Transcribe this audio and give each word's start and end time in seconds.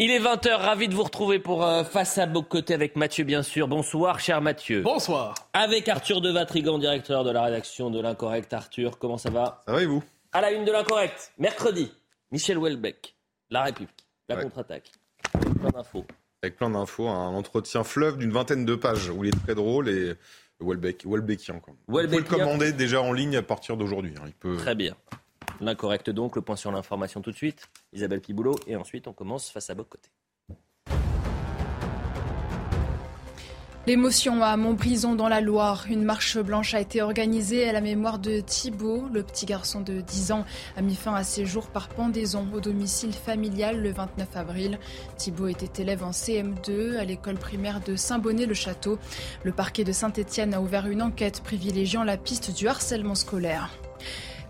Il 0.00 0.12
est 0.12 0.20
20h, 0.20 0.48
ravi 0.54 0.86
de 0.86 0.94
vous 0.94 1.02
retrouver 1.02 1.40
pour 1.40 1.64
euh, 1.64 1.82
Face 1.82 2.18
à 2.18 2.26
Bocoté 2.26 2.72
avec 2.72 2.94
Mathieu, 2.94 3.24
bien 3.24 3.42
sûr. 3.42 3.66
Bonsoir, 3.66 4.20
cher 4.20 4.40
Mathieu. 4.40 4.82
Bonsoir. 4.82 5.34
Avec 5.52 5.88
Arthur 5.88 6.20
de 6.20 6.30
Vatrigan, 6.30 6.78
directeur 6.78 7.24
de 7.24 7.32
la 7.32 7.42
rédaction 7.42 7.90
de 7.90 8.00
l'Incorrect. 8.00 8.52
Arthur, 8.52 8.98
comment 9.00 9.18
ça 9.18 9.30
va? 9.30 9.62
Ça 9.66 9.72
va 9.72 9.82
et 9.82 9.86
vous? 9.86 10.04
À 10.32 10.40
la 10.40 10.52
une 10.52 10.64
de 10.64 10.70
l'Incorrect, 10.70 11.32
mercredi, 11.38 11.90
Michel 12.30 12.58
Houellebecq, 12.58 13.16
La 13.50 13.64
République, 13.64 14.06
la 14.28 14.36
Ouais. 14.36 14.42
contre-attaque. 14.44 14.92
Plein 15.32 15.70
d'infos. 15.70 16.04
Avec 16.44 16.54
plein 16.56 16.70
d'infos, 16.70 17.08
un 17.08 17.34
entretien 17.34 17.82
fleuve 17.82 18.18
d'une 18.18 18.30
vingtaine 18.30 18.64
de 18.64 18.76
pages 18.76 19.08
où 19.10 19.24
il 19.24 19.34
est 19.34 19.42
très 19.44 19.56
drôle 19.56 19.88
et 19.88 20.14
Welbeck, 20.60 21.02
Welbeckian. 21.06 21.58
Quoi. 21.58 21.74
Vous 21.88 21.92
pouvez 21.94 22.04
le 22.04 22.08
Welbeckien. 22.10 22.38
commander 22.38 22.72
déjà 22.72 23.02
en 23.02 23.12
ligne 23.12 23.36
à 23.36 23.42
partir 23.42 23.76
d'aujourd'hui. 23.76 24.14
hein. 24.16 24.24
Il 24.26 24.32
peut... 24.34 24.58
Très 24.58 24.76
bien. 24.76 24.94
L'incorrect 25.60 26.10
donc, 26.10 26.36
le 26.36 26.42
point 26.42 26.56
sur 26.56 26.70
l'information 26.70 27.20
tout 27.20 27.30
de 27.30 27.36
suite. 27.36 27.68
Isabelle 27.92 28.20
Piboulot, 28.20 28.56
et 28.66 28.76
ensuite 28.76 29.08
on 29.08 29.12
commence 29.12 29.50
face 29.50 29.70
à 29.70 29.74
Bocoté. 29.74 30.10
L'émotion 33.88 34.42
à 34.42 34.54
Montbrison 34.58 35.14
dans 35.14 35.30
la 35.30 35.40
Loire. 35.40 35.86
Une 35.88 36.04
marche 36.04 36.36
blanche 36.36 36.74
a 36.74 36.80
été 36.80 37.00
organisée 37.00 37.66
à 37.66 37.72
la 37.72 37.80
mémoire 37.80 38.18
de 38.18 38.40
Thibault. 38.40 39.08
Le 39.10 39.22
petit 39.22 39.46
garçon 39.46 39.80
de 39.80 40.02
10 40.02 40.32
ans 40.32 40.44
a 40.76 40.82
mis 40.82 40.94
fin 40.94 41.14
à 41.14 41.24
ses 41.24 41.46
jours 41.46 41.68
par 41.68 41.88
pendaison 41.88 42.46
au 42.52 42.60
domicile 42.60 43.14
familial 43.14 43.80
le 43.80 43.90
29 43.90 44.36
avril. 44.36 44.78
Thibault 45.16 45.48
était 45.48 45.80
élève 45.80 46.04
en 46.04 46.10
CM2 46.10 46.98
à 46.98 47.04
l'école 47.04 47.38
primaire 47.38 47.80
de 47.80 47.96
Saint-Bonnet-le-Château. 47.96 48.98
Le 49.42 49.52
parquet 49.52 49.84
de 49.84 49.92
Saint-Étienne 49.92 50.52
a 50.52 50.60
ouvert 50.60 50.86
une 50.86 51.00
enquête 51.00 51.40
privilégiant 51.42 52.04
la 52.04 52.18
piste 52.18 52.54
du 52.54 52.68
harcèlement 52.68 53.14
scolaire. 53.14 53.70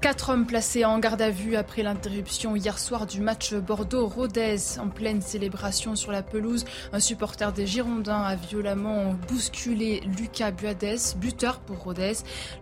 Quatre 0.00 0.30
hommes 0.30 0.46
placés 0.46 0.84
en 0.84 1.00
garde 1.00 1.20
à 1.20 1.30
vue 1.30 1.56
après 1.56 1.82
l'interruption 1.82 2.54
hier 2.54 2.78
soir 2.78 3.04
du 3.04 3.20
match 3.20 3.52
Bordeaux-Rodez. 3.52 4.78
En 4.78 4.86
pleine 4.86 5.20
célébration 5.20 5.96
sur 5.96 6.12
la 6.12 6.22
pelouse, 6.22 6.64
un 6.92 7.00
supporter 7.00 7.52
des 7.52 7.66
Girondins 7.66 8.22
a 8.22 8.36
violemment 8.36 9.16
bousculé 9.26 10.00
Lucas 10.16 10.52
Buades, 10.52 11.16
buteur 11.16 11.58
pour 11.58 11.82
Rodez. 11.82 12.12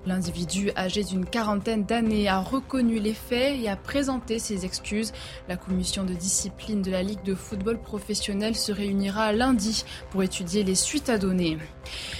L'individu 0.06 0.70
âgé 0.78 1.04
d'une 1.04 1.26
quarantaine 1.26 1.84
d'années 1.84 2.26
a 2.26 2.40
reconnu 2.40 3.00
les 3.00 3.12
faits 3.12 3.60
et 3.60 3.68
a 3.68 3.76
présenté 3.76 4.38
ses 4.38 4.64
excuses. 4.64 5.12
La 5.46 5.58
commission 5.58 6.04
de 6.04 6.14
discipline 6.14 6.80
de 6.80 6.90
la 6.90 7.02
Ligue 7.02 7.22
de 7.22 7.34
football 7.34 7.78
professionnel 7.78 8.56
se 8.56 8.72
réunira 8.72 9.34
lundi 9.34 9.84
pour 10.10 10.22
étudier 10.22 10.64
les 10.64 10.74
suites 10.74 11.10
à 11.10 11.18
donner. 11.18 11.58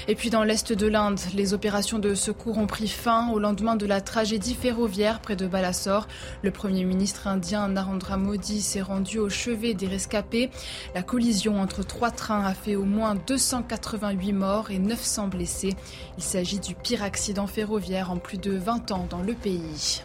Et 0.08 0.14
puis 0.14 0.28
dans 0.28 0.44
l'est 0.44 0.74
de 0.74 0.86
l'Inde, 0.86 1.20
les 1.34 1.54
opérations 1.54 1.98
de 1.98 2.14
secours 2.14 2.58
ont 2.58 2.66
pris 2.66 2.86
fin 2.86 3.30
au 3.30 3.38
lendemain 3.38 3.76
de 3.76 3.86
la 3.86 4.02
tragédie 4.02 4.54
ferroviaire 4.54 5.05
près 5.14 5.36
de 5.36 5.46
Balasore. 5.46 6.08
Le 6.42 6.50
Premier 6.50 6.84
ministre 6.84 7.26
indien 7.26 7.68
Narendra 7.68 8.16
Modi 8.16 8.60
s'est 8.60 8.82
rendu 8.82 9.18
au 9.18 9.28
chevet 9.28 9.74
des 9.74 9.86
rescapés. 9.86 10.50
La 10.94 11.02
collision 11.02 11.60
entre 11.60 11.84
trois 11.84 12.10
trains 12.10 12.44
a 12.44 12.54
fait 12.54 12.76
au 12.76 12.84
moins 12.84 13.14
288 13.14 14.32
morts 14.32 14.70
et 14.70 14.78
900 14.78 15.28
blessés. 15.28 15.74
Il 16.18 16.24
s'agit 16.24 16.58
du 16.58 16.74
pire 16.74 17.02
accident 17.02 17.46
ferroviaire 17.46 18.10
en 18.10 18.16
plus 18.16 18.38
de 18.38 18.52
20 18.52 18.90
ans 18.90 19.06
dans 19.08 19.22
le 19.22 19.34
pays. 19.34 20.02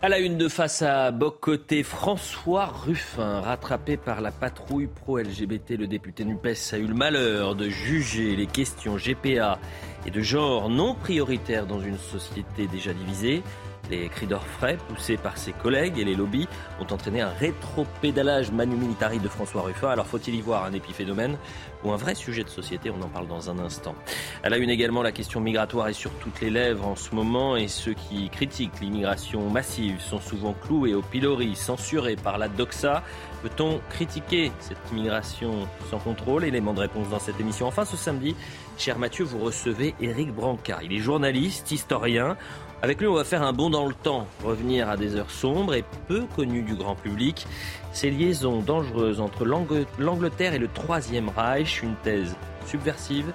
À 0.00 0.08
la 0.08 0.20
une 0.20 0.38
de 0.38 0.46
face 0.46 0.82
à 0.82 1.10
Bocoté, 1.10 1.82
François 1.82 2.66
Ruffin, 2.66 3.40
rattrapé 3.40 3.96
par 3.96 4.20
la 4.20 4.30
patrouille 4.30 4.86
pro-LGBT, 4.86 5.70
le 5.70 5.88
député 5.88 6.24
NUPES 6.24 6.72
a 6.72 6.78
eu 6.78 6.86
le 6.86 6.94
malheur 6.94 7.56
de 7.56 7.68
juger 7.68 8.36
les 8.36 8.46
questions 8.46 8.96
GPA 8.96 9.58
et 10.06 10.12
de 10.12 10.20
genre 10.20 10.70
non 10.70 10.94
prioritaires 10.94 11.66
dans 11.66 11.80
une 11.80 11.98
société 11.98 12.68
déjà 12.68 12.92
divisée. 12.92 13.42
Les 13.90 14.08
cris 14.08 14.26
d'orfraie 14.26 14.76
poussés 14.88 15.16
par 15.16 15.36
ses 15.36 15.52
collègues 15.52 15.98
et 15.98 16.04
les 16.04 16.14
lobbies 16.14 16.46
ont 16.78 16.92
entraîné 16.92 17.22
un 17.22 17.30
rétro-pédalage 17.30 18.52
manu 18.52 18.76
militari 18.76 19.18
de 19.18 19.28
François 19.28 19.62
Ruffin. 19.62 19.88
Alors 19.88 20.06
faut-il 20.06 20.36
y 20.36 20.40
voir 20.42 20.64
un 20.64 20.74
épiphénomène? 20.74 21.38
Ou 21.84 21.92
un 21.92 21.96
vrai 21.96 22.14
sujet 22.14 22.44
de 22.44 22.48
société 22.48 22.90
On 22.90 23.02
en 23.02 23.08
parle 23.08 23.28
dans 23.28 23.50
un 23.50 23.58
instant. 23.58 23.94
À 24.42 24.48
la 24.48 24.56
une 24.58 24.70
également, 24.70 25.02
la 25.02 25.12
question 25.12 25.40
migratoire 25.40 25.88
est 25.88 25.92
sur 25.92 26.10
toutes 26.12 26.40
les 26.40 26.50
lèvres 26.50 26.86
en 26.86 26.96
ce 26.96 27.14
moment 27.14 27.56
et 27.56 27.68
ceux 27.68 27.94
qui 27.94 28.28
critiquent 28.30 28.80
l'immigration 28.80 29.48
massive 29.50 30.00
sont 30.00 30.20
souvent 30.20 30.54
cloués 30.54 30.94
au 30.94 31.02
pilori, 31.02 31.54
censurés 31.54 32.16
par 32.16 32.38
la 32.38 32.48
doxa. 32.48 33.02
Peut-on 33.42 33.80
critiquer 33.90 34.50
cette 34.58 34.78
immigration 34.90 35.68
sans 35.90 35.98
contrôle? 35.98 36.44
Élément 36.44 36.74
de 36.74 36.80
réponse 36.80 37.08
dans 37.08 37.20
cette 37.20 37.38
émission. 37.40 37.66
Enfin, 37.66 37.84
ce 37.84 37.96
samedi, 37.96 38.34
cher 38.78 38.98
Mathieu, 38.98 39.24
vous 39.24 39.38
recevez 39.38 39.94
Éric 40.00 40.32
Branca. 40.32 40.78
Il 40.82 40.92
est 40.92 40.98
journaliste, 40.98 41.70
historien. 41.72 42.36
Avec 42.80 43.00
lui, 43.00 43.08
on 43.08 43.14
va 43.14 43.24
faire 43.24 43.42
un 43.42 43.52
bond 43.52 43.70
dans 43.70 43.86
le 43.86 43.94
temps, 43.94 44.26
revenir 44.44 44.88
à 44.88 44.96
des 44.96 45.16
heures 45.16 45.32
sombres 45.32 45.74
et 45.74 45.84
peu 46.06 46.24
connues 46.36 46.62
du 46.62 46.74
grand 46.76 46.94
public. 46.94 47.46
Ces 47.92 48.10
liaisons 48.10 48.60
dangereuses 48.60 49.20
entre 49.20 49.44
l'Ang- 49.44 49.66
l'Angleterre 49.98 50.54
et 50.54 50.58
le 50.58 50.68
Troisième 50.68 51.28
Reich, 51.28 51.82
une 51.82 51.96
thèse 51.96 52.36
subversive 52.66 53.32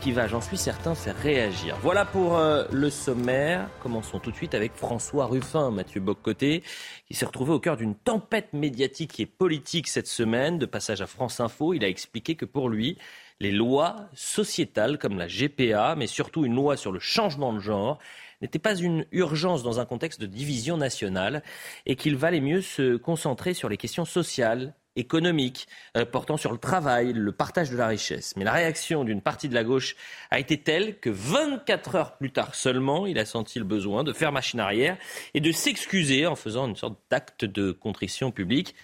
qui 0.00 0.12
va, 0.12 0.28
j'en 0.28 0.40
suis 0.42 0.58
certain, 0.58 0.94
faire 0.94 1.16
réagir. 1.16 1.76
Voilà 1.82 2.04
pour 2.04 2.36
euh, 2.36 2.64
le 2.70 2.90
sommaire. 2.90 3.68
Commençons 3.82 4.20
tout 4.20 4.30
de 4.30 4.36
suite 4.36 4.54
avec 4.54 4.72
François 4.76 5.26
Ruffin, 5.26 5.72
Mathieu 5.72 6.00
Boccoté, 6.00 6.62
qui 7.08 7.14
s'est 7.14 7.26
retrouvé 7.26 7.52
au 7.52 7.58
cœur 7.58 7.76
d'une 7.76 7.96
tempête 7.96 8.52
médiatique 8.52 9.18
et 9.18 9.26
politique 9.26 9.88
cette 9.88 10.06
semaine. 10.06 10.58
De 10.58 10.66
passage 10.66 11.00
à 11.00 11.06
France 11.06 11.40
Info, 11.40 11.74
il 11.74 11.82
a 11.82 11.88
expliqué 11.88 12.36
que 12.36 12.44
pour 12.44 12.68
lui, 12.68 12.98
les 13.40 13.52
lois 13.52 14.08
sociétales 14.14 14.98
comme 14.98 15.18
la 15.18 15.26
GPA, 15.26 15.94
mais 15.96 16.06
surtout 16.06 16.44
une 16.44 16.54
loi 16.54 16.76
sur 16.76 16.92
le 16.92 17.00
changement 17.00 17.52
de 17.52 17.60
genre, 17.60 17.98
n'était 18.42 18.58
pas 18.58 18.76
une 18.76 19.06
urgence 19.12 19.62
dans 19.62 19.80
un 19.80 19.86
contexte 19.86 20.20
de 20.20 20.26
division 20.26 20.76
nationale 20.76 21.42
et 21.86 21.96
qu'il 21.96 22.16
valait 22.16 22.40
mieux 22.40 22.60
se 22.60 22.96
concentrer 22.96 23.54
sur 23.54 23.68
les 23.68 23.76
questions 23.76 24.04
sociales, 24.04 24.74
économiques, 24.96 25.68
euh, 25.96 26.04
portant 26.04 26.36
sur 26.36 26.52
le 26.52 26.58
travail, 26.58 27.12
le 27.12 27.32
partage 27.32 27.70
de 27.70 27.76
la 27.76 27.86
richesse. 27.86 28.34
Mais 28.36 28.44
la 28.44 28.52
réaction 28.52 29.04
d'une 29.04 29.20
partie 29.20 29.48
de 29.48 29.54
la 29.54 29.62
gauche 29.62 29.94
a 30.30 30.38
été 30.38 30.58
telle 30.58 30.98
que 30.98 31.10
24 31.10 31.94
heures 31.94 32.16
plus 32.16 32.32
tard 32.32 32.54
seulement, 32.54 33.06
il 33.06 33.18
a 33.18 33.26
senti 33.26 33.58
le 33.58 33.64
besoin 33.64 34.04
de 34.04 34.12
faire 34.12 34.32
machine 34.32 34.60
arrière 34.60 34.96
et 35.34 35.40
de 35.40 35.52
s'excuser 35.52 36.26
en 36.26 36.34
faisant 36.34 36.66
une 36.66 36.76
sorte 36.76 36.98
d'acte 37.10 37.44
de 37.44 37.72
contrition 37.72 38.30
publique. 38.30 38.74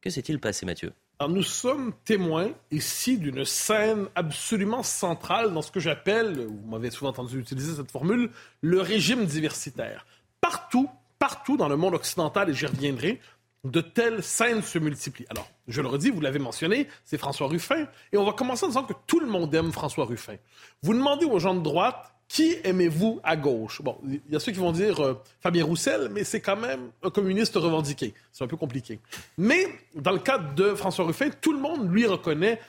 Que 0.00 0.10
s'est-il 0.10 0.40
passé, 0.40 0.64
Mathieu? 0.64 0.92
Alors, 1.20 1.34
nous 1.34 1.42
sommes 1.42 1.92
témoins 2.06 2.48
ici 2.70 3.18
d'une 3.18 3.44
scène 3.44 4.06
absolument 4.14 4.82
centrale 4.82 5.52
dans 5.52 5.60
ce 5.60 5.70
que 5.70 5.78
j'appelle, 5.78 6.46
vous 6.46 6.70
m'avez 6.70 6.90
souvent 6.90 7.10
entendu 7.10 7.38
utiliser 7.38 7.74
cette 7.74 7.90
formule, 7.90 8.30
le 8.62 8.80
régime 8.80 9.26
diversitaire. 9.26 10.06
Partout, 10.40 10.88
partout 11.18 11.58
dans 11.58 11.68
le 11.68 11.76
monde 11.76 11.92
occidental, 11.92 12.48
et 12.48 12.54
j'y 12.54 12.64
reviendrai, 12.64 13.20
de 13.64 13.82
telles 13.82 14.22
scènes 14.22 14.62
se 14.62 14.78
multiplient. 14.78 15.26
Alors, 15.28 15.46
je 15.68 15.82
le 15.82 15.88
redis, 15.88 16.08
vous 16.08 16.22
l'avez 16.22 16.38
mentionné, 16.38 16.88
c'est 17.04 17.18
François 17.18 17.48
Ruffin, 17.48 17.86
et 18.12 18.16
on 18.16 18.24
va 18.24 18.32
commencer 18.32 18.64
en 18.64 18.68
disant 18.68 18.84
que 18.84 18.94
tout 19.06 19.20
le 19.20 19.26
monde 19.26 19.54
aime 19.54 19.72
François 19.72 20.06
Ruffin. 20.06 20.36
Vous 20.82 20.94
demandez 20.94 21.26
aux 21.26 21.38
gens 21.38 21.54
de 21.54 21.60
droite, 21.60 22.14
qui 22.32 22.54
aimez-vous 22.62 23.18
à 23.24 23.34
gauche? 23.36 23.82
Bon, 23.82 23.98
il 24.06 24.20
y 24.30 24.36
a 24.36 24.38
ceux 24.38 24.52
qui 24.52 24.60
vont 24.60 24.70
dire 24.70 25.00
euh, 25.00 25.14
Fabien 25.40 25.64
Roussel, 25.64 26.10
mais 26.12 26.22
c'est 26.22 26.40
quand 26.40 26.56
même 26.56 26.92
un 27.02 27.10
communiste 27.10 27.56
revendiqué. 27.56 28.14
C'est 28.30 28.44
un 28.44 28.46
peu 28.46 28.56
compliqué. 28.56 29.00
Mais 29.36 29.66
dans 29.96 30.12
le 30.12 30.20
cas 30.20 30.38
de 30.38 30.76
François 30.76 31.06
Ruffin, 31.06 31.28
tout 31.40 31.52
le 31.52 31.58
monde 31.58 31.90
lui 31.92 32.06
reconnaît 32.06 32.60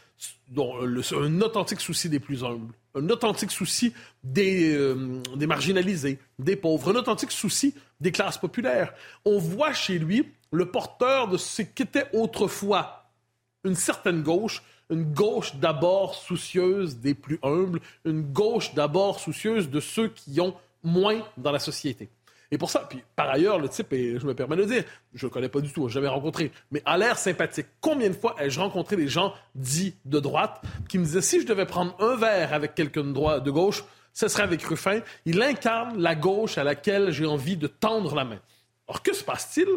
le- 0.51 1.01
un 1.15 1.41
authentique 1.41 1.79
souci 1.79 2.09
des 2.09 2.19
plus 2.19 2.43
humbles, 2.43 2.73
un 2.95 3.07
authentique 3.09 3.51
souci 3.51 3.93
euh, 4.37 5.21
des 5.35 5.45
marginalisés, 5.45 6.17
des 6.39 6.55
pauvres, 6.55 6.91
un 6.91 6.95
authentique 6.95 7.31
souci 7.31 7.75
des 7.99 8.11
classes 8.11 8.39
populaires. 8.39 8.93
On 9.25 9.37
voit 9.37 9.73
chez 9.73 9.99
lui 9.99 10.27
le 10.51 10.65
porteur 10.71 11.27
de 11.27 11.37
ce 11.37 11.61
qu'était 11.61 12.05
autrefois 12.13 13.11
une 13.63 13.75
certaine 13.75 14.23
gauche, 14.23 14.63
une 14.91 15.05
gauche 15.05 15.55
d'abord 15.55 16.13
soucieuse 16.13 16.97
des 16.97 17.13
plus 17.13 17.39
humbles, 17.41 17.79
une 18.05 18.21
gauche 18.21 18.73
d'abord 18.73 19.19
soucieuse 19.19 19.69
de 19.69 19.79
ceux 19.79 20.09
qui 20.09 20.39
ont 20.39 20.53
moins 20.83 21.21
dans 21.37 21.51
la 21.51 21.59
société. 21.59 22.09
Et 22.53 22.57
pour 22.57 22.69
ça, 22.69 22.85
puis 22.87 23.01
par 23.15 23.29
ailleurs, 23.29 23.59
le 23.59 23.69
type, 23.69 23.93
et 23.93 24.19
je 24.19 24.25
me 24.27 24.35
permets 24.35 24.57
de 24.57 24.61
le 24.63 24.67
dire, 24.67 24.83
je 25.13 25.25
le 25.25 25.29
connais 25.29 25.47
pas 25.47 25.61
du 25.61 25.71
tout, 25.71 25.87
je 25.87 25.93
jamais 25.93 26.09
rencontré, 26.09 26.51
mais 26.69 26.81
a 26.85 26.97
l'air 26.97 27.17
sympathique. 27.17 27.67
Combien 27.79 28.09
de 28.09 28.13
fois 28.13 28.35
ai-je 28.39 28.59
rencontré 28.59 28.97
des 28.97 29.07
gens 29.07 29.33
dits 29.55 29.95
de 30.03 30.19
droite 30.19 30.61
qui 30.89 30.97
me 30.97 31.05
disaient 31.05 31.21
si 31.21 31.41
je 31.41 31.47
devais 31.47 31.65
prendre 31.65 31.95
un 31.99 32.17
verre 32.17 32.53
avec 32.53 32.75
quelqu'un 32.75 33.05
de 33.05 33.39
de 33.39 33.51
gauche, 33.51 33.85
ce 34.13 34.27
serait 34.27 34.43
avec 34.43 34.61
Ruffin. 34.63 34.99
Il 35.25 35.41
incarne 35.41 36.01
la 36.01 36.15
gauche 36.15 36.57
à 36.57 36.65
laquelle 36.65 37.11
j'ai 37.11 37.25
envie 37.25 37.55
de 37.55 37.67
tendre 37.67 38.13
la 38.15 38.25
main. 38.25 38.39
Alors 38.89 39.01
que 39.01 39.13
se 39.13 39.23
passe-t-il? 39.23 39.67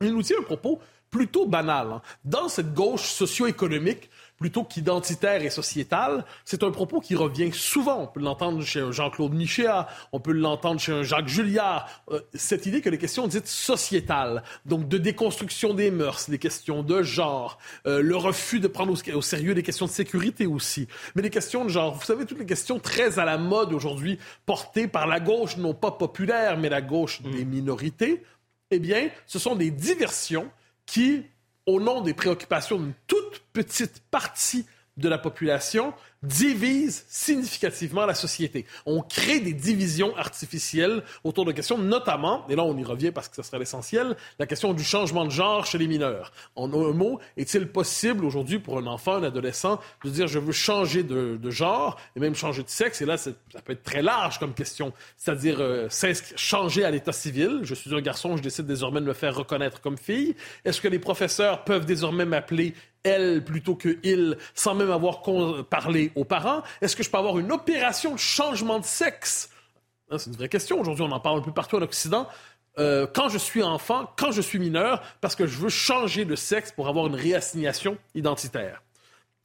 Il 0.00 0.12
nous 0.12 0.22
tient 0.22 0.38
un 0.38 0.44
propos 0.44 0.78
plutôt 1.10 1.46
banal. 1.46 1.92
Hein. 1.92 2.02
Dans 2.24 2.48
cette 2.48 2.74
gauche 2.74 3.08
socio-économique, 3.08 4.10
plutôt 4.38 4.64
qu'identitaire 4.64 5.42
et 5.42 5.50
sociétal, 5.50 6.24
c'est 6.44 6.62
un 6.62 6.70
propos 6.70 7.00
qui 7.00 7.14
revient 7.14 7.50
souvent. 7.52 8.02
On 8.02 8.06
peut 8.06 8.20
l'entendre 8.20 8.62
chez 8.62 8.80
un 8.80 8.92
Jean-Claude 8.92 9.32
Michéa, 9.32 9.88
on 10.12 10.20
peut 10.20 10.32
l'entendre 10.32 10.80
chez 10.80 10.92
un 10.92 11.02
Jacques 11.02 11.28
Julliard. 11.28 11.88
Euh, 12.10 12.20
cette 12.34 12.66
idée 12.66 12.80
que 12.80 12.90
les 12.90 12.98
questions 12.98 13.26
dites 13.26 13.46
sociétales, 13.46 14.42
donc 14.64 14.88
de 14.88 14.98
déconstruction 14.98 15.74
des 15.74 15.90
mœurs, 15.90 16.28
les 16.28 16.38
questions 16.38 16.82
de 16.82 17.02
genre, 17.02 17.58
euh, 17.86 18.02
le 18.02 18.16
refus 18.16 18.60
de 18.60 18.68
prendre 18.68 18.92
au, 18.92 19.22
sérieux 19.22 19.54
les 19.54 19.62
questions 19.62 19.86
de 19.86 19.90
sécurité 19.90 20.46
aussi, 20.46 20.86
mais 21.14 21.22
les 21.22 21.30
questions 21.30 21.64
de 21.64 21.70
genre, 21.70 21.94
vous 21.94 22.04
savez, 22.04 22.26
toutes 22.26 22.38
les 22.38 22.46
questions 22.46 22.78
très 22.78 23.18
à 23.18 23.24
la 23.24 23.38
mode 23.38 23.72
aujourd'hui, 23.72 24.18
portées 24.44 24.88
par 24.88 25.06
la 25.06 25.20
gauche, 25.20 25.56
non 25.56 25.74
pas 25.74 25.90
populaire, 25.90 26.58
mais 26.58 26.68
la 26.68 26.82
gauche 26.82 27.22
des 27.22 27.44
mm. 27.44 27.48
minorités, 27.48 28.22
eh 28.70 28.78
bien, 28.78 29.08
ce 29.26 29.38
sont 29.38 29.54
des 29.54 29.70
diversions 29.70 30.50
qui, 30.86 31.24
au 31.66 31.80
nom 31.80 32.00
des 32.00 32.14
préoccupations 32.14 32.78
d'une 32.78 32.94
toute 33.06 33.42
petite 33.52 34.00
partie 34.10 34.66
de 34.96 35.08
la 35.08 35.18
population, 35.18 35.92
divise 36.22 37.04
significativement 37.08 38.06
la 38.06 38.14
société. 38.14 38.66
On 38.86 39.02
crée 39.02 39.40
des 39.40 39.52
divisions 39.52 40.16
artificielles 40.16 41.02
autour 41.24 41.44
de 41.44 41.52
questions, 41.52 41.78
notamment, 41.78 42.46
et 42.48 42.56
là 42.56 42.64
on 42.64 42.76
y 42.76 42.84
revient 42.84 43.10
parce 43.10 43.28
que 43.28 43.36
ce 43.36 43.42
serait 43.42 43.58
l'essentiel, 43.58 44.16
la 44.38 44.46
question 44.46 44.72
du 44.72 44.82
changement 44.82 45.24
de 45.24 45.30
genre 45.30 45.66
chez 45.66 45.78
les 45.78 45.86
mineurs. 45.86 46.32
En 46.54 46.72
un 46.72 46.92
mot, 46.92 47.20
est-il 47.36 47.68
possible 47.68 48.24
aujourd'hui 48.24 48.58
pour 48.58 48.78
un 48.78 48.86
enfant, 48.86 49.16
un 49.16 49.24
adolescent, 49.24 49.80
de 50.04 50.10
dire 50.10 50.26
je 50.26 50.38
veux 50.38 50.52
changer 50.52 51.02
de, 51.02 51.38
genre 51.50 51.98
et 52.16 52.20
même 52.20 52.34
changer 52.34 52.62
de 52.62 52.70
sexe? 52.70 53.02
Et 53.02 53.06
là, 53.06 53.16
ça 53.16 53.30
peut 53.64 53.72
être 53.72 53.82
très 53.82 54.02
large 54.02 54.38
comme 54.38 54.54
question, 54.54 54.92
c'est-à-dire 55.16 55.58
euh, 55.60 55.88
changer 56.36 56.84
à 56.84 56.90
l'état 56.90 57.12
civil. 57.12 57.60
Je 57.62 57.74
suis 57.74 57.94
un 57.94 58.00
garçon, 58.00 58.36
je 58.36 58.42
décide 58.42 58.66
désormais 58.66 59.00
de 59.00 59.06
me 59.06 59.14
faire 59.14 59.34
reconnaître 59.34 59.80
comme 59.80 59.98
fille. 59.98 60.34
Est-ce 60.64 60.80
que 60.80 60.88
les 60.88 60.98
professeurs 60.98 61.64
peuvent 61.64 61.86
désormais 61.86 62.24
m'appeler 62.24 62.74
elle 63.06 63.44
plutôt 63.44 63.74
que 63.74 63.98
il, 64.02 64.36
sans 64.54 64.74
même 64.74 64.90
avoir 64.90 65.22
parlé 65.70 66.12
aux 66.14 66.24
parents? 66.24 66.62
Est-ce 66.80 66.96
que 66.96 67.02
je 67.02 67.10
peux 67.10 67.18
avoir 67.18 67.38
une 67.38 67.52
opération 67.52 68.12
de 68.12 68.18
changement 68.18 68.78
de 68.78 68.84
sexe? 68.84 69.50
Hein, 70.10 70.18
c'est 70.18 70.30
une 70.30 70.36
vraie 70.36 70.48
question. 70.48 70.80
Aujourd'hui, 70.80 71.04
on 71.04 71.12
en 71.12 71.20
parle 71.20 71.38
un 71.38 71.42
peu 71.42 71.52
partout 71.52 71.76
en 71.76 71.82
Occident. 71.82 72.28
Euh, 72.78 73.06
quand 73.06 73.28
je 73.28 73.38
suis 73.38 73.62
enfant, 73.62 74.10
quand 74.16 74.32
je 74.32 74.42
suis 74.42 74.58
mineur, 74.58 75.02
parce 75.20 75.34
que 75.34 75.46
je 75.46 75.58
veux 75.58 75.70
changer 75.70 76.24
de 76.24 76.36
sexe 76.36 76.72
pour 76.72 76.88
avoir 76.88 77.06
une 77.06 77.14
réassignation 77.14 77.96
identitaire. 78.14 78.82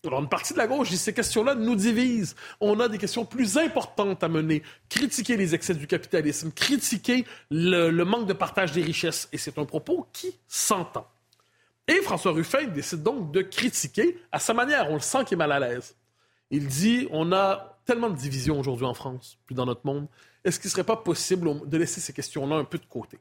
Alors, 0.05 0.19
une 0.19 0.29
partie 0.29 0.53
de 0.53 0.57
la 0.57 0.65
gauche 0.65 0.89
dit 0.89 0.97
ces 0.97 1.13
questions-là 1.13 1.53
nous 1.53 1.75
divisent. 1.75 2.35
On 2.59 2.79
a 2.79 2.89
des 2.89 2.97
questions 2.97 3.23
plus 3.23 3.57
importantes 3.57 4.23
à 4.23 4.27
mener. 4.27 4.63
Critiquer 4.89 5.37
les 5.37 5.53
excès 5.53 5.75
du 5.75 5.85
capitalisme, 5.85 6.51
critiquer 6.51 7.23
le 7.51 8.03
manque 8.03 8.25
de 8.25 8.33
partage 8.33 8.71
des 8.71 8.81
richesses. 8.81 9.29
Et 9.31 9.37
c'est 9.37 9.59
un 9.59 9.65
propos 9.65 10.07
qui 10.11 10.35
s'entend. 10.47 11.07
Et 11.91 12.01
François 12.01 12.31
Ruffin 12.31 12.67
décide 12.67 13.03
donc 13.03 13.31
de 13.31 13.41
critiquer 13.41 14.17
à 14.31 14.39
sa 14.39 14.53
manière. 14.53 14.89
On 14.89 14.93
le 14.93 15.01
sent 15.01 15.25
qu'il 15.25 15.35
est 15.35 15.38
mal 15.38 15.51
à 15.51 15.59
l'aise. 15.59 15.95
Il 16.49 16.67
dit 16.67 17.07
on 17.11 17.33
a 17.33 17.79
tellement 17.85 18.09
de 18.09 18.15
divisions 18.15 18.57
aujourd'hui 18.57 18.85
en 18.85 18.93
France, 18.93 19.38
puis 19.45 19.55
dans 19.55 19.65
notre 19.65 19.85
monde. 19.85 20.07
Est-ce 20.45 20.57
qu'il 20.57 20.69
ne 20.69 20.71
serait 20.71 20.85
pas 20.85 20.95
possible 20.95 21.67
de 21.67 21.77
laisser 21.77 21.99
ces 21.99 22.13
questions-là 22.13 22.55
un 22.55 22.63
peu 22.63 22.77
de 22.77 22.85
côté? 22.85 23.19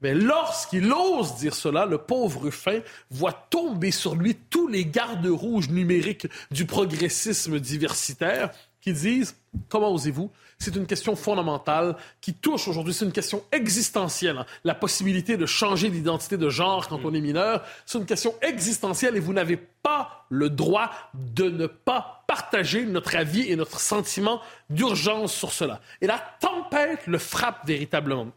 Mais 0.00 0.12
lorsqu'il 0.12 0.92
ose 0.92 1.36
dire 1.36 1.54
cela, 1.54 1.86
le 1.86 1.98
pauvre 1.98 2.42
Ruffin 2.42 2.80
voit 3.10 3.32
tomber 3.32 3.92
sur 3.92 4.16
lui 4.16 4.34
tous 4.34 4.66
les 4.66 4.84
gardes 4.84 5.24
rouges 5.26 5.70
numériques 5.70 6.26
du 6.50 6.66
progressisme 6.66 7.60
diversitaire 7.60 8.50
qui 8.84 8.92
disent 8.92 9.34
Comment 9.68 9.92
osez-vous? 9.92 10.30
C'est 10.58 10.76
une 10.76 10.86
question 10.86 11.16
fondamentale 11.16 11.96
qui 12.20 12.34
touche 12.34 12.68
aujourd'hui, 12.68 12.92
c'est 12.92 13.04
une 13.04 13.12
question 13.12 13.42
existentielle. 13.50 14.38
Hein. 14.38 14.46
La 14.62 14.74
possibilité 14.74 15.36
de 15.36 15.46
changer 15.46 15.88
d'identité 15.88 16.36
de 16.36 16.48
genre 16.50 16.86
quand 16.88 17.00
on 17.04 17.14
est 17.14 17.20
mineur, 17.20 17.64
c'est 17.86 17.98
une 17.98 18.04
question 18.04 18.34
existentielle 18.42 19.16
et 19.16 19.20
vous 19.20 19.32
n'avez 19.32 19.56
pas 19.56 20.26
le 20.28 20.50
droit 20.50 20.90
de 21.14 21.48
ne 21.48 21.66
pas 21.66 22.24
partager 22.26 22.84
notre 22.84 23.16
avis 23.16 23.50
et 23.50 23.56
notre 23.56 23.80
sentiment 23.80 24.40
d'urgence 24.68 25.32
sur 25.34 25.52
cela. 25.52 25.80
Et 26.00 26.06
la 26.06 26.18
tempête 26.40 27.06
le 27.06 27.18
frappe 27.18 27.66
véritablement. 27.66 28.32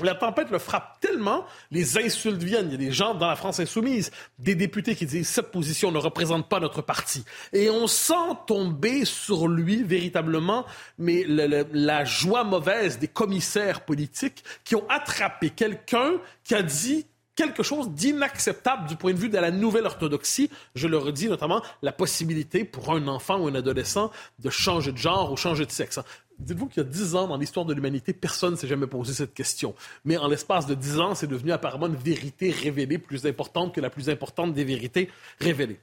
La 0.00 0.14
tempête 0.14 0.50
le 0.50 0.60
frappe 0.60 1.00
tellement, 1.00 1.44
les 1.72 1.98
insultes 1.98 2.42
viennent. 2.42 2.68
Il 2.68 2.72
y 2.72 2.74
a 2.74 2.88
des 2.88 2.92
gens 2.92 3.14
dans 3.14 3.26
la 3.26 3.34
France 3.34 3.58
insoumise, 3.58 4.12
des 4.38 4.54
députés 4.54 4.94
qui 4.94 5.06
disent 5.06 5.28
cette 5.28 5.50
position 5.50 5.90
ne 5.90 5.98
représente 5.98 6.48
pas 6.48 6.60
notre 6.60 6.82
parti. 6.82 7.24
Et 7.52 7.68
on 7.68 7.88
sent 7.88 8.14
tomber 8.46 9.04
sur 9.04 9.48
lui 9.48 9.82
véritablement, 9.82 10.64
mais 10.98 11.24
la 11.26 12.04
joie 12.04 12.44
mauvaise 12.44 13.00
des 13.00 13.08
commissaires 13.08 13.84
politiques 13.84 14.44
qui 14.62 14.76
ont 14.76 14.88
attrapé 14.88 15.50
quelqu'un 15.50 16.12
qui 16.44 16.54
a 16.54 16.62
dit 16.62 17.04
quelque 17.38 17.62
chose 17.62 17.90
d'inacceptable 17.90 18.88
du 18.88 18.96
point 18.96 19.12
de 19.12 19.18
vue 19.18 19.28
de 19.28 19.38
la 19.38 19.52
nouvelle 19.52 19.86
orthodoxie. 19.86 20.50
Je 20.74 20.88
le 20.88 20.98
redis 20.98 21.28
notamment 21.28 21.62
la 21.82 21.92
possibilité 21.92 22.64
pour 22.64 22.92
un 22.92 23.06
enfant 23.06 23.38
ou 23.38 23.46
un 23.46 23.54
adolescent 23.54 24.10
de 24.40 24.50
changer 24.50 24.90
de 24.90 24.96
genre 24.96 25.30
ou 25.32 25.36
changer 25.36 25.64
de 25.64 25.70
sexe. 25.70 26.00
Dites-vous 26.38 26.66
qu'il 26.66 26.82
y 26.82 26.86
a 26.86 26.88
dix 26.88 27.16
ans 27.16 27.26
dans 27.26 27.36
l'histoire 27.36 27.66
de 27.66 27.74
l'humanité, 27.74 28.12
personne 28.12 28.52
ne 28.52 28.56
s'est 28.56 28.68
jamais 28.68 28.86
posé 28.86 29.12
cette 29.12 29.34
question. 29.34 29.74
Mais 30.04 30.16
en 30.16 30.28
l'espace 30.28 30.66
de 30.66 30.74
dix 30.74 31.00
ans, 31.00 31.14
c'est 31.14 31.26
devenu 31.26 31.50
apparemment 31.50 31.86
une 31.86 31.96
vérité 31.96 32.50
révélée 32.50 32.98
plus 32.98 33.26
importante 33.26 33.74
que 33.74 33.80
la 33.80 33.90
plus 33.90 34.08
importante 34.08 34.54
des 34.54 34.64
vérités 34.64 35.10
révélées. 35.40 35.80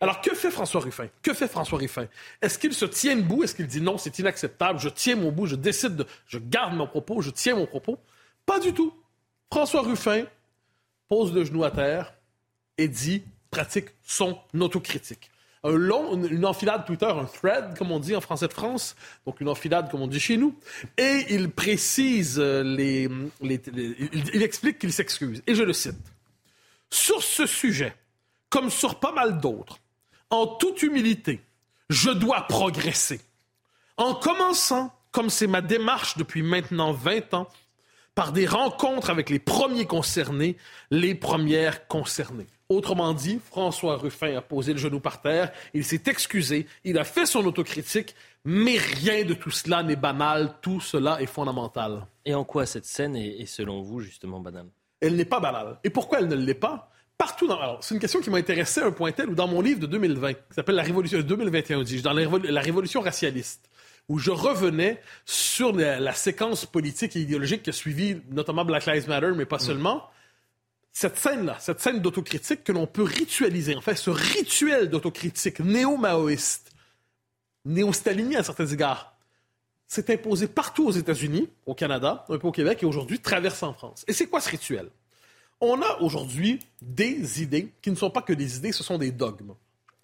Alors, 0.00 0.20
que 0.20 0.34
fait 0.34 0.50
François 0.50 0.80
Ruffin? 0.80 1.06
Que 1.22 1.32
fait 1.32 1.46
François 1.46 1.78
Ruffin? 1.78 2.08
Est-ce 2.40 2.58
qu'il 2.58 2.74
se 2.74 2.84
tient 2.84 3.14
debout? 3.14 3.44
Est-ce 3.44 3.54
qu'il 3.54 3.68
dit 3.68 3.80
non, 3.80 3.98
c'est 3.98 4.18
inacceptable, 4.18 4.80
je 4.80 4.88
tiens 4.88 5.14
mon 5.14 5.30
bout, 5.30 5.46
je 5.46 5.54
décide 5.54 5.94
de. 5.94 6.06
je 6.26 6.38
garde 6.38 6.74
mon 6.74 6.88
propos, 6.88 7.22
je 7.22 7.30
tiens 7.30 7.54
mon 7.54 7.66
propos? 7.66 7.98
Pas 8.44 8.58
du 8.58 8.74
tout. 8.74 8.92
François 9.52 9.82
Ruffin 9.82 10.24
pose 11.08 11.32
le 11.32 11.44
genou 11.44 11.62
à 11.62 11.70
terre 11.70 12.14
et 12.78 12.88
dit, 12.88 13.22
pratique 13.50 13.90
son 14.02 14.36
autocritique 14.58 15.31
un 15.64 15.70
long, 15.70 16.20
une 16.24 16.44
enfilade 16.44 16.84
Twitter, 16.86 17.06
un 17.06 17.24
thread, 17.24 17.76
comme 17.78 17.92
on 17.92 18.00
dit 18.00 18.16
en 18.16 18.20
français 18.20 18.48
de 18.48 18.52
France, 18.52 18.96
donc 19.26 19.40
une 19.40 19.48
enfilade, 19.48 19.90
comme 19.90 20.02
on 20.02 20.08
dit 20.08 20.20
chez 20.20 20.36
nous, 20.36 20.56
et 20.96 21.26
il 21.30 21.50
précise 21.50 22.38
euh, 22.38 22.62
les, 22.62 23.08
il, 23.40 24.42
explique 24.42 24.78
qu'il 24.78 24.92
s'excuse. 24.92 25.42
Et 25.46 25.54
je 25.54 25.62
le 25.62 25.72
cite. 25.72 25.94
Sur 26.90 27.22
ce 27.22 27.46
sujet, 27.46 27.94
comme 28.50 28.70
sur 28.70 28.98
pas 28.98 29.12
mal 29.12 29.40
d'autres, 29.40 29.78
en 30.30 30.46
toute 30.46 30.82
humilité, 30.82 31.40
je 31.90 32.10
dois 32.10 32.46
progresser. 32.48 33.20
En 33.96 34.14
commençant, 34.14 34.92
comme 35.12 35.30
c'est 35.30 35.46
ma 35.46 35.60
démarche 35.60 36.16
depuis 36.16 36.42
maintenant 36.42 36.92
20 36.92 37.34
ans, 37.34 37.48
par 38.14 38.32
des 38.32 38.46
rencontres 38.46 39.10
avec 39.10 39.30
les 39.30 39.38
premiers 39.38 39.86
concernés, 39.86 40.56
les 40.90 41.14
premières 41.14 41.86
concernées. 41.86 42.46
Autrement 42.72 43.12
dit, 43.12 43.38
François 43.44 43.96
Ruffin 43.96 44.34
a 44.34 44.40
posé 44.40 44.72
le 44.72 44.78
genou 44.78 44.98
par 44.98 45.20
terre, 45.20 45.52
il 45.74 45.84
s'est 45.84 46.00
excusé, 46.06 46.66
il 46.84 46.96
a 46.98 47.04
fait 47.04 47.26
son 47.26 47.44
autocritique, 47.44 48.14
mais 48.46 48.78
rien 48.78 49.24
de 49.24 49.34
tout 49.34 49.50
cela 49.50 49.82
n'est 49.82 49.94
banal, 49.94 50.54
tout 50.62 50.80
cela 50.80 51.20
est 51.20 51.26
fondamental. 51.26 52.06
Et 52.24 52.34
en 52.34 52.44
quoi 52.44 52.64
cette 52.64 52.86
scène 52.86 53.14
est, 53.14 53.44
selon 53.44 53.82
vous 53.82 54.00
justement 54.00 54.40
banale? 54.40 54.68
Elle 55.02 55.16
n'est 55.16 55.26
pas 55.26 55.38
banale. 55.38 55.78
Et 55.84 55.90
pourquoi 55.90 56.20
elle 56.20 56.28
ne 56.28 56.34
l'est 56.34 56.54
pas? 56.54 56.90
Partout 57.18 57.46
dans. 57.46 57.60
Alors, 57.60 57.84
c'est 57.84 57.94
une 57.94 58.00
question 58.00 58.20
qui 58.20 58.30
m'a 58.30 58.38
intéressé 58.38 58.80
à 58.80 58.86
un 58.86 58.90
point 58.90 59.12
tel 59.12 59.28
où 59.28 59.34
dans 59.34 59.48
mon 59.48 59.60
livre 59.60 59.80
de 59.80 59.86
2020, 59.86 60.32
qui 60.32 60.40
s'appelle 60.52 60.76
La 60.76 60.82
Révolution 60.82 61.20
2021, 61.20 61.82
dis 61.82 62.00
dans 62.00 62.14
la, 62.14 62.60
Révolution 62.62 63.02
racialiste, 63.02 63.68
où 64.08 64.18
je 64.18 64.30
revenais 64.30 64.98
sur 65.26 65.76
la, 65.76 66.14
séquence 66.14 66.64
politique 66.64 67.16
et 67.16 67.20
idéologique 67.20 67.64
qui 67.64 67.70
a 67.70 67.74
suivi 67.74 68.16
notamment 68.30 68.64
Black 68.64 68.86
Lives 68.86 69.08
Matter, 69.08 69.32
mais 69.36 69.44
pas 69.44 69.56
mm. 69.56 69.60
seulement 69.60 70.04
cette 70.92 71.16
scène-là, 71.16 71.56
cette 71.58 71.80
scène 71.80 72.00
d'autocritique 72.00 72.64
que 72.64 72.72
l'on 72.72 72.86
peut 72.86 73.02
ritualiser, 73.02 73.74
en 73.74 73.80
fait, 73.80 73.96
ce 73.96 74.10
rituel 74.10 74.90
d'autocritique 74.90 75.60
néo-maoïste, 75.60 76.70
néo-stalinien 77.64 78.40
à 78.40 78.42
certains 78.42 78.66
égards, 78.66 79.16
s'est 79.88 80.12
imposé 80.12 80.48
partout 80.48 80.86
aux 80.86 80.92
États-Unis, 80.92 81.48
au 81.66 81.74
Canada, 81.74 82.24
un 82.28 82.38
peu 82.38 82.46
au 82.46 82.52
Québec 82.52 82.82
et 82.82 82.86
aujourd'hui 82.86 83.20
traverse 83.20 83.62
en 83.62 83.72
France. 83.72 84.04
Et 84.06 84.12
c'est 84.12 84.26
quoi 84.26 84.40
ce 84.40 84.50
rituel? 84.50 84.88
On 85.60 85.80
a 85.80 86.00
aujourd'hui 86.00 86.60
des 86.80 87.42
idées 87.42 87.72
qui 87.82 87.90
ne 87.90 87.96
sont 87.96 88.10
pas 88.10 88.22
que 88.22 88.32
des 88.32 88.56
idées, 88.56 88.72
ce 88.72 88.82
sont 88.82 88.98
des 88.98 89.12
dogmes. 89.12 89.54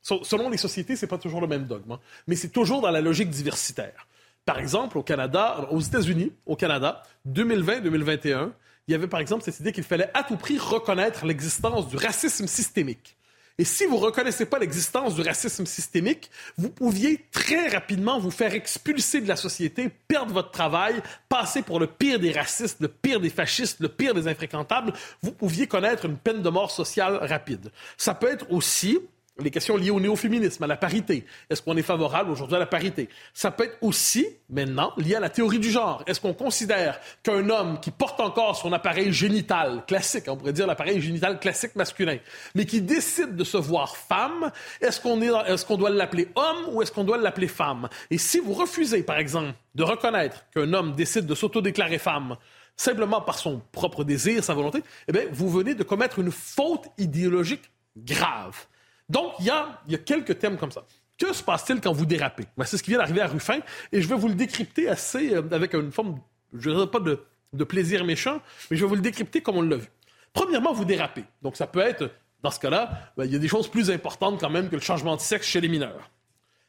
Selon 0.03 0.49
les 0.49 0.57
sociétés, 0.57 0.95
c'est 0.97 1.07
pas 1.07 1.19
toujours 1.19 1.41
le 1.41 1.47
même 1.47 1.67
dogme, 1.67 1.93
hein, 1.93 2.01
mais 2.27 2.37
c'est 2.37 2.49
toujours 2.49 2.81
dans 2.81 2.91
la 2.91 3.01
logique 3.01 3.31
diversitaire. 3.31 4.07
Par 4.45 4.59
exemple, 4.59 4.97
au 4.97 5.03
Canada, 5.03 5.69
aux 5.71 5.81
États-Unis, 5.81 6.33
au 6.47 6.57
Canada, 6.57 7.03
2020-2021, 7.29 8.53
il 8.89 8.93
y 8.93 8.95
avait 8.95 9.07
par 9.07 9.21
exemple 9.21 9.45
cette 9.45 9.61
idée 9.61 9.73
qu'il 9.73 9.85
fallait 9.85 10.11
à 10.15 10.25
tout 10.25 10.37
prix 10.37 10.59
reconnaître 10.59 11.27
l'existence 11.27 11.89
du 11.89 11.97
racisme 11.97 12.47
systémique. 12.47 13.17
Et 13.61 13.65
si 13.65 13.87
vous 13.87 13.97
ne 13.97 14.05
reconnaissez 14.05 14.47
pas 14.47 14.61
l'existence 14.61 15.17
du 15.17 15.23
racisme 15.23 15.67
systémique, 15.67 16.31
vous 16.57 16.71
pouviez 16.71 17.27
très 17.33 17.69
rapidement 17.69 18.21
vous 18.21 18.31
faire 18.31 18.55
expulser 18.55 19.21
de 19.21 19.27
la 19.27 19.35
société, 19.35 19.91
perdre 20.07 20.33
votre 20.33 20.53
travail, 20.53 21.03
passer 21.29 21.63
pour 21.63 21.81
le 21.81 21.89
pire 21.89 22.21
des 22.21 22.31
racistes, 22.31 22.81
le 22.81 22.87
pire 22.87 23.19
des 23.21 23.31
fascistes, 23.31 23.81
le 23.81 23.89
pire 23.89 24.15
des 24.15 24.29
infréquentables. 24.29 24.93
Vous 25.23 25.33
pouviez 25.33 25.67
connaître 25.67 26.05
une 26.05 26.17
peine 26.17 26.41
de 26.41 26.49
mort 26.49 26.71
sociale 26.71 27.17
rapide. 27.21 27.73
Ça 27.97 28.15
peut 28.15 28.31
être 28.31 28.47
aussi 28.53 29.01
les 29.41 29.51
questions 29.51 29.77
liées 29.77 29.91
au 29.91 30.01
néo-féminisme, 30.01 30.63
à 30.65 30.67
la 30.67 30.77
parité. 30.77 31.25
Est-ce 31.49 31.63
qu'on 31.63 31.77
est 31.77 31.83
favorable 31.83 32.31
aujourd'hui 32.31 32.57
à 32.57 32.59
la 32.59 32.67
parité? 32.67 33.09
Ça 33.33 33.51
peut 33.51 33.65
être 33.65 33.79
aussi, 33.81 34.27
maintenant, 34.51 34.93
lié 34.97 35.15
à 35.15 35.21
la 35.21 35.31
théorie 35.31 35.59
du 35.59 35.71
genre. 35.71 36.03
Est-ce 36.07 36.21
qu'on 36.21 36.35
considère 36.35 37.01
qu'un 37.23 37.49
homme 37.49 37.79
qui 37.81 37.91
porte 37.91 38.21
encore 38.21 38.57
son 38.57 38.73
appareil 38.73 39.13
génital 39.13 39.85
classique, 39.87 40.25
on 40.29 40.37
pourrait 40.37 40.53
dire 40.53 40.67
l'appareil 40.67 41.01
génital 41.01 41.39
classique 41.39 41.77
masculin, 41.77 42.19
mais 42.55 42.67
qui 42.67 42.81
décide 42.81 43.37
de 43.37 43.45
se 43.45 43.57
voir 43.57 43.97
femme, 43.97 44.51
est-ce 44.81 45.01
qu'on 45.01 45.21
est, 45.23 45.67
qu'on 45.67 45.77
doit 45.77 45.91
l'appeler 45.91 46.29
homme 46.35 46.75
ou 46.75 46.83
est-ce 46.83 46.91
qu'on 46.91 47.05
doit 47.05 47.19
l'appeler 47.19 47.49
femme? 47.49 47.89
Et 48.11 48.19
si 48.19 48.41
vous 48.41 48.53
refusez, 48.53 49.03
par 49.03 49.19
exemple, 49.19 49.55
de 49.75 49.83
reconnaître 49.85 50.45
qu'un 50.51 50.73
homme 50.73 50.95
décide 50.95 51.27
de 51.27 51.35
s'autodéclarer 51.35 51.99
femme, 51.99 52.37
simplement 52.77 53.21
par 53.21 53.39
son 53.39 53.61
propre 53.73 54.05
désir, 54.05 54.43
sa 54.43 54.55
volonté, 54.55 54.83
eh 55.07 55.13
bien, 55.13 55.23
vous 55.31 55.49
venez 55.49 55.75
de 55.75 55.83
commettre 55.83 56.19
une 56.19 56.31
faute 56.31 56.87
idéologique 56.97 57.71
grave. 57.97 58.67
Donc, 59.09 59.33
il 59.41 59.47
y 59.47 59.51
a, 59.51 59.81
quelques 60.05 60.39
thèmes 60.39 60.57
comme 60.57 60.73
ça. 60.73 60.85
Que 61.17 61.33
se 61.33 61.43
passe-t-il 61.43 61.81
quand 61.81 61.93
vous 61.93 62.07
dérapez? 62.07 62.45
Ben, 62.57 62.65
c'est 62.65 62.77
ce 62.77 62.83
qui 62.83 62.91
vient 62.91 62.99
d'arriver 62.99 63.21
à 63.21 63.27
Ruffin, 63.27 63.59
et 63.93 64.01
je 64.03 64.09
vais 64.09 64.15
vous 64.15 64.29
le 64.29 64.35
décrypter 64.35 64.89
assez 64.89 65.35
euh, 65.35 65.43
avec 65.51 65.75
une 65.75 65.91
forme, 65.91 66.21
je 66.53 66.71
ne 66.71 66.75
dirais 66.75 66.91
pas 66.91 67.01
de, 67.01 67.65
plaisir 67.65 68.05
méchant, 68.05 68.41
mais 68.71 68.77
je 68.77 68.85
vais 68.85 68.89
vous 68.89 68.95
le 68.95 69.01
décrypter 69.01 69.41
comme 69.41 69.57
on 69.57 69.63
l'a 69.63 69.77
vu. 69.77 69.89
Premièrement, 70.33 70.73
vous 70.73 70.85
dérapez. 70.85 71.25
Donc, 71.43 71.57
ça 71.57 71.67
peut 71.67 71.81
être, 71.81 72.11
dans 72.43 72.51
ce 72.51 72.61
cas-là, 72.61 73.13
ben, 73.17 73.25
il 73.25 73.33
y 73.33 73.37
a 73.37 73.39
des 73.39 73.49
choses 73.49 73.69
plus 73.69 73.91
importantes 73.91 74.39
quand 74.41 74.51
même 74.51 74.69
que 74.69 74.77
le 74.77 74.83
changement 74.83 75.17
de 75.17 75.21
sexe 75.21 75.47
chez 75.47 75.61
les 75.61 75.69
mineurs. 75.69 76.11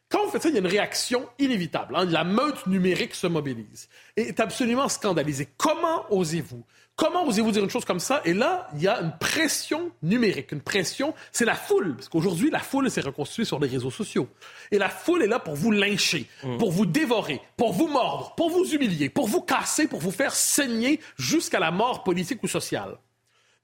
Quand 0.09 0.25
vous 0.25 0.31
faites 0.31 0.41
ça, 0.41 0.49
il 0.49 0.55
y 0.55 0.57
a 0.57 0.61
une 0.61 0.67
réaction 0.67 1.29
inévitable. 1.37 1.95
Hein. 1.95 2.05
La 2.05 2.23
meute 2.23 2.65
numérique 2.65 3.13
se 3.13 3.27
mobilise 3.27 3.89
et 4.17 4.29
est 4.29 4.39
absolument 4.39 4.89
scandalisée. 4.89 5.47
Comment 5.57 6.11
osez-vous 6.11 6.65
Comment 6.99 7.25
osez-vous 7.25 7.51
dire 7.53 7.63
une 7.63 7.69
chose 7.69 7.85
comme 7.85 8.01
ça? 8.01 8.21
Et 8.25 8.33
là, 8.33 8.67
il 8.75 8.81
y 8.81 8.87
a 8.89 8.99
une 8.99 9.13
pression 9.17 9.89
numérique. 10.03 10.51
Une 10.51 10.59
pression, 10.59 11.13
c'est 11.31 11.45
la 11.45 11.55
foule. 11.55 11.95
Parce 11.95 12.09
qu'aujourd'hui, 12.09 12.49
la 12.49 12.59
foule 12.59 12.91
s'est 12.91 12.99
reconstituée 12.99 13.45
sur 13.45 13.57
les 13.57 13.69
réseaux 13.69 13.89
sociaux. 13.89 14.27
Et 14.69 14.77
la 14.77 14.89
foule 14.89 15.23
est 15.23 15.27
là 15.27 15.39
pour 15.39 15.55
vous 15.55 15.71
lyncher, 15.71 16.27
mm. 16.43 16.57
pour 16.57 16.71
vous 16.71 16.85
dévorer, 16.85 17.39
pour 17.55 17.71
vous 17.71 17.87
mordre, 17.87 18.35
pour 18.35 18.49
vous 18.49 18.65
humilier, 18.65 19.07
pour 19.07 19.29
vous 19.29 19.39
casser, 19.39 19.87
pour 19.87 20.01
vous 20.01 20.11
faire 20.11 20.35
saigner 20.35 20.99
jusqu'à 21.17 21.61
la 21.61 21.71
mort 21.71 22.03
politique 22.03 22.43
ou 22.43 22.49
sociale. 22.49 22.97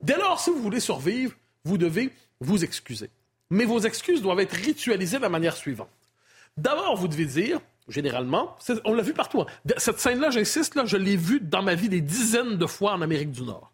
Dès 0.02 0.16
lors, 0.16 0.40
si 0.40 0.50
vous 0.50 0.62
voulez 0.62 0.80
survivre, 0.80 1.34
vous 1.66 1.78
devez 1.78 2.14
vous 2.40 2.64
excuser. 2.64 3.10
Mais 3.50 3.66
vos 3.66 3.80
excuses 3.80 4.22
doivent 4.22 4.40
être 4.40 4.54
ritualisées 4.54 5.18
de 5.18 5.24
la 5.24 5.30
manière 5.30 5.58
suivante. 5.58 5.90
D'abord, 6.56 6.96
vous 6.96 7.10
devez 7.10 7.26
dire, 7.26 7.60
généralement. 7.88 8.56
On 8.86 8.94
l'a 8.94 9.04
vu 9.04 9.14
partout. 9.14 9.42
Hein. 9.42 9.48
Cette 9.78 10.00
scène-là, 10.00 10.30
j'insiste, 10.30 10.74
je 10.86 10.98
l'ai 10.98 11.16
vue 11.16 11.40
dans 11.40 11.62
ma 11.62 11.76
vie 11.76 11.90
des 11.90 12.02
dizaines 12.02 12.58
de 12.58 12.66
fois 12.66 12.94
en 12.94 13.02
Amérique 13.02 13.32
du 13.32 13.44
Nord. 13.44 13.72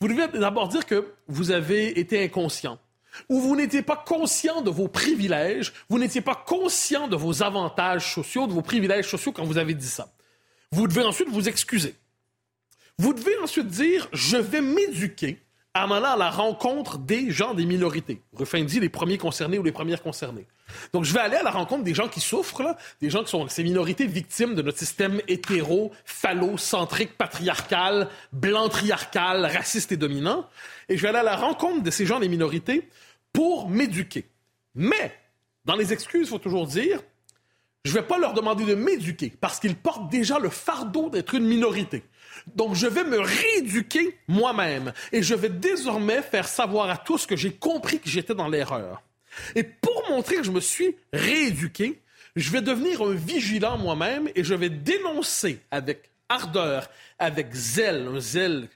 Vous 0.00 0.08
devez 0.08 0.26
d'abord 0.38 0.68
dire 0.68 0.86
que 0.86 1.12
vous 1.28 1.50
avez 1.50 1.98
été 1.98 2.22
inconscient, 2.22 2.78
ou 3.28 3.40
vous 3.40 3.56
n'étiez 3.56 3.82
pas 3.82 3.96
conscient 3.96 4.60
de 4.60 4.70
vos 4.70 4.88
privilèges, 4.88 5.72
vous 5.88 5.98
n'étiez 5.98 6.20
pas 6.20 6.34
conscient 6.34 7.08
de 7.08 7.16
vos 7.16 7.42
avantages 7.42 8.12
sociaux, 8.12 8.46
de 8.46 8.52
vos 8.52 8.62
privilèges 8.62 9.08
sociaux 9.08 9.32
quand 9.32 9.44
vous 9.44 9.58
avez 9.58 9.74
dit 9.74 9.86
ça. 9.86 10.12
Vous 10.72 10.88
devez 10.88 11.04
ensuite 11.04 11.28
vous 11.28 11.48
excuser. 11.48 11.94
Vous 12.98 13.12
devez 13.12 13.36
ensuite 13.38 13.68
dire, 13.68 14.08
je 14.12 14.36
vais 14.36 14.60
m'éduquer 14.60 15.43
en 15.76 15.90
allant 15.90 16.12
à 16.12 16.16
la 16.16 16.30
rencontre 16.30 16.98
des 16.98 17.30
gens 17.30 17.52
des 17.52 17.66
minorités. 17.66 18.22
Ruffin 18.34 18.62
dit 18.62 18.78
les 18.78 18.88
premiers 18.88 19.18
concernés 19.18 19.58
ou 19.58 19.62
les 19.62 19.72
premières 19.72 20.02
concernées. 20.02 20.46
Donc, 20.92 21.04
je 21.04 21.12
vais 21.12 21.20
aller 21.20 21.36
à 21.36 21.42
la 21.42 21.50
rencontre 21.50 21.82
des 21.82 21.94
gens 21.94 22.08
qui 22.08 22.20
souffrent, 22.20 22.62
là, 22.62 22.76
des 23.00 23.10
gens 23.10 23.24
qui 23.24 23.30
sont 23.30 23.48
ces 23.48 23.64
minorités 23.64 24.06
victimes 24.06 24.54
de 24.54 24.62
notre 24.62 24.78
système 24.78 25.20
hétéro, 25.26 25.92
phallocentrique, 26.04 27.18
patriarcal, 27.18 28.08
blanc-triarcal, 28.32 29.46
raciste 29.46 29.92
et 29.92 29.96
dominant. 29.96 30.48
Et 30.88 30.96
je 30.96 31.02
vais 31.02 31.08
aller 31.08 31.18
à 31.18 31.24
la 31.24 31.36
rencontre 31.36 31.82
de 31.82 31.90
ces 31.90 32.06
gens 32.06 32.20
des 32.20 32.28
minorités 32.28 32.88
pour 33.32 33.68
m'éduquer. 33.68 34.26
Mais, 34.74 35.12
dans 35.64 35.76
les 35.76 35.92
excuses, 35.92 36.28
il 36.28 36.30
faut 36.30 36.38
toujours 36.38 36.66
dire, 36.66 37.00
je 37.84 37.90
ne 37.90 37.96
vais 37.96 38.06
pas 38.06 38.18
leur 38.18 38.32
demander 38.32 38.64
de 38.64 38.74
m'éduquer 38.74 39.32
parce 39.40 39.60
qu'ils 39.60 39.76
portent 39.76 40.10
déjà 40.10 40.38
le 40.38 40.48
fardeau 40.48 41.10
d'être 41.10 41.34
une 41.34 41.46
minorité. 41.46 42.02
Donc, 42.56 42.74
je 42.74 42.86
vais 42.86 43.04
me 43.04 43.20
rééduquer 43.20 44.18
moi-même 44.26 44.92
et 45.12 45.22
je 45.22 45.34
vais 45.34 45.50
désormais 45.50 46.22
faire 46.22 46.48
savoir 46.48 46.90
à 46.90 46.96
tous 46.96 47.26
que 47.26 47.36
j'ai 47.36 47.52
compris 47.52 48.00
que 48.00 48.08
j'étais 48.08 48.34
dans 48.34 48.48
l'erreur. 48.48 49.02
Et 49.54 49.62
pour 49.62 50.04
montrer 50.08 50.36
que 50.36 50.44
je 50.44 50.50
me 50.50 50.60
suis 50.60 50.96
rééduqué, 51.12 52.00
je 52.36 52.50
vais 52.50 52.62
devenir 52.62 53.02
un 53.02 53.14
vigilant 53.14 53.78
moi-même 53.78 54.28
et 54.34 54.44
je 54.44 54.54
vais 54.54 54.70
dénoncer 54.70 55.60
avec 55.70 56.10
ardeur, 56.28 56.88
avec 57.18 57.52
zèle, 57.52 58.08
un 58.14 58.20
zèle 58.20 58.68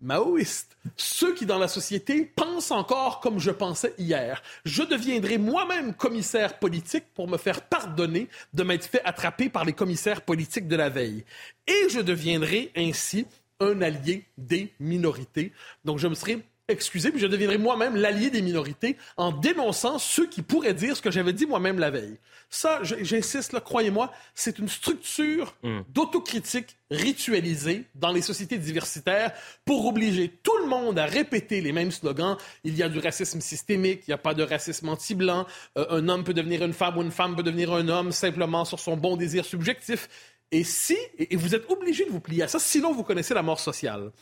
maoïste, 0.00 0.76
ceux 0.96 1.34
qui 1.34 1.46
dans 1.46 1.58
la 1.58 1.68
société 1.68 2.24
pensent 2.24 2.70
encore 2.70 3.20
comme 3.20 3.38
je 3.38 3.50
pensais 3.50 3.94
hier. 3.98 4.42
Je 4.64 4.82
deviendrai 4.82 5.38
moi-même 5.38 5.94
commissaire 5.94 6.58
politique 6.58 7.04
pour 7.14 7.28
me 7.28 7.36
faire 7.36 7.62
pardonner 7.62 8.28
de 8.52 8.62
m'être 8.62 8.86
fait 8.86 9.02
attraper 9.04 9.48
par 9.48 9.64
les 9.64 9.72
commissaires 9.72 10.22
politiques 10.22 10.68
de 10.68 10.76
la 10.76 10.88
veille. 10.88 11.24
Et 11.66 11.88
je 11.90 12.00
deviendrai 12.00 12.70
ainsi 12.76 13.26
un 13.60 13.80
allié 13.80 14.26
des 14.36 14.72
minorités. 14.80 15.52
Donc 15.84 15.98
je 15.98 16.08
me 16.08 16.14
serai 16.14 16.44
excusez, 16.68 17.10
puis 17.10 17.20
je 17.20 17.26
deviendrai 17.26 17.58
moi-même 17.58 17.96
l'allié 17.96 18.30
des 18.30 18.42
minorités 18.42 18.96
en 19.16 19.30
dénonçant 19.30 19.98
ceux 19.98 20.26
qui 20.26 20.42
pourraient 20.42 20.74
dire 20.74 20.96
ce 20.96 21.02
que 21.02 21.10
j'avais 21.10 21.32
dit 21.32 21.46
moi-même 21.46 21.78
la 21.78 21.90
veille. 21.90 22.18
Ça, 22.48 22.80
j'insiste, 22.82 23.52
là, 23.52 23.60
croyez-moi, 23.60 24.12
c'est 24.34 24.58
une 24.58 24.68
structure 24.68 25.54
mm. 25.62 25.80
d'autocritique 25.88 26.76
ritualisée 26.90 27.84
dans 27.94 28.12
les 28.12 28.22
sociétés 28.22 28.58
diversitaires 28.58 29.32
pour 29.64 29.86
obliger 29.86 30.32
tout 30.42 30.56
le 30.58 30.66
monde 30.66 30.98
à 30.98 31.06
répéter 31.06 31.60
les 31.60 31.72
mêmes 31.72 31.90
slogans. 31.90 32.36
Il 32.62 32.76
y 32.76 32.82
a 32.82 32.88
du 32.88 32.98
racisme 32.98 33.40
systémique, 33.40 34.02
il 34.06 34.10
n'y 34.10 34.14
a 34.14 34.18
pas 34.18 34.34
de 34.34 34.42
racisme 34.42 34.88
anti-blanc, 34.88 35.46
euh, 35.78 35.86
un 35.90 36.08
homme 36.08 36.24
peut 36.24 36.34
devenir 36.34 36.64
une 36.64 36.72
femme 36.72 36.98
ou 36.98 37.02
une 37.02 37.10
femme 37.10 37.34
peut 37.34 37.42
devenir 37.42 37.72
un 37.72 37.88
homme 37.88 38.12
simplement 38.12 38.64
sur 38.64 38.78
son 38.78 38.96
bon 38.96 39.16
désir 39.16 39.44
subjectif. 39.44 40.08
Et 40.52 40.62
si, 40.62 40.96
et 41.18 41.34
vous 41.34 41.56
êtes 41.56 41.68
obligé 41.70 42.04
de 42.04 42.10
vous 42.10 42.20
plier 42.20 42.44
à 42.44 42.48
ça, 42.48 42.60
sinon 42.60 42.92
vous 42.92 43.02
connaissez 43.02 43.34
la 43.34 43.42
mort 43.42 43.58
sociale. 43.58 44.12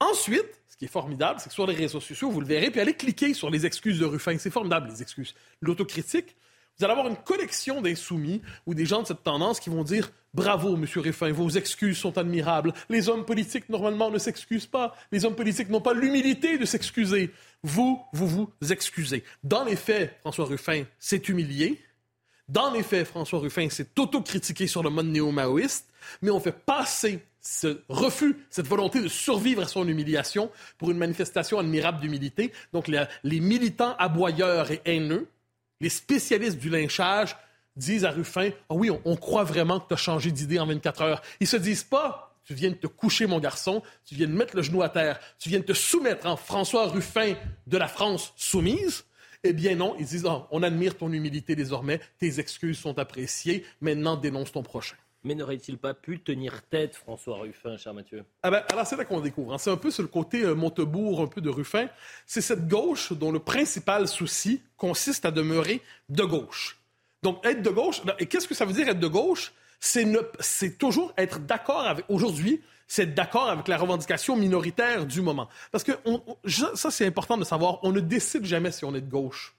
Ensuite, 0.00 0.61
qui 0.82 0.86
est 0.86 0.88
formidable, 0.88 1.38
c'est 1.38 1.48
que 1.48 1.54
sur 1.54 1.64
les 1.64 1.76
réseaux 1.76 2.00
sociaux, 2.00 2.28
vous 2.28 2.40
le 2.40 2.46
verrez, 2.46 2.68
puis 2.68 2.80
allez 2.80 2.94
cliquer 2.94 3.34
sur 3.34 3.50
les 3.50 3.66
excuses 3.66 4.00
de 4.00 4.04
Ruffin. 4.04 4.36
C'est 4.36 4.50
formidable, 4.50 4.88
les 4.90 5.00
excuses. 5.00 5.32
L'autocritique, 5.60 6.34
vous 6.76 6.84
allez 6.84 6.90
avoir 6.90 7.06
une 7.06 7.18
collection 7.18 7.80
d'insoumis 7.80 8.42
ou 8.66 8.74
des 8.74 8.84
gens 8.84 9.00
de 9.02 9.06
cette 9.06 9.22
tendance 9.22 9.60
qui 9.60 9.70
vont 9.70 9.84
dire 9.84 10.10
Bravo, 10.34 10.76
Monsieur 10.76 11.00
Ruffin, 11.00 11.30
vos 11.30 11.50
excuses 11.50 11.98
sont 11.98 12.18
admirables. 12.18 12.72
Les 12.88 13.08
hommes 13.08 13.24
politiques, 13.24 13.68
normalement, 13.68 14.10
ne 14.10 14.18
s'excusent 14.18 14.66
pas. 14.66 14.96
Les 15.12 15.24
hommes 15.24 15.36
politiques 15.36 15.68
n'ont 15.68 15.80
pas 15.80 15.94
l'humilité 15.94 16.58
de 16.58 16.64
s'excuser. 16.64 17.30
Vous, 17.62 18.02
vous 18.12 18.26
vous 18.26 18.50
excusez. 18.72 19.22
Dans 19.44 19.62
les 19.62 19.76
faits, 19.76 20.16
François 20.22 20.46
Ruffin 20.46 20.82
s'est 20.98 21.22
humilié. 21.28 21.80
Dans 22.48 22.72
les 22.72 22.82
faits, 22.82 23.06
François 23.06 23.38
Ruffin 23.38 23.70
s'est 23.70 23.86
autocritiqué 23.96 24.66
sur 24.66 24.82
le 24.82 24.90
mode 24.90 25.06
néo-maoïste, 25.06 25.88
mais 26.22 26.32
on 26.32 26.40
fait 26.40 26.50
passer 26.50 27.20
ce 27.42 27.82
refus, 27.88 28.36
cette 28.50 28.68
volonté 28.68 29.00
de 29.00 29.08
survivre 29.08 29.62
à 29.62 29.66
son 29.66 29.86
humiliation 29.86 30.50
pour 30.78 30.90
une 30.90 30.98
manifestation 30.98 31.58
admirable 31.58 32.00
d'humilité. 32.00 32.52
Donc 32.72 32.88
les 32.88 33.40
militants 33.40 33.96
aboyeurs 33.98 34.70
et 34.70 34.80
haineux, 34.84 35.28
les 35.80 35.88
spécialistes 35.88 36.58
du 36.58 36.70
lynchage 36.70 37.36
disent 37.76 38.04
à 38.04 38.10
Ruffin, 38.10 38.50
ah 38.68 38.74
oui, 38.74 38.90
on, 39.04 39.16
croit 39.16 39.44
vraiment 39.44 39.80
que 39.80 39.88
tu 39.88 39.94
as 39.94 39.98
changé 39.98 40.30
d'idée 40.30 40.58
en 40.58 40.66
24 40.66 41.02
heures. 41.02 41.22
Ils 41.40 41.46
se 41.46 41.56
disent 41.56 41.82
pas, 41.82 42.36
tu 42.44 42.54
viens 42.54 42.70
de 42.70 42.76
te 42.76 42.86
coucher 42.86 43.26
mon 43.26 43.40
garçon, 43.40 43.82
tu 44.04 44.14
viens 44.14 44.28
de 44.28 44.32
mettre 44.32 44.54
le 44.56 44.62
genou 44.62 44.82
à 44.82 44.88
terre, 44.88 45.18
tu 45.38 45.48
viens 45.48 45.58
de 45.58 45.64
te 45.64 45.72
soumettre 45.72 46.26
en 46.26 46.36
François 46.36 46.86
Ruffin 46.86 47.34
de 47.66 47.76
la 47.76 47.88
France 47.88 48.32
soumise. 48.36 49.04
Eh 49.42 49.52
bien 49.52 49.74
non, 49.74 49.96
ils 49.98 50.06
disent, 50.06 50.26
ah, 50.28 50.46
on 50.52 50.62
admire 50.62 50.96
ton 50.96 51.12
humilité 51.12 51.56
désormais, 51.56 52.00
tes 52.18 52.38
excuses 52.38 52.78
sont 52.78 52.98
appréciées, 52.98 53.64
maintenant 53.80 54.16
dénonce 54.16 54.52
ton 54.52 54.62
prochain. 54.62 54.96
Mais 55.24 55.36
n'aurait-il 55.36 55.78
pas 55.78 55.94
pu 55.94 56.20
tenir 56.20 56.62
tête, 56.62 56.96
François 56.96 57.38
Ruffin, 57.38 57.76
cher 57.76 57.94
Mathieu? 57.94 58.24
Ah 58.42 58.50
ben, 58.50 58.64
Alors, 58.70 58.86
c'est 58.86 58.96
là 58.96 59.04
qu'on 59.04 59.20
découvre. 59.20 59.54
Hein. 59.54 59.58
C'est 59.58 59.70
un 59.70 59.76
peu 59.76 59.90
sur 59.90 60.02
le 60.02 60.08
côté 60.08 60.42
euh, 60.42 60.54
Montebourg, 60.54 61.20
un 61.20 61.28
peu 61.28 61.40
de 61.40 61.48
Ruffin. 61.48 61.88
C'est 62.26 62.40
cette 62.40 62.66
gauche 62.66 63.12
dont 63.12 63.30
le 63.30 63.38
principal 63.38 64.08
souci 64.08 64.60
consiste 64.76 65.24
à 65.24 65.30
demeurer 65.30 65.80
de 66.08 66.24
gauche. 66.24 66.78
Donc, 67.22 67.44
être 67.46 67.62
de 67.62 67.70
gauche, 67.70 68.02
et 68.18 68.26
qu'est-ce 68.26 68.48
que 68.48 68.54
ça 68.54 68.64
veut 68.64 68.72
dire 68.72 68.88
être 68.88 68.98
de 68.98 69.06
gauche? 69.06 69.52
C'est 69.78 70.78
toujours 70.78 71.12
être 71.16 71.38
d'accord 71.38 71.86
avec. 71.86 72.04
Aujourd'hui, 72.08 72.60
c'est 72.88 73.04
être 73.04 73.14
d'accord 73.14 73.48
avec 73.48 73.68
la 73.68 73.78
revendication 73.78 74.36
minoritaire 74.36 75.06
du 75.06 75.22
moment. 75.22 75.48
Parce 75.70 75.84
que 75.84 75.92
ça, 76.74 76.90
c'est 76.90 77.06
important 77.06 77.36
de 77.36 77.44
savoir. 77.44 77.78
On 77.84 77.92
ne 77.92 78.00
décide 78.00 78.44
jamais 78.44 78.72
si 78.72 78.84
on 78.84 78.94
est 78.94 79.00
de 79.00 79.10
gauche. 79.10 79.54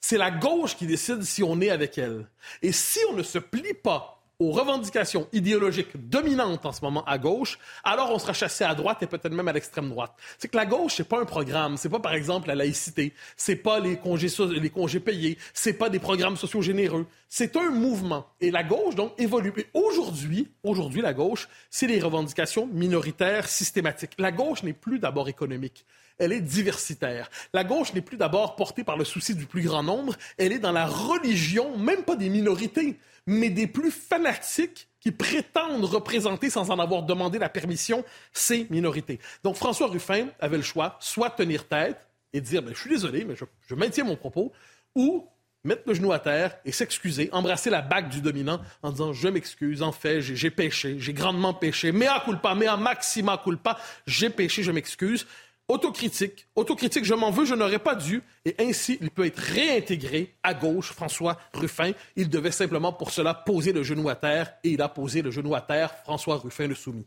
C'est 0.00 0.18
la 0.18 0.30
gauche 0.30 0.76
qui 0.76 0.86
décide 0.86 1.22
si 1.22 1.42
on 1.42 1.60
est 1.60 1.70
avec 1.70 1.98
elle. 1.98 2.28
Et 2.62 2.72
si 2.72 3.00
on 3.10 3.14
ne 3.14 3.22
se 3.22 3.38
plie 3.38 3.74
pas 3.74 4.17
aux 4.40 4.52
revendications 4.52 5.26
idéologiques 5.32 6.08
dominantes 6.08 6.64
en 6.64 6.72
ce 6.72 6.80
moment 6.82 7.04
à 7.06 7.18
gauche, 7.18 7.58
alors 7.82 8.12
on 8.12 8.20
sera 8.20 8.32
chassé 8.32 8.62
à 8.62 8.74
droite 8.74 9.02
et 9.02 9.06
peut-être 9.06 9.32
même 9.32 9.48
à 9.48 9.52
l'extrême 9.52 9.88
droite. 9.88 10.12
C'est 10.38 10.46
que 10.46 10.56
la 10.56 10.64
gauche, 10.64 10.94
c'est 10.96 11.08
pas 11.08 11.20
un 11.20 11.24
programme, 11.24 11.76
c'est 11.76 11.88
pas 11.88 11.98
par 11.98 12.14
exemple 12.14 12.46
la 12.46 12.54
laïcité, 12.54 13.14
c'est 13.36 13.56
pas 13.56 13.80
les 13.80 13.96
congés, 13.96 14.28
les 14.60 14.70
congés 14.70 15.00
payés, 15.00 15.38
c'est 15.52 15.72
pas 15.72 15.90
des 15.90 15.98
programmes 15.98 16.36
sociaux 16.36 16.62
généreux, 16.62 17.06
c'est 17.28 17.56
un 17.56 17.70
mouvement. 17.70 18.26
Et 18.40 18.52
la 18.52 18.62
gauche, 18.62 18.94
donc, 18.94 19.12
évolue. 19.18 19.52
Et 19.56 19.66
aujourd'hui, 19.74 20.48
aujourd'hui, 20.62 21.02
la 21.02 21.14
gauche, 21.14 21.48
c'est 21.68 21.88
les 21.88 22.00
revendications 22.00 22.68
minoritaires 22.68 23.48
systématiques. 23.48 24.12
La 24.18 24.30
gauche 24.30 24.62
n'est 24.62 24.72
plus 24.72 25.00
d'abord 25.00 25.28
économique 25.28 25.84
elle 26.18 26.32
est 26.32 26.40
diversitaire. 26.40 27.30
La 27.52 27.64
gauche 27.64 27.94
n'est 27.94 28.00
plus 28.00 28.16
d'abord 28.16 28.56
portée 28.56 28.84
par 28.84 28.96
le 28.96 29.04
souci 29.04 29.34
du 29.34 29.46
plus 29.46 29.62
grand 29.62 29.82
nombre, 29.82 30.14
elle 30.36 30.52
est 30.52 30.58
dans 30.58 30.72
la 30.72 30.86
religion, 30.86 31.76
même 31.78 32.02
pas 32.02 32.16
des 32.16 32.28
minorités, 32.28 32.98
mais 33.26 33.50
des 33.50 33.66
plus 33.66 33.90
fanatiques 33.90 34.88
qui 35.00 35.12
prétendent 35.12 35.84
représenter 35.84 36.50
sans 36.50 36.70
en 36.70 36.78
avoir 36.78 37.02
demandé 37.02 37.38
la 37.38 37.48
permission 37.48 38.04
ces 38.32 38.66
minorités. 38.70 39.20
Donc 39.44 39.56
François 39.56 39.86
Ruffin 39.86 40.28
avait 40.40 40.56
le 40.56 40.62
choix, 40.62 40.96
soit 41.00 41.30
tenir 41.30 41.68
tête 41.68 41.98
et 42.32 42.40
dire 42.40 42.62
ben, 42.62 42.74
je 42.74 42.80
suis 42.80 42.90
désolé, 42.90 43.24
mais 43.24 43.36
je, 43.36 43.44
je 43.66 43.74
maintiens 43.74 44.04
mon 44.04 44.16
propos, 44.16 44.52
ou 44.94 45.28
mettre 45.64 45.82
le 45.86 45.94
genou 45.94 46.12
à 46.12 46.18
terre 46.18 46.56
et 46.64 46.72
s'excuser, 46.72 47.28
embrasser 47.32 47.70
la 47.70 47.82
bague 47.82 48.08
du 48.08 48.20
dominant 48.20 48.60
en 48.82 48.90
disant 48.90 49.12
je 49.12 49.28
m'excuse, 49.28 49.82
en 49.82 49.92
fait, 49.92 50.20
j'ai 50.20 50.50
péché, 50.50 50.96
j'ai 50.98 51.12
grandement 51.12 51.54
péché, 51.54 51.92
mea 51.92 52.22
culpa, 52.24 52.54
mea 52.54 52.76
maxima 52.76 53.40
culpa, 53.42 53.78
j'ai 54.06 54.30
péché, 54.30 54.62
je 54.62 54.72
m'excuse 54.72 55.26
autocritique, 55.68 56.48
autocritique, 56.56 57.04
je 57.04 57.14
m'en 57.14 57.30
veux, 57.30 57.44
je 57.44 57.54
n'aurais 57.54 57.78
pas 57.78 57.94
dû, 57.94 58.22
et 58.44 58.54
ainsi 58.58 58.98
il 59.00 59.10
peut 59.10 59.26
être 59.26 59.38
réintégré 59.38 60.34
à 60.42 60.54
gauche, 60.54 60.92
François 60.92 61.38
Ruffin. 61.52 61.92
Il 62.16 62.28
devait 62.28 62.50
simplement 62.50 62.92
pour 62.92 63.10
cela 63.10 63.34
poser 63.34 63.72
le 63.72 63.82
genou 63.82 64.08
à 64.08 64.16
terre, 64.16 64.54
et 64.64 64.70
il 64.70 64.82
a 64.82 64.88
posé 64.88 65.22
le 65.22 65.30
genou 65.30 65.54
à 65.54 65.60
terre, 65.60 65.94
François 66.04 66.38
Ruffin 66.38 66.66
le 66.66 66.74
soumis. 66.74 67.06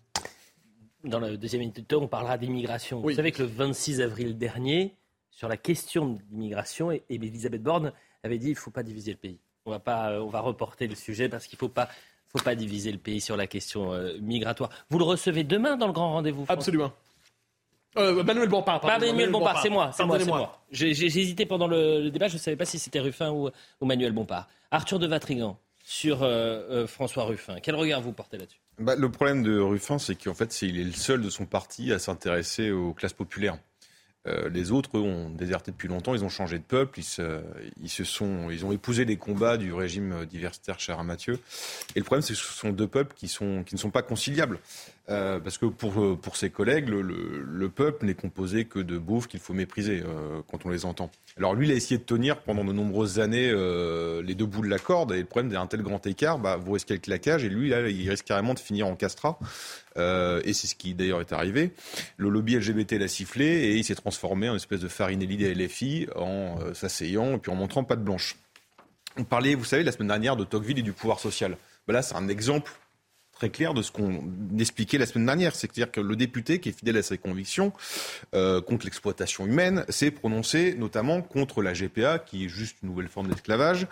Dans 1.03 1.19
le 1.19 1.35
deuxième 1.35 1.61
minute, 1.61 1.91
on 1.93 2.07
parlera 2.07 2.37
d'immigration. 2.37 3.01
Vous 3.01 3.13
savez 3.13 3.31
que 3.31 3.41
le 3.41 3.49
26 3.49 4.01
avril 4.01 4.37
dernier, 4.37 4.95
sur 5.31 5.47
la 5.47 5.57
question 5.57 6.19
d'immigration, 6.29 6.91
Elisabeth 7.09 7.63
Borne 7.63 7.91
avait 8.23 8.37
dit 8.37 8.49
il 8.49 8.53
ne 8.53 8.55
faut 8.55 8.69
pas 8.69 8.83
diviser 8.83 9.11
le 9.11 9.17
pays. 9.17 9.39
On 9.65 9.71
va, 9.71 9.79
pas, 9.79 10.21
on 10.21 10.27
va 10.27 10.41
reporter 10.41 10.87
le 10.87 10.95
sujet 10.95 11.29
parce 11.29 11.47
qu'il 11.47 11.55
ne 11.55 11.59
faut 11.59 11.69
pas, 11.69 11.89
faut 12.27 12.43
pas 12.43 12.55
diviser 12.55 12.91
le 12.91 12.97
pays 12.97 13.21
sur 13.21 13.37
la 13.37 13.47
question 13.47 13.93
euh, 13.93 14.17
migratoire. 14.19 14.69
Vous 14.89 14.99
le 14.99 15.03
recevez 15.03 15.43
demain 15.43 15.77
dans 15.77 15.87
le 15.87 15.93
grand 15.93 16.11
rendez-vous 16.13 16.45
Absolument. 16.47 16.91
Euh, 17.97 18.23
Manuel 18.23 18.47
Bompard, 18.47 18.79
pardon. 18.79 19.05
Manuel 19.05 19.31
Bompard, 19.31 19.61
c'est 19.61 19.69
moi, 19.69 19.91
c'est 19.93 20.05
moi, 20.05 20.61
J'ai 20.71 20.89
hésité 20.89 21.45
pendant 21.45 21.67
le, 21.67 22.09
débat, 22.09 22.27
je 22.27 22.35
ne 22.35 22.39
savais 22.39 22.57
pas 22.57 22.65
si 22.65 22.79
c'était 22.79 22.99
Ruffin 22.99 23.31
ou, 23.31 23.49
Manuel 23.81 24.13
Bompard. 24.13 24.47
Arthur 24.71 24.99
de 24.99 25.07
Vatrigan 25.07 25.57
sur 25.83 26.23
euh, 26.23 26.61
euh, 26.69 26.87
François 26.87 27.25
Ruffin. 27.25 27.57
Quel 27.61 27.75
regard 27.75 28.01
vous 28.01 28.13
portez 28.13 28.37
là-dessus? 28.37 28.59
Bah, 28.79 28.95
Le 28.95 29.11
problème 29.11 29.43
de 29.43 29.59
Ruffin, 29.59 29.97
c'est 29.97 30.15
qu'en 30.15 30.33
fait, 30.33 30.61
il 30.61 30.79
est 30.79 30.85
le 30.85 30.93
seul 30.93 31.21
de 31.21 31.29
son 31.29 31.45
parti 31.45 31.91
à 31.91 31.99
s'intéresser 31.99 32.71
aux 32.71 32.93
classes 32.93 33.13
populaires. 33.13 33.57
Euh, 34.27 34.49
les 34.49 34.71
autres, 34.71 34.97
eux, 34.97 35.01
ont 35.01 35.31
déserté 35.31 35.71
depuis 35.71 35.87
longtemps, 35.87 36.13
ils 36.13 36.23
ont 36.23 36.29
changé 36.29 36.59
de 36.59 36.63
peuple, 36.63 36.99
ils, 36.99 37.03
se, 37.03 37.41
ils, 37.81 37.89
se 37.89 38.03
sont, 38.03 38.51
ils 38.51 38.63
ont 38.65 38.71
épousé 38.71 39.03
les 39.03 39.17
combats 39.17 39.57
du 39.57 39.73
régime 39.73 40.25
diversitaire 40.25 40.79
cher 40.79 40.99
à 40.99 41.03
Mathieu. 41.03 41.39
Et 41.95 41.99
le 41.99 42.05
problème, 42.05 42.21
c'est 42.21 42.33
que 42.33 42.39
ce 42.39 42.53
sont 42.53 42.69
deux 42.69 42.87
peuples 42.87 43.15
qui, 43.15 43.27
sont, 43.27 43.63
qui 43.63 43.73
ne 43.73 43.79
sont 43.79 43.89
pas 43.89 44.03
conciliables. 44.03 44.59
Euh, 45.11 45.39
parce 45.39 45.57
que 45.57 45.67
pour, 45.67 46.19
pour 46.19 46.35
ses 46.35 46.49
collègues, 46.49 46.89
le, 46.89 47.01
le, 47.01 47.69
peuple 47.69 48.05
n'est 48.05 48.15
composé 48.15 48.65
que 48.65 48.79
de 48.79 48.97
beaufs 48.97 49.27
qu'il 49.27 49.39
faut 49.39 49.53
mépriser 49.53 50.01
euh, 50.05 50.41
quand 50.49 50.65
on 50.65 50.69
les 50.69 50.85
entend. 50.85 51.11
Alors 51.37 51.55
lui, 51.55 51.67
il 51.67 51.71
a 51.71 51.75
essayé 51.75 51.97
de 51.97 52.03
tenir 52.03 52.41
pendant 52.41 52.65
de 52.65 52.73
nombreuses 52.73 53.19
années 53.19 53.49
euh, 53.49 54.21
les 54.21 54.35
deux 54.35 54.45
bouts 54.45 54.61
de 54.61 54.69
la 54.69 54.79
corde. 54.79 55.13
Et 55.13 55.19
le 55.19 55.25
problème 55.25 55.51
d'un 55.51 55.65
tel 55.65 55.81
grand 55.81 56.05
écart, 56.05 56.39
bah, 56.39 56.57
vous 56.57 56.73
risquez 56.73 56.93
le 56.93 56.99
claquage. 56.99 57.45
Et 57.45 57.49
lui, 57.49 57.69
là, 57.69 57.87
il 57.87 58.09
risque 58.09 58.25
carrément 58.25 58.53
de 58.53 58.59
finir 58.59 58.87
en 58.87 58.95
castrat. 58.95 59.39
Euh, 59.97 60.41
et 60.43 60.53
c'est 60.53 60.67
ce 60.67 60.75
qui 60.75 60.93
d'ailleurs 60.93 61.21
est 61.21 61.31
arrivé. 61.31 61.71
Le 62.17 62.29
lobby 62.29 62.57
LGBT 62.57 62.93
l'a 62.93 63.07
sifflé 63.07 63.45
et 63.45 63.75
il 63.77 63.83
s'est 63.83 63.95
transformé 63.95 64.49
en 64.49 64.55
espèce 64.55 64.81
de 64.81 64.87
farinelli 64.87 65.37
des 65.37 65.53
LFI 65.53 66.07
en 66.15 66.59
euh, 66.61 66.73
s'asseyant 66.73 67.35
et 67.35 67.37
puis 67.37 67.51
en 67.51 67.55
montrant 67.55 67.83
pas 67.83 67.95
de 67.95 68.03
blanche. 68.03 68.35
On 69.17 69.23
parlait, 69.23 69.55
vous 69.55 69.65
savez, 69.65 69.83
la 69.83 69.91
semaine 69.91 70.07
dernière 70.07 70.35
de 70.35 70.43
Tocqueville 70.43 70.79
et 70.79 70.83
du 70.83 70.93
pouvoir 70.93 71.19
social. 71.19 71.57
Ben 71.87 71.93
là, 71.93 72.01
c'est 72.01 72.15
un 72.15 72.27
exemple 72.27 72.71
très 73.41 73.49
clair 73.49 73.73
de 73.73 73.81
ce 73.81 73.91
qu'on 73.91 74.23
expliquait 74.59 74.99
la 74.99 75.07
semaine 75.07 75.25
dernière. 75.25 75.55
C'est-à-dire 75.55 75.89
que 75.89 75.99
le 75.99 76.15
député, 76.15 76.59
qui 76.59 76.69
est 76.69 76.77
fidèle 76.77 76.97
à 76.97 77.01
ses 77.01 77.17
convictions 77.17 77.73
euh, 78.35 78.61
contre 78.61 78.85
l'exploitation 78.85 79.47
humaine, 79.47 79.83
s'est 79.89 80.11
prononcé 80.11 80.75
notamment 80.75 81.23
contre 81.23 81.63
la 81.63 81.73
GPA, 81.73 82.19
qui 82.19 82.45
est 82.45 82.49
juste 82.49 82.77
une 82.83 82.89
nouvelle 82.89 83.07
forme 83.07 83.29
d'esclavage. 83.29 83.87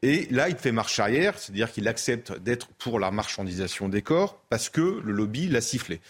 Et 0.00 0.26
là, 0.30 0.48
il 0.48 0.56
fait 0.56 0.72
marche 0.72 0.98
arrière, 1.00 1.38
c'est-à-dire 1.38 1.70
qu'il 1.70 1.86
accepte 1.86 2.32
d'être 2.38 2.68
pour 2.78 2.98
la 2.98 3.10
marchandisation 3.10 3.90
des 3.90 4.00
corps 4.00 4.40
parce 4.48 4.70
que 4.70 5.02
le 5.04 5.12
lobby 5.12 5.48
l'a 5.48 5.60
sifflé. 5.60 6.00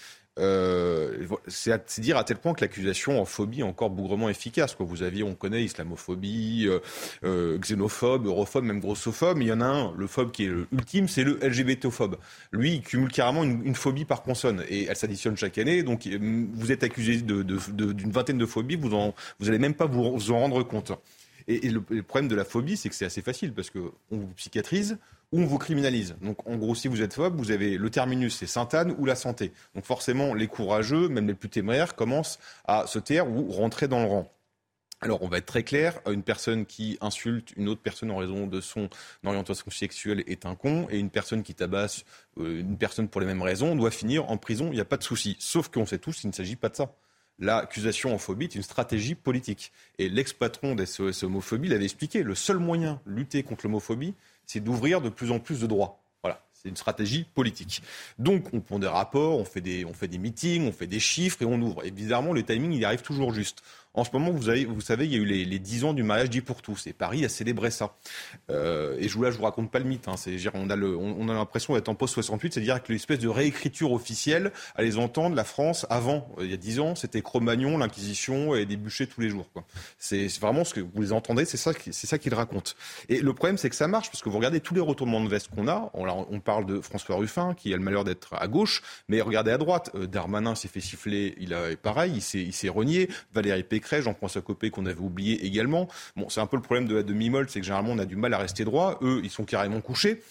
Euh, 0.40 1.28
c'est 1.46 2.00
dire 2.00 2.16
à 2.16 2.24
tel 2.24 2.38
point 2.38 2.54
que 2.54 2.62
l'accusation 2.62 3.20
en 3.20 3.24
phobie 3.24 3.60
est 3.60 3.64
encore 3.64 3.90
bougrement 3.90 4.28
efficace. 4.28 4.76
Vous 4.78 5.02
aviez, 5.02 5.22
on 5.22 5.34
connaît 5.34 5.62
islamophobie, 5.62 6.66
euh, 6.66 6.80
euh, 7.24 7.58
xénophobe, 7.58 8.26
europhobe, 8.26 8.64
même 8.64 8.80
grossophobe. 8.80 9.38
Il 9.40 9.48
y 9.48 9.52
en 9.52 9.60
a 9.60 9.66
un, 9.66 9.94
le 9.96 10.06
phobe 10.06 10.32
qui 10.32 10.44
est 10.44 10.52
ultime, 10.72 11.06
c'est 11.06 11.22
le 11.22 11.38
LGBTophobe. 11.40 12.16
Lui, 12.50 12.74
il 12.74 12.82
cumule 12.82 13.12
carrément 13.12 13.44
une, 13.44 13.74
phobie 13.74 14.04
par 14.04 14.22
consonne 14.22 14.64
et 14.68 14.86
elle 14.86 14.96
s'additionne 14.96 15.36
chaque 15.36 15.58
année. 15.58 15.82
Donc 15.82 16.08
vous 16.08 16.72
êtes 16.72 16.82
accusé 16.82 17.20
d'une 17.22 18.10
vingtaine 18.10 18.38
de 18.38 18.46
phobies, 18.46 18.76
vous 18.76 18.88
n'allez 18.88 19.12
vous 19.38 19.50
même 19.50 19.74
pas 19.74 19.86
vous, 19.86 20.30
en 20.32 20.38
rendre 20.40 20.62
compte. 20.64 20.92
Et, 21.46 21.68
le, 21.68 21.82
le, 21.90 22.02
problème 22.02 22.28
de 22.28 22.34
la 22.34 22.44
phobie, 22.44 22.76
c'est 22.76 22.88
que 22.88 22.94
c'est 22.94 23.04
assez 23.04 23.20
facile 23.20 23.52
parce 23.52 23.68
qu'on 23.70 23.92
vous 24.10 24.28
psychiatrise, 24.36 24.98
on 25.32 25.44
vous 25.44 25.58
criminalise. 25.58 26.16
Donc 26.20 26.46
en 26.48 26.56
gros, 26.56 26.74
si 26.74 26.88
vous 26.88 27.02
êtes 27.02 27.14
phobe, 27.14 27.36
vous 27.36 27.50
avez 27.50 27.76
le 27.76 27.90
terminus, 27.90 28.36
c'est 28.36 28.46
Sainte-Anne 28.46 28.94
ou 28.98 29.04
la 29.04 29.16
santé. 29.16 29.52
Donc 29.74 29.84
forcément, 29.84 30.34
les 30.34 30.46
courageux, 30.46 31.08
même 31.08 31.26
les 31.26 31.34
plus 31.34 31.48
téméraires, 31.48 31.94
commencent 31.94 32.38
à 32.64 32.86
se 32.86 32.98
taire 32.98 33.28
ou 33.28 33.50
rentrer 33.50 33.88
dans 33.88 34.00
le 34.00 34.08
rang. 34.08 34.30
Alors, 35.04 35.22
on 35.22 35.28
va 35.28 35.36
être 35.36 35.46
très 35.46 35.64
clair, 35.64 36.00
une 36.10 36.22
personne 36.22 36.64
qui 36.64 36.96
insulte 37.02 37.52
une 37.58 37.68
autre 37.68 37.82
personne 37.82 38.10
en 38.10 38.16
raison 38.16 38.46
de 38.46 38.62
son 38.62 38.88
orientation 39.22 39.70
sexuelle 39.70 40.24
est 40.26 40.46
un 40.46 40.54
con, 40.54 40.86
et 40.88 40.98
une 40.98 41.10
personne 41.10 41.42
qui 41.42 41.54
tabasse 41.54 42.06
euh, 42.38 42.60
une 42.60 42.78
personne 42.78 43.08
pour 43.08 43.20
les 43.20 43.26
mêmes 43.26 43.42
raisons 43.42 43.76
doit 43.76 43.90
finir 43.90 44.30
en 44.30 44.38
prison, 44.38 44.68
il 44.68 44.76
n'y 44.76 44.80
a 44.80 44.86
pas 44.86 44.96
de 44.96 45.02
souci. 45.02 45.36
Sauf 45.40 45.68
qu'on 45.68 45.84
sait 45.84 45.98
tous 45.98 46.20
qu'il 46.20 46.30
ne 46.30 46.34
s'agit 46.34 46.56
pas 46.56 46.70
de 46.70 46.76
ça. 46.76 46.96
L'accusation 47.38 48.14
en 48.14 48.18
phobie 48.18 48.44
est 48.44 48.54
une 48.54 48.62
stratégie 48.62 49.14
politique. 49.14 49.72
Et 49.98 50.08
l'ex-patron 50.08 50.74
des 50.74 50.86
homophobie 51.24 51.68
l'avait 51.68 51.84
expliqué. 51.84 52.22
Le 52.22 52.34
seul 52.34 52.58
moyen 52.58 53.00
de 53.06 53.12
lutter 53.12 53.42
contre 53.42 53.66
l'homophobie, 53.66 54.14
c'est 54.46 54.60
d'ouvrir 54.60 55.00
de 55.00 55.08
plus 55.08 55.30
en 55.30 55.40
plus 55.40 55.60
de 55.60 55.66
droits. 55.66 56.00
Voilà, 56.22 56.40
c'est 56.52 56.68
une 56.68 56.76
stratégie 56.76 57.26
politique. 57.34 57.82
Donc 58.18 58.54
on 58.54 58.60
prend 58.60 58.78
des 58.78 58.86
rapports, 58.86 59.38
on 59.38 59.44
fait 59.44 59.60
des, 59.60 59.84
on 59.84 59.92
fait 59.92 60.08
des 60.08 60.18
meetings, 60.18 60.66
on 60.66 60.72
fait 60.72 60.86
des 60.86 61.00
chiffres 61.00 61.42
et 61.42 61.44
on 61.44 61.60
ouvre. 61.60 61.84
Évidemment, 61.84 62.32
le 62.32 62.42
timing, 62.42 62.72
il 62.72 62.84
arrive 62.84 63.02
toujours 63.02 63.32
juste. 63.32 63.62
En 63.94 64.04
ce 64.04 64.10
moment, 64.12 64.30
vous, 64.30 64.48
avez, 64.48 64.64
vous 64.64 64.80
savez, 64.80 65.06
il 65.06 65.12
y 65.12 65.14
a 65.14 65.18
eu 65.18 65.24
les, 65.24 65.44
les 65.44 65.58
10 65.58 65.84
ans 65.84 65.94
du 65.94 66.02
mariage 66.02 66.30
dit 66.30 66.40
pour 66.40 66.62
tous. 66.62 66.86
Et 66.86 66.92
Paris 66.92 67.24
a 67.24 67.28
célébré 67.28 67.70
ça. 67.70 67.96
Euh, 68.50 68.96
et 68.98 69.08
là, 69.08 69.30
je 69.30 69.36
vous 69.36 69.44
raconte 69.44 69.70
pas 69.70 69.78
le 69.78 69.84
mythe. 69.84 70.08
Hein. 70.08 70.14
On 70.54 70.70
a, 70.70 70.76
l'impression 71.34 71.74
d'être 71.74 71.88
en 71.88 71.94
post 71.94 72.14
68, 72.14 72.54
c'est-à-dire 72.54 72.82
que 72.82 72.92
l'espèce 72.92 73.20
de 73.20 73.28
réécriture 73.28 73.92
officielle, 73.92 74.52
à 74.74 74.82
les 74.82 74.98
entendre, 74.98 75.36
la 75.36 75.44
France, 75.44 75.86
avant, 75.90 76.28
euh, 76.38 76.44
il 76.44 76.50
y 76.50 76.54
a 76.54 76.56
10 76.56 76.80
ans, 76.80 76.94
c'était 76.94 77.22
Cro-Magnon, 77.22 77.78
l'Inquisition 77.78 78.54
et 78.54 78.66
des 78.66 78.76
bûchers 78.76 79.06
tous 79.06 79.20
les 79.20 79.30
jours. 79.30 79.46
C'est, 79.98 80.26
vraiment 80.40 80.64
ce 80.64 80.74
que 80.74 80.80
vous 80.80 81.00
les 81.00 81.12
entendez, 81.12 81.44
c'est 81.44 81.56
ça, 81.56 81.72
c'est 81.90 82.06
ça 82.06 82.18
qu'ils 82.18 82.34
racontent. 82.34 82.72
Et 83.08 83.20
le 83.20 83.32
problème, 83.32 83.58
c'est 83.58 83.70
que 83.70 83.76
ça 83.76 83.86
marche, 83.86 84.10
parce 84.10 84.22
que 84.22 84.28
vous 84.28 84.38
regardez 84.38 84.60
tous 84.60 84.74
les 84.74 84.80
retournements 84.80 85.22
de 85.22 85.28
veste 85.28 85.48
qu'on 85.54 85.68
a. 85.68 85.90
On, 85.94 86.06
on 86.08 86.40
parle 86.40 86.66
de 86.66 86.80
François 86.80 87.16
Ruffin, 87.16 87.54
qui 87.54 87.72
a 87.72 87.76
le 87.76 87.82
malheur 87.82 88.04
d'être 88.04 88.34
à 88.34 88.48
gauche, 88.48 88.82
mais 89.08 89.20
regardez 89.20 89.52
à 89.52 89.58
droite. 89.58 89.90
Euh, 89.94 90.06
Darmanin 90.06 90.54
s'est 90.54 90.68
fait 90.68 90.80
siffler, 90.80 91.34
il 91.38 91.54
a 91.54 91.76
pareil, 91.76 92.12
il 92.16 92.22
s'est, 92.22 92.42
il 92.42 92.52
s'est 92.52 92.68
renié. 92.68 93.08
Valérie 93.32 93.62
Pécresse, 93.62 93.83
Jean-François 93.92 94.42
Copé 94.42 94.70
qu'on 94.70 94.86
avait 94.86 95.00
oublié 95.00 95.44
également. 95.46 95.88
Bon, 96.16 96.28
c'est 96.28 96.40
un 96.40 96.46
peu 96.46 96.56
le 96.56 96.62
problème 96.62 96.86
de 96.86 96.96
la 96.96 97.02
demi-molle, 97.02 97.48
c'est 97.48 97.60
que 97.60 97.66
généralement 97.66 97.92
on 97.92 97.98
a 97.98 98.06
du 98.06 98.16
mal 98.16 98.34
à 98.34 98.38
rester 98.38 98.64
droit. 98.64 98.98
Eux, 99.02 99.20
ils 99.22 99.30
sont 99.30 99.44
carrément 99.44 99.80
couchés. 99.80 100.22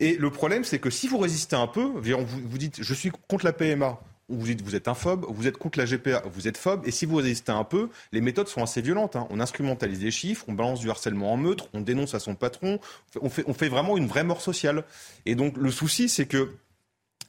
Et 0.00 0.16
le 0.16 0.30
problème, 0.30 0.64
c'est 0.64 0.78
que 0.78 0.90
si 0.90 1.08
vous 1.08 1.18
résistez 1.18 1.56
un 1.56 1.66
peu, 1.66 1.82
vous, 1.84 2.58
dites 2.58 2.82
je 2.82 2.94
suis 2.94 3.10
contre 3.28 3.44
la 3.44 3.52
PMA, 3.52 3.98
vous 4.28 4.46
dites 4.46 4.62
vous 4.62 4.74
êtes 4.74 4.88
un 4.88 4.94
phobe, 4.94 5.26
vous 5.28 5.46
êtes 5.46 5.58
contre 5.58 5.78
la 5.78 5.84
GPA, 5.84 6.22
vous 6.32 6.48
êtes 6.48 6.56
phobe, 6.56 6.82
et 6.86 6.90
si 6.90 7.06
vous 7.06 7.16
résistez 7.16 7.52
un 7.52 7.64
peu, 7.64 7.90
les 8.12 8.20
méthodes 8.20 8.48
sont 8.48 8.62
assez 8.62 8.80
violentes. 8.80 9.16
Hein. 9.16 9.26
On 9.30 9.40
instrumentalise 9.40 10.02
les 10.02 10.10
chiffres, 10.10 10.44
on 10.48 10.52
balance 10.52 10.80
du 10.80 10.90
harcèlement 10.90 11.32
en 11.32 11.36
meurtre, 11.36 11.68
on 11.74 11.80
dénonce 11.80 12.14
à 12.14 12.20
son 12.20 12.34
patron, 12.34 12.78
on 13.20 13.28
fait, 13.28 13.44
on 13.46 13.54
fait 13.54 13.68
vraiment 13.68 13.96
une 13.96 14.06
vraie 14.06 14.24
mort 14.24 14.40
sociale. 14.40 14.84
Et 15.26 15.34
donc 15.34 15.56
le 15.56 15.70
souci, 15.70 16.08
c'est 16.08 16.26
que 16.26 16.52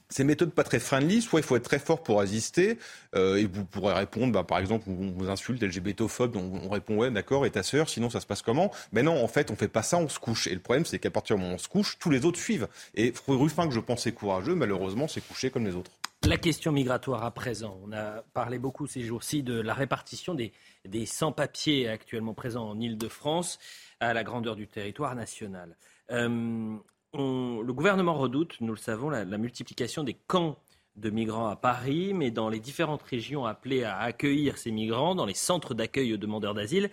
ces 0.08 0.24
méthodes 0.24 0.52
pas 0.52 0.64
très 0.64 0.78
friendly, 0.78 1.22
soit 1.22 1.40
il 1.40 1.42
faut 1.42 1.56
être 1.56 1.64
très 1.64 1.78
fort 1.78 2.02
pour 2.02 2.20
résister, 2.20 2.78
euh, 3.14 3.36
et 3.36 3.46
vous 3.46 3.64
pourrez 3.64 3.94
répondre, 3.94 4.32
bah, 4.32 4.44
par 4.44 4.58
exemple, 4.58 4.88
on 4.88 5.10
vous 5.10 5.28
insulte 5.28 5.62
LGBTophobe, 5.62 6.36
on, 6.36 6.60
on 6.64 6.68
répond 6.68 6.96
ouais, 6.96 7.10
d'accord, 7.10 7.46
et 7.46 7.50
ta 7.50 7.62
sœur, 7.62 7.88
sinon 7.88 8.10
ça 8.10 8.20
se 8.20 8.26
passe 8.26 8.42
comment? 8.42 8.70
Mais 8.92 9.02
non, 9.02 9.22
en 9.22 9.28
fait, 9.28 9.50
on 9.50 9.56
fait 9.56 9.68
pas 9.68 9.82
ça, 9.82 9.98
on 9.98 10.08
se 10.08 10.18
couche. 10.18 10.46
Et 10.46 10.54
le 10.54 10.60
problème, 10.60 10.84
c'est 10.84 10.98
qu'à 10.98 11.10
partir 11.10 11.36
du 11.36 11.42
moment 11.42 11.54
où 11.54 11.56
on 11.56 11.58
se 11.58 11.68
couche, 11.68 11.98
tous 11.98 12.10
les 12.10 12.24
autres 12.24 12.38
suivent. 12.38 12.68
Et 12.94 13.12
Ruffin, 13.26 13.66
que 13.68 13.74
je 13.74 13.80
pensais 13.80 14.12
courageux, 14.12 14.54
malheureusement, 14.54 15.08
s'est 15.08 15.20
couché 15.20 15.50
comme 15.50 15.66
les 15.66 15.74
autres. 15.74 15.90
La 16.26 16.38
question 16.38 16.72
migratoire 16.72 17.22
à 17.22 17.32
présent, 17.32 17.78
on 17.84 17.92
a 17.92 18.22
parlé 18.32 18.58
beaucoup 18.58 18.86
ces 18.86 19.02
jours-ci 19.02 19.42
de 19.42 19.60
la 19.60 19.74
répartition 19.74 20.32
des, 20.32 20.52
des 20.86 21.04
sans-papiers 21.04 21.86
actuellement 21.86 22.32
présents 22.32 22.66
en 22.66 22.80
Ile-de-France 22.80 23.58
à 24.00 24.14
la 24.14 24.24
grandeur 24.24 24.56
du 24.56 24.66
territoire 24.66 25.14
national. 25.14 25.76
Euh, 26.10 26.76
le 27.14 27.72
gouvernement 27.72 28.14
redoute, 28.14 28.56
nous 28.60 28.72
le 28.72 28.78
savons, 28.78 29.10
la, 29.10 29.24
multiplication 29.24 30.04
des 30.04 30.14
camps 30.14 30.58
de 30.96 31.10
migrants 31.10 31.48
à 31.48 31.56
Paris, 31.56 32.14
mais 32.14 32.30
dans 32.30 32.48
les 32.48 32.60
différentes 32.60 33.02
régions 33.02 33.46
appelées 33.46 33.84
à 33.84 33.98
accueillir 33.98 34.58
ces 34.58 34.70
migrants, 34.70 35.14
dans 35.14 35.26
les 35.26 35.34
centres 35.34 35.74
d'accueil 35.74 36.14
aux 36.14 36.18
demandeurs 36.18 36.54
d'asile, 36.54 36.90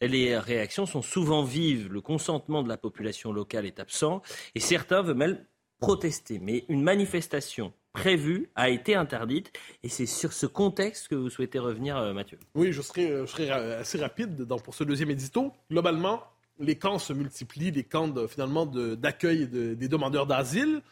les 0.00 0.38
réactions 0.38 0.86
sont 0.86 1.02
souvent 1.02 1.42
vives. 1.42 1.88
Le 1.92 2.00
consentement 2.00 2.62
de 2.62 2.68
la 2.68 2.76
population 2.76 3.32
locale 3.32 3.66
est 3.66 3.80
absent 3.80 4.22
et 4.54 4.60
certains 4.60 5.02
veulent 5.02 5.16
même 5.16 5.44
protester. 5.78 6.38
Mais 6.38 6.64
une 6.68 6.82
manifestation 6.82 7.72
prévue 7.92 8.50
a 8.54 8.70
été 8.70 8.94
interdite 8.94 9.52
et 9.82 9.88
c'est 9.88 10.06
sur 10.06 10.32
ce 10.32 10.46
contexte 10.46 11.08
que 11.08 11.14
vous 11.14 11.28
souhaitez 11.28 11.58
revenir, 11.58 11.96
euh, 11.96 12.12
Mathieu. 12.12 12.38
Oui, 12.54 12.72
je 12.72 12.82
serai, 12.82 13.10
euh, 13.10 13.26
je 13.26 13.32
serai 13.32 13.50
assez 13.50 13.98
rapide 13.98 14.46
pour 14.64 14.74
ce 14.74 14.84
deuxième 14.84 15.10
édito. 15.10 15.52
Globalement, 15.70 16.22
les 16.60 16.76
camps 16.76 16.98
se 16.98 17.12
multiplient, 17.12 17.70
les 17.70 17.84
camps 17.84 18.12
finalement 18.28 18.66
d'accueil 18.66 19.48
des 19.48 19.88
demandeurs 19.88 20.26
d'asile. 20.26 20.82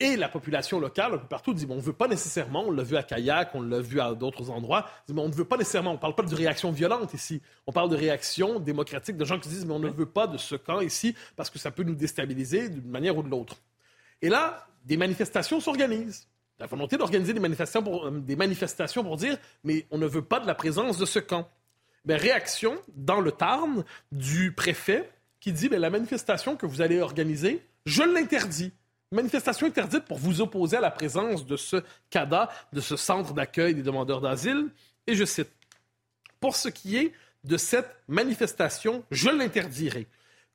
Et 0.00 0.16
la 0.16 0.28
population 0.28 0.78
locale, 0.78 1.14
un 1.14 1.18
peu 1.18 1.26
partout, 1.26 1.52
dit 1.52 1.66
bon, 1.66 1.74
on 1.74 1.78
ne 1.78 1.82
veut 1.82 1.92
pas 1.92 2.06
nécessairement, 2.06 2.62
on 2.64 2.70
l'a 2.70 2.84
vu 2.84 2.96
à 2.96 3.02
Kayak, 3.02 3.50
on 3.54 3.62
l'a 3.62 3.80
vu 3.80 4.00
à 4.00 4.14
d'autres 4.14 4.48
endroits, 4.48 4.88
dit, 5.08 5.14
on 5.16 5.28
ne 5.28 5.34
veut 5.34 5.44
pas 5.44 5.56
nécessairement, 5.56 5.90
on 5.90 5.94
ne 5.94 5.98
parle 5.98 6.14
pas 6.14 6.22
de 6.22 6.32
réaction 6.32 6.70
violente 6.70 7.14
ici, 7.14 7.42
on 7.66 7.72
parle 7.72 7.90
de 7.90 7.96
réaction 7.96 8.60
démocratique, 8.60 9.16
de 9.16 9.24
gens 9.24 9.40
qui 9.40 9.48
disent 9.48 9.66
mais 9.66 9.72
on 9.72 9.80
ne 9.80 9.90
veut 9.90 10.06
pas 10.06 10.28
de 10.28 10.38
ce 10.38 10.54
camp 10.54 10.80
ici 10.80 11.16
parce 11.34 11.50
que 11.50 11.58
ça 11.58 11.72
peut 11.72 11.82
nous 11.82 11.96
déstabiliser 11.96 12.68
d'une 12.68 12.88
manière 12.88 13.16
ou 13.16 13.24
de 13.24 13.28
l'autre. 13.28 13.56
Et 14.22 14.28
là, 14.28 14.68
des 14.84 14.96
manifestations 14.96 15.58
s'organisent. 15.58 16.28
La 16.60 16.66
volonté 16.66 16.96
d'organiser 16.96 17.32
des 17.32 17.40
manifestations, 17.40 17.82
pour, 17.82 18.06
euh, 18.06 18.10
des 18.10 18.36
manifestations 18.36 19.02
pour 19.02 19.16
dire 19.16 19.36
mais 19.64 19.84
on 19.90 19.98
ne 19.98 20.06
veut 20.06 20.22
pas 20.22 20.38
de 20.38 20.46
la 20.46 20.54
présence 20.54 20.96
de 20.98 21.06
ce 21.06 21.18
camp. 21.18 21.48
Mais 22.04 22.14
réaction 22.14 22.78
dans 22.94 23.20
le 23.20 23.32
Tarn 23.32 23.84
du 24.12 24.52
préfet 24.52 25.10
qui 25.40 25.52
dit 25.52 25.68
mais 25.68 25.78
la 25.78 25.90
manifestation 25.90 26.56
que 26.56 26.66
vous 26.66 26.80
allez 26.80 27.00
organiser, 27.00 27.62
je 27.86 28.02
l'interdis 28.02 28.72
manifestation 29.12 29.66
interdite 29.66 30.04
pour 30.04 30.18
vous 30.18 30.40
opposer 30.40 30.76
à 30.76 30.80
la 30.80 30.90
présence 30.90 31.46
de 31.46 31.56
ce 31.56 31.82
CADA, 32.10 32.50
de 32.72 32.80
ce 32.80 32.96
centre 32.96 33.32
d'accueil 33.32 33.74
des 33.74 33.82
demandeurs 33.82 34.20
d'asile. 34.20 34.68
Et 35.06 35.14
je 35.14 35.24
cite, 35.24 35.50
Pour 36.40 36.56
ce 36.56 36.68
qui 36.68 36.96
est 36.96 37.12
de 37.44 37.56
cette 37.56 37.96
manifestation, 38.08 39.04
je 39.10 39.30
l'interdirai, 39.30 40.06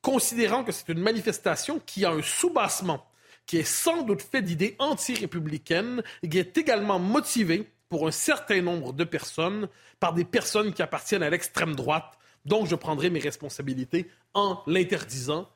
considérant 0.02 0.64
que 0.64 0.72
c'est 0.72 0.90
une 0.90 1.00
manifestation 1.00 1.82
qui 1.86 2.06
a 2.06 2.12
un 2.12 2.22
soubassement, 2.22 3.06
qui 3.46 3.58
est 3.58 3.64
sans 3.64 4.04
doute 4.04 4.22
fait 4.22 4.42
d'idées 4.42 4.76
anti-républicaines 4.80 6.04
et 6.22 6.30
qui 6.30 6.38
est 6.38 6.58
également 6.58 7.00
motivée 7.00 7.70
pour 7.90 8.08
un 8.08 8.12
certain 8.12 8.62
nombre 8.62 8.94
de 8.94 9.04
personnes 9.04 9.68
par 10.00 10.14
des 10.14 10.26
personnes 10.26 10.74
qui 10.74 10.82
appartiennent 10.82 11.24
à 11.24 11.30
l'extrême 11.30 11.76
droite. 11.76 12.18
Donc, 12.46 12.68
je 12.68 12.76
prendrai 12.76 13.10
mes 13.10 13.20
responsabilités 13.20 14.10
en 14.34 14.62
l'interdisant 14.68 15.48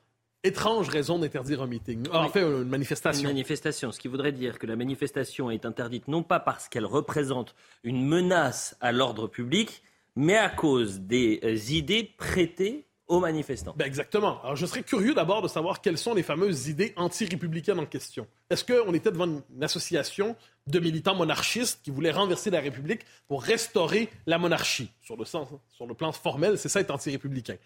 étrange 0.44 0.88
raison 0.88 1.18
d'interdire 1.18 1.62
un 1.62 1.66
meeting. 1.66 2.06
Ah, 2.12 2.20
en 2.20 2.28
fait, 2.28 2.42
une 2.42 2.64
manifestation. 2.64 3.22
Une 3.28 3.34
manifestation, 3.34 3.92
ce 3.92 3.98
qui 3.98 4.08
voudrait 4.08 4.32
dire 4.32 4.58
que 4.58 4.66
la 4.66 4.76
manifestation 4.76 5.50
est 5.50 5.64
interdite 5.64 6.08
non 6.08 6.22
pas 6.22 6.40
parce 6.40 6.68
qu'elle 6.68 6.86
représente 6.86 7.54
une 7.82 8.06
menace 8.06 8.76
à 8.80 8.92
l'ordre 8.92 9.26
public, 9.26 9.82
mais 10.16 10.36
à 10.36 10.48
cause 10.48 11.00
des 11.00 11.40
euh, 11.44 11.56
idées 11.72 12.04
prêtées 12.16 12.86
aux 13.08 13.20
manifestants. 13.20 13.74
Ben 13.76 13.86
exactement. 13.86 14.40
Alors, 14.42 14.56
je 14.56 14.66
serais 14.66 14.82
curieux 14.82 15.14
d'abord 15.14 15.40
de 15.42 15.48
savoir 15.48 15.80
quelles 15.80 15.96
sont 15.96 16.14
les 16.14 16.22
fameuses 16.22 16.68
idées 16.68 16.92
anti-républicaines 16.96 17.78
en 17.78 17.86
question. 17.86 18.26
Est-ce 18.50 18.64
qu'on 18.64 18.92
était 18.92 19.10
devant 19.10 19.26
une 19.26 19.64
association 19.64 20.36
de 20.70 20.78
militants 20.78 21.14
monarchistes 21.14 21.80
qui 21.82 21.90
voulaient 21.90 22.10
renverser 22.10 22.50
la 22.50 22.60
République 22.60 23.02
pour 23.26 23.42
restaurer 23.42 24.08
la 24.26 24.38
monarchie? 24.38 24.90
Sur 25.02 25.16
le, 25.16 25.24
sens, 25.24 25.48
sur 25.68 25.86
le 25.86 25.94
plan 25.94 26.12
formel, 26.12 26.58
c'est 26.58 26.68
ça 26.68 26.80
être 26.80 26.90
anti-républicain. 26.90 27.56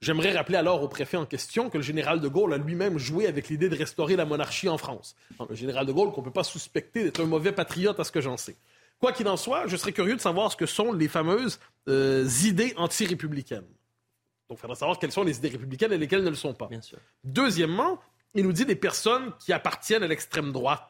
J'aimerais 0.00 0.32
rappeler 0.32 0.56
alors 0.56 0.82
au 0.82 0.88
préfet 0.88 1.16
en 1.16 1.26
question 1.26 1.70
que 1.70 1.78
le 1.78 1.82
général 1.84 2.20
de 2.20 2.26
Gaulle 2.26 2.52
a 2.52 2.58
lui-même 2.58 2.98
joué 2.98 3.28
avec 3.28 3.48
l'idée 3.48 3.68
de 3.68 3.76
restaurer 3.76 4.16
la 4.16 4.24
monarchie 4.24 4.68
en 4.68 4.76
France. 4.76 5.14
le 5.48 5.54
général 5.54 5.86
de 5.86 5.92
Gaulle 5.92 6.10
qu'on 6.10 6.22
ne 6.22 6.26
peut 6.26 6.32
pas 6.32 6.42
suspecter 6.42 7.04
d'être 7.04 7.22
un 7.22 7.26
mauvais 7.26 7.52
patriote 7.52 8.00
à 8.00 8.04
ce 8.04 8.10
que 8.10 8.20
j'en 8.20 8.36
sais. 8.36 8.56
Quoi 8.98 9.12
qu'il 9.12 9.28
en 9.28 9.36
soit, 9.36 9.68
je 9.68 9.76
serais 9.76 9.92
curieux 9.92 10.16
de 10.16 10.20
savoir 10.20 10.50
ce 10.50 10.56
que 10.56 10.66
sont 10.66 10.92
les 10.92 11.08
fameuses 11.08 11.60
euh, 11.88 12.28
idées 12.44 12.74
anti-républicaines. 12.76 13.66
Donc, 14.48 14.58
il 14.58 14.60
faudra 14.60 14.74
savoir 14.74 14.98
quelles 14.98 15.12
sont 15.12 15.22
les 15.22 15.38
idées 15.38 15.48
républicaines 15.50 15.92
et 15.92 15.98
lesquelles 15.98 16.24
ne 16.24 16.30
le 16.30 16.36
sont 16.36 16.52
pas. 16.54 16.66
Bien 16.66 16.82
sûr. 16.82 16.98
Deuxièmement, 17.22 18.00
il 18.34 18.44
nous 18.44 18.52
dit 18.52 18.64
des 18.64 18.76
personnes 18.76 19.32
qui 19.38 19.52
appartiennent 19.52 20.02
à 20.02 20.08
l'extrême 20.08 20.52
droite. 20.52 20.88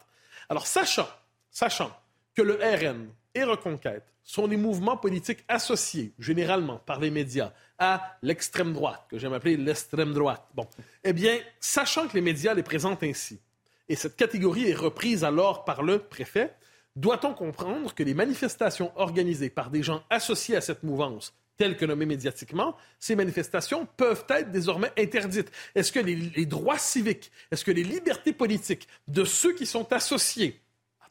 Alors, 0.48 0.66
sachant, 0.66 1.08
sachant 1.52 1.92
que 2.34 2.42
le 2.42 2.54
RN 2.54 3.08
et 3.34 3.44
Reconquête 3.44 4.04
sont 4.24 4.48
des 4.48 4.56
mouvements 4.56 4.96
politiques 4.96 5.44
associés, 5.48 6.12
généralement, 6.18 6.78
par 6.78 7.00
les 7.00 7.10
médias, 7.10 7.52
à 7.78 8.16
l'extrême 8.22 8.72
droite, 8.72 9.04
que 9.10 9.18
j'aime 9.18 9.32
appeler 9.32 9.56
l'extrême 9.56 10.12
droite. 10.12 10.46
Bon. 10.54 10.66
Eh 11.04 11.12
bien, 11.12 11.38
sachant 11.60 12.08
que 12.08 12.14
les 12.14 12.20
médias 12.20 12.54
les 12.54 12.62
présentent 12.62 13.02
ainsi, 13.02 13.40
et 13.88 13.96
cette 13.96 14.16
catégorie 14.16 14.70
est 14.70 14.74
reprise 14.74 15.24
alors 15.24 15.64
par 15.64 15.82
le 15.82 15.98
préfet, 15.98 16.54
doit-on 16.94 17.34
comprendre 17.34 17.94
que 17.94 18.02
les 18.02 18.14
manifestations 18.14 18.92
organisées 18.96 19.50
par 19.50 19.70
des 19.70 19.82
gens 19.82 20.02
associés 20.08 20.56
à 20.56 20.60
cette 20.60 20.82
mouvance, 20.82 21.34
telles 21.56 21.76
que 21.76 21.84
nommées 21.84 22.06
médiatiquement, 22.06 22.76
ces 22.98 23.16
manifestations 23.16 23.86
peuvent 23.96 24.24
être 24.28 24.52
désormais 24.52 24.92
interdites? 24.96 25.50
Est-ce 25.74 25.90
que 25.90 26.00
les, 26.00 26.14
les 26.14 26.46
droits 26.46 26.78
civiques, 26.78 27.32
est-ce 27.50 27.64
que 27.64 27.70
les 27.70 27.82
libertés 27.82 28.32
politiques 28.32 28.86
de 29.08 29.24
ceux 29.24 29.52
qui 29.52 29.66
sont 29.66 29.92
associés 29.92 30.61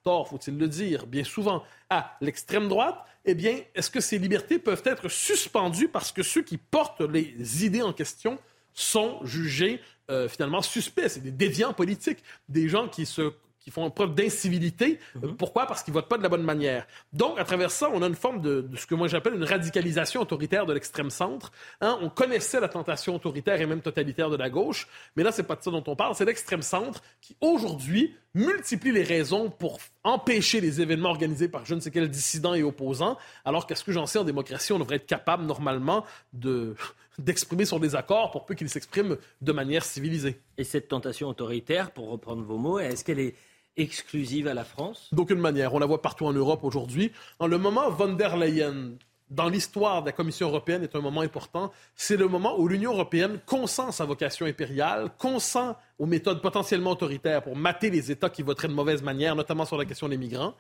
tort, 0.04 0.28
faut-il 0.28 0.58
le 0.58 0.68
dire, 0.68 1.06
bien 1.08 1.24
souvent 1.24 1.64
à 1.90 2.18
l'extrême 2.22 2.68
droite, 2.68 3.04
eh 3.26 3.36
bien, 3.36 3.60
est-ce 3.76 3.92
que 3.92 4.00
ces 4.00 4.18
libertés 4.18 4.60
peuvent 4.60 4.82
être 4.86 5.10
suspendues 5.10 5.88
parce 5.88 6.12
que 6.12 6.24
ceux 6.24 6.42
qui 6.42 6.58
portent 6.58 7.02
les 7.02 7.66
idées 7.66 7.82
en 7.82 7.94
question 7.94 8.40
sont 8.74 9.20
jugés 9.24 9.82
euh, 10.10 10.28
finalement 10.28 10.62
suspects, 10.62 11.08
c'est 11.08 11.24
des 11.24 11.32
déviants 11.32 11.74
politiques, 11.74 12.24
des 12.50 12.68
gens 12.68 12.88
qui 12.88 13.06
se 13.06 13.34
qui 13.62 13.69
font 13.71 13.89
preuve 13.91 14.15
d'incivilité. 14.15 15.00
Mhm. 15.15 15.38
Pourquoi? 15.38 15.67
Parce 15.67 15.84
qu'ils 15.84 15.93
votent 15.93 16.10
pas 16.10 16.17
de 16.17 16.24
la 16.24 16.30
bonne 16.30 16.43
manière. 16.43 16.86
Donc, 17.13 17.39
à 17.39 17.43
travers 17.43 17.71
ça, 17.71 17.89
on 17.93 18.02
a 18.02 18.08
une 18.08 18.15
forme 18.15 18.41
de, 18.41 18.67
ce 18.76 18.86
que 18.86 18.95
moi 18.95 19.08
j'appelle 19.08 19.36
une 19.36 19.43
radicalisation 19.43 20.21
autoritaire 20.21 20.65
de 20.65 20.74
l'extrême 20.74 21.10
centre. 21.10 21.52
Hein? 21.80 21.97
On 22.02 22.10
connaissait 22.10 22.60
la 22.60 22.67
tentation 22.67 23.15
autoritaire 23.15 23.62
et 23.62 23.65
même 23.65 23.82
totalitaire 23.82 24.30
de 24.30 24.36
la 24.36 24.50
gauche, 24.50 24.88
mais 25.15 25.24
là, 25.24 25.32
c'est 25.32 25.43
pas 25.43 25.56
de 25.56 25.62
ça 25.62 25.71
dont 25.71 25.84
on 25.88 25.95
parle. 25.95 26.15
C'est 26.15 26.26
l'extrême 26.26 26.63
centre 26.63 27.02
qui, 27.21 27.36
aujourd'hui, 27.39 28.15
multiplie 28.34 28.91
les 28.91 29.04
raisons 29.04 29.50
pour 29.50 29.80
empêcher 30.04 30.62
les 30.62 30.82
événements 30.82 31.10
organisés 31.10 31.47
par 31.47 31.65
je 31.65 31.76
ne 31.76 31.80
sais 31.80 31.91
quel 31.91 32.10
dissident 32.10 32.54
et 32.54 32.63
opposant, 32.63 33.17
alors 33.45 33.67
qu'à 33.67 33.76
ce 33.76 33.84
que 33.84 33.91
j'en 33.91 34.06
sais, 34.06 34.19
en 34.19 34.24
démocratie, 34.24 34.74
on 34.74 34.80
devrait 34.80 34.95
être 34.95 35.06
capable, 35.06 35.45
normalement, 35.45 36.06
de 36.34 36.76
d'exprimer 37.19 37.65
son 37.65 37.78
désaccord 37.78 38.32
pour 38.32 38.45
peu 38.45 38.56
qu'il 38.56 38.69
s'exprime 38.69 39.17
de 39.41 39.52
manière 39.52 39.84
civilisée. 39.84 40.39
Et 40.58 40.63
cette 40.63 40.88
tentation 40.88 41.28
autoritaire, 41.28 41.91
pour 41.91 42.10
reprendre 42.10 42.41
vos 42.41 42.58
mots, 42.58 42.80
est-ce 42.80 43.04
qu'elle 43.04 43.19
est 43.19 43.36
exclusive 43.78 44.48
à 44.48 44.54
la 44.54 44.64
France 44.64 45.10
D'aucune 45.12 45.40
manière. 45.40 45.74
On 45.74 45.80
la 45.80 45.86
voit 45.86 46.02
partout 46.02 46.26
en 46.26 46.34
Europe 46.34 46.64
aujourd'hui. 46.64 47.12
Le 47.40 47.58
moment 47.58 47.90
von 47.90 48.14
der 48.14 48.38
Leyen, 48.38 48.94
dans 49.30 49.48
l'histoire 49.48 50.02
de 50.02 50.08
la 50.08 50.12
Commission 50.12 50.48
européenne, 50.50 50.84
est 50.84 50.96
un 50.96 51.02
moment 51.02 51.22
important. 51.22 51.72
C'est 51.96 52.18
le 52.18 52.28
moment 52.28 52.60
où 52.60 52.68
l'Union 52.68 52.94
européenne 52.94 53.40
consent 53.46 53.92
sa 53.92 54.06
vocation 54.06 54.46
impériale, 54.46 55.10
consent 55.18 55.78
aux 56.00 56.06
méthodes 56.06 56.42
potentiellement 56.42 56.92
autoritaires 56.92 57.42
pour 57.42 57.56
mater 57.56 57.90
les 57.90 58.12
États 58.12 58.30
qui 58.30 58.44
voteraient 58.44 58.68
de 58.68 58.74
mauvaise 58.74 59.02
manière, 59.02 59.36
notamment 59.36 59.66
sur 59.66 59.78
la 59.78 59.86
question 59.86 60.10
des 60.10 60.18
migrants. 60.18 60.54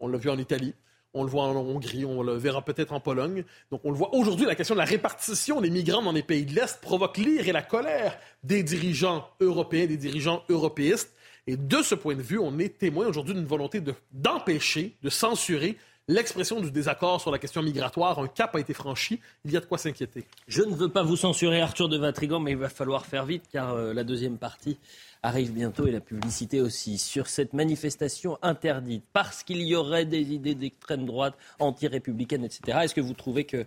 On 0.00 0.08
l'a 0.08 0.18
vu 0.18 0.28
en 0.28 0.38
Italie. 0.38 0.74
On 1.14 1.22
le 1.24 1.30
voit 1.30 1.44
en 1.44 1.56
Hongrie, 1.56 2.04
on 2.04 2.22
le 2.22 2.34
verra 2.34 2.60
peut-être 2.62 2.92
en 2.92 3.00
Pologne. 3.00 3.44
Donc 3.70 3.80
on 3.84 3.90
le 3.90 3.96
voit 3.96 4.14
aujourd'hui, 4.14 4.44
la 4.44 4.54
question 4.54 4.74
de 4.74 4.80
la 4.80 4.84
répartition 4.84 5.62
des 5.62 5.70
migrants 5.70 6.02
dans 6.02 6.12
les 6.12 6.22
pays 6.22 6.44
de 6.44 6.54
l'Est 6.54 6.78
provoque 6.82 7.16
l'ire 7.16 7.48
et 7.48 7.52
la 7.52 7.62
colère 7.62 8.18
des 8.44 8.62
dirigeants 8.62 9.26
européens, 9.40 9.86
des 9.86 9.96
dirigeants 9.96 10.42
européistes. 10.50 11.14
Et 11.46 11.56
de 11.56 11.82
ce 11.82 11.94
point 11.94 12.16
de 12.16 12.22
vue, 12.22 12.38
on 12.38 12.58
est 12.58 12.78
témoin 12.78 13.06
aujourd'hui 13.06 13.34
d'une 13.34 13.46
volonté 13.46 13.80
d'empêcher, 14.12 14.96
de, 15.02 15.10
censurer 15.10 15.76
l'expression 16.08 16.60
du 16.60 16.72
désaccord 16.72 17.20
sur 17.20 17.30
la 17.30 17.38
question 17.38 17.62
migratoire. 17.62 18.18
Un 18.18 18.26
cap 18.26 18.54
a 18.56 18.60
été 18.60 18.74
franchi. 18.74 19.20
Il 19.44 19.52
y 19.52 19.56
a 19.56 19.60
de 19.60 19.66
quoi 19.66 19.78
s'inquiéter. 19.78 20.24
Je 20.48 20.62
ne 20.62 20.74
veux 20.74 20.88
pas 20.88 21.04
vous 21.04 21.16
censurer, 21.16 21.60
Arthur 21.60 21.88
de 21.88 21.98
Vatrigan, 21.98 22.40
mais 22.40 22.52
il 22.52 22.56
va 22.56 22.68
falloir 22.68 23.06
faire 23.06 23.26
vite 23.26 23.44
car 23.52 23.74
euh, 23.74 23.94
la 23.94 24.02
deuxième 24.02 24.38
partie 24.38 24.76
arrive 25.22 25.52
bientôt 25.52 25.86
et 25.86 25.92
la 25.92 26.00
publicité 26.00 26.60
aussi 26.60 26.98
sur 26.98 27.28
cette 27.28 27.52
manifestation 27.52 28.38
interdite 28.42 29.04
parce 29.12 29.44
qu'il 29.44 29.62
y 29.62 29.76
aurait 29.76 30.04
des 30.04 30.32
idées 30.32 30.54
d'extrême 30.56 31.06
droite, 31.06 31.36
anti-républicaine, 31.60 32.44
etc. 32.44 32.78
Est-ce 32.82 32.94
que 32.94 33.00
vous 33.00 33.14
trouvez 33.14 33.44
que 33.44 33.66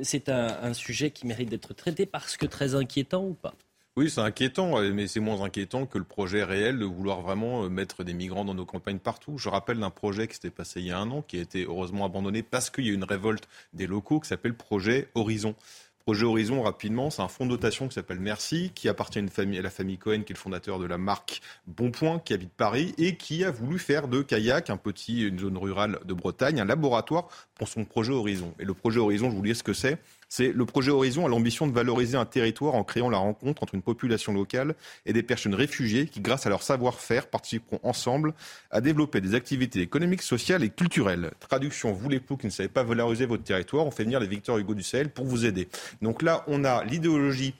c'est 0.00 0.28
un 0.28 0.74
sujet 0.74 1.10
qui 1.10 1.26
mérite 1.26 1.48
d'être 1.48 1.74
traité 1.74 2.06
parce 2.06 2.36
que 2.36 2.46
très 2.46 2.74
inquiétant 2.74 3.24
ou 3.24 3.34
pas? 3.34 3.54
Oui, 3.98 4.10
c'est 4.10 4.20
inquiétant, 4.20 4.78
euh, 4.78 4.92
mais 4.94 5.08
c'est 5.08 5.18
moins 5.18 5.42
inquiétant 5.42 5.84
que 5.84 5.98
le 5.98 6.04
projet 6.04 6.44
réel 6.44 6.78
de 6.78 6.84
vouloir 6.84 7.20
vraiment 7.20 7.64
euh, 7.64 7.68
mettre 7.68 8.04
des 8.04 8.14
migrants 8.14 8.44
dans 8.44 8.54
nos 8.54 8.64
campagnes 8.64 9.00
partout. 9.00 9.38
Je 9.38 9.48
rappelle 9.48 9.80
d'un 9.80 9.90
projet 9.90 10.28
qui 10.28 10.34
s'était 10.34 10.50
passé 10.50 10.78
il 10.78 10.86
y 10.86 10.92
a 10.92 10.98
un 11.00 11.10
an, 11.10 11.20
qui 11.20 11.36
a 11.36 11.40
été 11.40 11.64
heureusement 11.64 12.04
abandonné 12.04 12.44
parce 12.44 12.70
qu'il 12.70 12.84
y 12.84 12.90
a 12.90 12.92
eu 12.92 12.94
une 12.94 13.02
révolte 13.02 13.48
des 13.72 13.88
locaux 13.88 14.20
qui 14.20 14.28
s'appelle 14.28 14.54
Projet 14.54 15.08
Horizon. 15.16 15.56
Projet 15.98 16.26
Horizon, 16.26 16.62
rapidement, 16.62 17.10
c'est 17.10 17.22
un 17.22 17.28
fonds 17.28 17.44
de 17.44 17.50
dotation 17.50 17.88
qui 17.88 17.94
s'appelle 17.94 18.20
Merci, 18.20 18.70
qui 18.72 18.88
appartient 18.88 19.18
à, 19.18 19.62
la 19.62 19.70
famille 19.70 19.98
Cohen, 19.98 20.22
qui 20.22 20.32
est 20.32 20.36
le 20.36 20.40
fondateur 20.40 20.78
de 20.78 20.86
la 20.86 20.96
marque 20.96 21.40
Bonpoint, 21.66 22.20
qui 22.20 22.34
habite 22.34 22.52
Paris, 22.52 22.94
et 22.98 23.16
qui 23.16 23.42
a 23.42 23.50
voulu 23.50 23.80
faire 23.80 24.06
de 24.06 24.22
Kayak, 24.22 24.70
un 24.70 24.76
petit, 24.76 25.26
une 25.26 25.40
zone 25.40 25.58
rurale 25.58 25.98
de 26.04 26.14
Bretagne, 26.14 26.60
un 26.60 26.64
laboratoire 26.64 27.26
pour 27.56 27.66
son 27.66 27.84
projet 27.84 28.12
Horizon. 28.12 28.54
Et 28.60 28.64
le 28.64 28.74
projet 28.74 29.00
Horizon, 29.00 29.28
je 29.28 29.34
vous 29.34 29.42
dis 29.42 29.56
ce 29.56 29.64
que 29.64 29.72
c'est. 29.72 29.98
C'est 30.28 30.52
le 30.52 30.64
projet 30.66 30.90
Horizon 30.90 31.26
a 31.26 31.28
l'ambition 31.28 31.66
de 31.66 31.72
valoriser 31.72 32.16
un 32.16 32.26
territoire 32.26 32.74
en 32.74 32.84
créant 32.84 33.10
la 33.10 33.18
rencontre 33.18 33.62
entre 33.62 33.74
une 33.74 33.82
population 33.82 34.32
locale 34.32 34.74
et 35.06 35.12
des 35.12 35.22
personnes 35.22 35.54
réfugiées 35.54 36.06
qui, 36.06 36.20
grâce 36.20 36.46
à 36.46 36.50
leur 36.50 36.62
savoir-faire, 36.62 37.28
participeront 37.28 37.80
ensemble 37.82 38.34
à 38.70 38.80
développer 38.80 39.20
des 39.20 39.34
activités 39.34 39.80
économiques, 39.80 40.22
sociales 40.22 40.62
et 40.62 40.70
culturelles. 40.70 41.32
Traduction, 41.40 41.92
vous 41.92 42.08
les 42.08 42.20
qui 42.20 42.46
ne 42.46 42.50
savez 42.50 42.68
pas 42.68 42.82
valoriser 42.82 43.24
votre 43.24 43.42
territoire, 43.42 43.86
on 43.86 43.90
fait 43.90 44.04
venir 44.04 44.20
les 44.20 44.26
Victor 44.26 44.58
Hugo 44.58 44.74
du 44.74 44.82
Sahel 44.82 45.08
pour 45.08 45.24
vous 45.24 45.46
aider. 45.46 45.68
Donc 46.02 46.20
là, 46.22 46.44
on 46.46 46.64
a 46.64 46.84
l'idéologie 46.84 47.54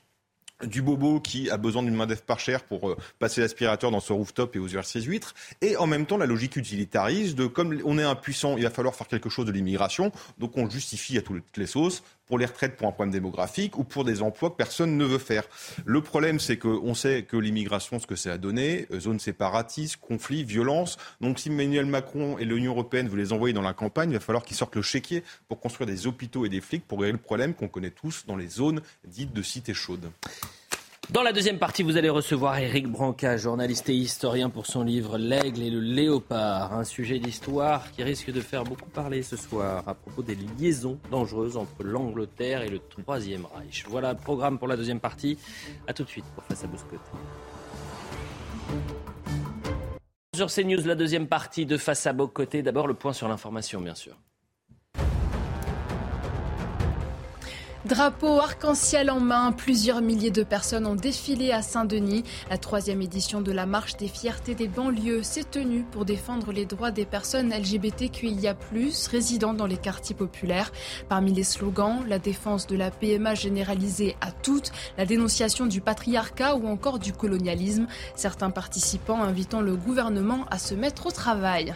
du 0.65 0.83
bobo 0.83 1.21
qui 1.21 1.51
a 1.51 1.57
besoin 1.57 1.83
d'une 1.83 1.95
main 1.95 2.07
d'œuvre 2.07 2.23
par 2.23 2.41
cher 2.41 2.65
pour 2.65 2.91
euh, 2.91 2.97
passer 3.19 3.41
l'aspirateur 3.41 3.91
dans 3.91 4.01
son 4.01 4.17
rooftop 4.17 4.57
et 4.57 4.59
ouvrir 4.59 4.85
ses 4.85 5.03
huîtres, 5.03 5.35
et 5.61 5.77
en 5.77 5.87
même 5.87 6.05
temps 6.05 6.17
la 6.17 6.27
logique 6.27 6.57
utilitariste 6.57 7.37
de 7.37 7.47
comme 7.47 7.81
on 7.85 7.99
est 7.99 8.03
impuissant, 8.05 8.57
il 8.57 8.65
va 8.65 8.71
falloir 8.71 8.95
faire 8.95 9.07
quelque 9.07 9.31
chose 9.31 9.47
de 9.47 9.53
l'immigration, 9.53 10.11
donc 10.39 10.57
on 10.57 10.69
justifie 10.69 11.17
à 11.17 11.23
toutes 11.23 11.57
les 11.57 11.67
sauces 11.67 12.03
pour 12.29 12.39
les 12.39 12.47
retraites 12.47 12.77
pour 12.77 12.87
un 12.87 12.93
problème 12.93 13.13
démographique 13.13 13.79
ou 13.79 13.85
pour 13.85 14.05
des 14.05 14.23
emplois 14.23 14.51
que 14.51 14.57
personne 14.57 14.97
ne 14.97 15.05
veut 15.05 15.19
faire. 15.19 15.45
Le 15.85 16.01
problème, 16.01 16.39
c'est 16.39 16.59
qu'on 16.59 16.95
sait 16.95 17.23
que 17.23 17.37
l'immigration, 17.37 17.99
ce 17.99 18.07
que 18.07 18.15
à 18.29 18.37
donner, 18.39 18.87
euh, 18.93 19.01
zone 19.01 19.19
séparatiste, 19.19 19.97
conflit, 19.97 20.45
violence. 20.45 20.99
Donc 21.21 21.39
si 21.39 21.49
Emmanuel 21.49 21.87
Macron 21.87 22.37
et 22.39 22.45
l'Union 22.45 22.73
européenne 22.73 23.09
vous 23.09 23.17
les 23.17 23.33
envoyer 23.33 23.53
dans 23.53 23.63
la 23.63 23.73
campagne, 23.73 24.11
il 24.11 24.15
va 24.15 24.21
falloir 24.21 24.45
qu'ils 24.45 24.57
sortent 24.57 24.77
le 24.77 24.83
chéquier 24.83 25.23
pour 25.49 25.61
construire 25.61 25.87
des 25.87 26.07
hôpitaux 26.07 26.45
et 26.45 26.49
des 26.49 26.61
flics 26.61 26.87
pour 26.87 27.01
régler 27.01 27.13
le 27.13 27.19
problème 27.19 27.55
qu'on 27.55 27.69
connaît 27.69 27.91
tous 27.91 28.25
dans 28.27 28.37
les 28.37 28.49
zones 28.49 28.83
dites 29.05 29.33
de 29.33 29.43
cités 29.43 29.75
chaudes. 29.75 30.11
Dans 31.11 31.23
la 31.23 31.33
deuxième 31.33 31.59
partie, 31.59 31.83
vous 31.83 31.97
allez 31.97 32.11
recevoir 32.11 32.59
Éric 32.59 32.87
Branca, 32.87 33.39
journaliste 33.39 33.89
et 33.89 33.95
historien 33.95 34.51
pour 34.51 34.67
son 34.67 34.83
livre 34.83 35.17
L'aigle 35.17 35.63
et 35.63 35.71
le 35.71 35.81
léopard, 35.81 36.75
un 36.75 36.85
sujet 36.85 37.19
d'histoire 37.19 37.91
qui 37.93 38.03
risque 38.03 38.31
de 38.31 38.43
faire 38.43 38.65
beaucoup 38.65 38.91
parler 38.91 39.23
ce 39.23 39.35
soir 39.35 39.89
à 39.89 39.95
propos 39.95 40.23
des 40.23 40.37
liaisons 40.37 40.99
dangereuses 41.11 41.57
entre 41.57 41.83
l'Angleterre 41.83 42.61
et 42.61 42.69
le 42.69 42.79
Troisième 42.79 43.47
Reich. 43.47 43.87
Voilà 43.89 44.13
le 44.13 44.19
programme 44.19 44.59
pour 44.59 44.69
la 44.69 44.77
deuxième 44.77 45.01
partie. 45.01 45.39
A 45.87 45.95
tout 45.95 46.05
de 46.05 46.11
suite 46.11 46.27
pour 46.35 46.45
Face 46.45 46.63
à 46.65 46.67
Bouscotte. 46.67 47.01
Sur 50.37 50.49
CNews, 50.49 50.85
la 50.85 50.95
deuxième 50.95 51.27
partie 51.27 51.65
de 51.65 51.79
Face 51.79 52.07
à 52.07 52.13
Bocoté. 52.13 52.63
D'abord 52.63 52.87
le 52.87 52.93
point 52.93 53.15
sur 53.15 53.29
l'information, 53.29 53.81
bien 53.81 53.95
sûr. 53.95 54.15
Drapeau 57.89 58.39
arc-en-ciel 58.39 59.11
en 59.11 59.19
main, 59.19 59.51
plusieurs 59.51 60.03
milliers 60.03 60.31
de 60.31 60.43
personnes 60.43 60.85
ont 60.85 60.95
défilé 60.95 61.53
à 61.53 61.63
Saint-Denis. 61.63 62.23
La 62.51 62.59
troisième 62.59 63.01
édition 63.01 63.41
de 63.41 63.51
la 63.51 63.65
marche 63.65 63.97
des 63.97 64.09
fiertés 64.09 64.55
des 64.55 64.69
banlieues 64.69 65.23
s'est 65.23 65.45
tenue 65.45 65.85
pour 65.91 66.05
défendre 66.05 66.53
les 66.53 66.67
droits 66.67 66.91
des 66.91 67.07
personnes 67.07 67.51
LGBTQIA+, 67.51 68.59
résidant 69.11 69.55
dans 69.55 69.65
les 69.65 69.79
quartiers 69.79 70.15
populaires. 70.15 70.71
Parmi 71.09 71.33
les 71.33 71.45
slogans, 71.45 72.05
la 72.07 72.19
défense 72.19 72.67
de 72.67 72.77
la 72.77 72.91
PMA 72.91 73.35
généralisée 73.35 74.17
à 74.21 74.33
toutes, 74.33 74.71
la 74.99 75.07
dénonciation 75.07 75.65
du 75.65 75.81
patriarcat 75.81 76.57
ou 76.57 76.69
encore 76.69 76.99
du 76.99 77.15
colonialisme. 77.15 77.87
Certains 78.15 78.51
participants 78.51 79.23
invitant 79.23 79.63
le 79.63 79.77
gouvernement 79.77 80.45
à 80.51 80.59
se 80.59 80.75
mettre 80.75 81.07
au 81.07 81.11
travail. 81.11 81.75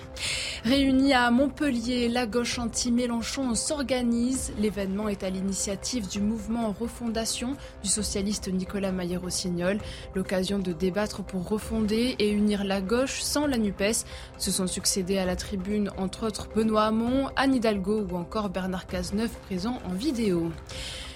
Réunis 0.65 1.15
à 1.15 1.31
Montpellier, 1.31 2.11
la 2.11 2.27
gauche 2.27 2.59
anti-Mélenchon 2.59 3.55
s'organise. 3.55 4.53
L'événement 4.59 5.09
est 5.09 5.25
à 5.25 5.31
l'initiative 5.31 6.02
du 6.09 6.21
mouvement 6.21 6.75
Refondation 6.79 7.57
du 7.83 7.89
socialiste 7.89 8.49
Nicolas 8.49 8.93
Maillé-Rossignol. 8.93 9.79
L'occasion 10.15 10.59
de 10.59 10.73
débattre 10.73 11.23
pour 11.23 11.49
refonder 11.49 12.17
et 12.19 12.31
unir 12.31 12.65
la 12.65 12.81
gauche 12.81 13.21
sans 13.21 13.47
la 13.47 13.59
NUPES. 13.59 14.05
Se 14.39 14.51
sont 14.51 14.67
succédés 14.67 15.19
à 15.19 15.27
la 15.27 15.37
tribune 15.37 15.91
entre 15.97 16.27
autres 16.27 16.49
Benoît 16.55 16.85
Hamon, 16.85 17.29
Anne 17.37 17.55
Hidalgo 17.55 18.07
ou 18.11 18.17
encore 18.17 18.49
Bernard 18.49 18.87
Cazeneuve 18.87 19.37
présent 19.47 19.79
en 19.85 19.95
vidéo. 19.95 20.51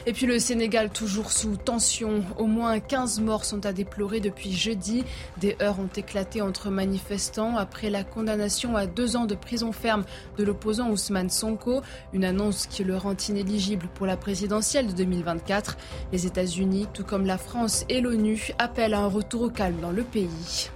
Et 0.09 0.13
puis 0.13 0.27
le 0.27 0.39
Sénégal 0.39 0.91
toujours 0.91 1.33
sous 1.33 1.57
tension. 1.57 2.23
Au 2.39 2.47
moins 2.47 2.79
15 2.79 3.19
morts 3.19 3.45
sont 3.45 3.67
à 3.67 3.73
déplorer 3.73 4.21
depuis 4.21 4.53
jeudi. 4.53 5.05
Des 5.39 5.57
heurts 5.61 5.81
ont 5.81 5.91
éclaté 5.97 6.41
entre 6.41 6.71
manifestants 6.71 7.57
après 7.57 7.91
la 7.91 8.05
condamnation 8.05 8.77
à 8.77 8.87
deux 8.87 9.17
ans 9.17 9.27
de 9.27 9.35
prison 9.35 9.73
ferme 9.73 10.05
de 10.39 10.45
l'opposant 10.45 10.91
Ousmane 10.91 11.29
Sonko, 11.29 11.83
une 12.13 12.25
annonce 12.25 12.69
qui 12.69 12.85
le 12.85 12.97
rend 12.97 13.17
inéligible 13.29 13.89
pour 13.95 14.07
la 14.07 14.17
présidentielle 14.17 14.87
de 14.87 14.93
2024. 14.93 15.77
Les 16.13 16.25
États-Unis, 16.25 16.87
tout 16.95 17.05
comme 17.05 17.27
la 17.27 17.37
France 17.37 17.85
et 17.89 18.01
l'ONU, 18.01 18.53
appellent 18.61 18.95
à 18.95 19.01
un 19.01 19.09
retour 19.09 19.43
au 19.43 19.51
calme 19.51 19.81
dans 19.81 19.91
le 19.91 20.05
pays. 20.05 20.71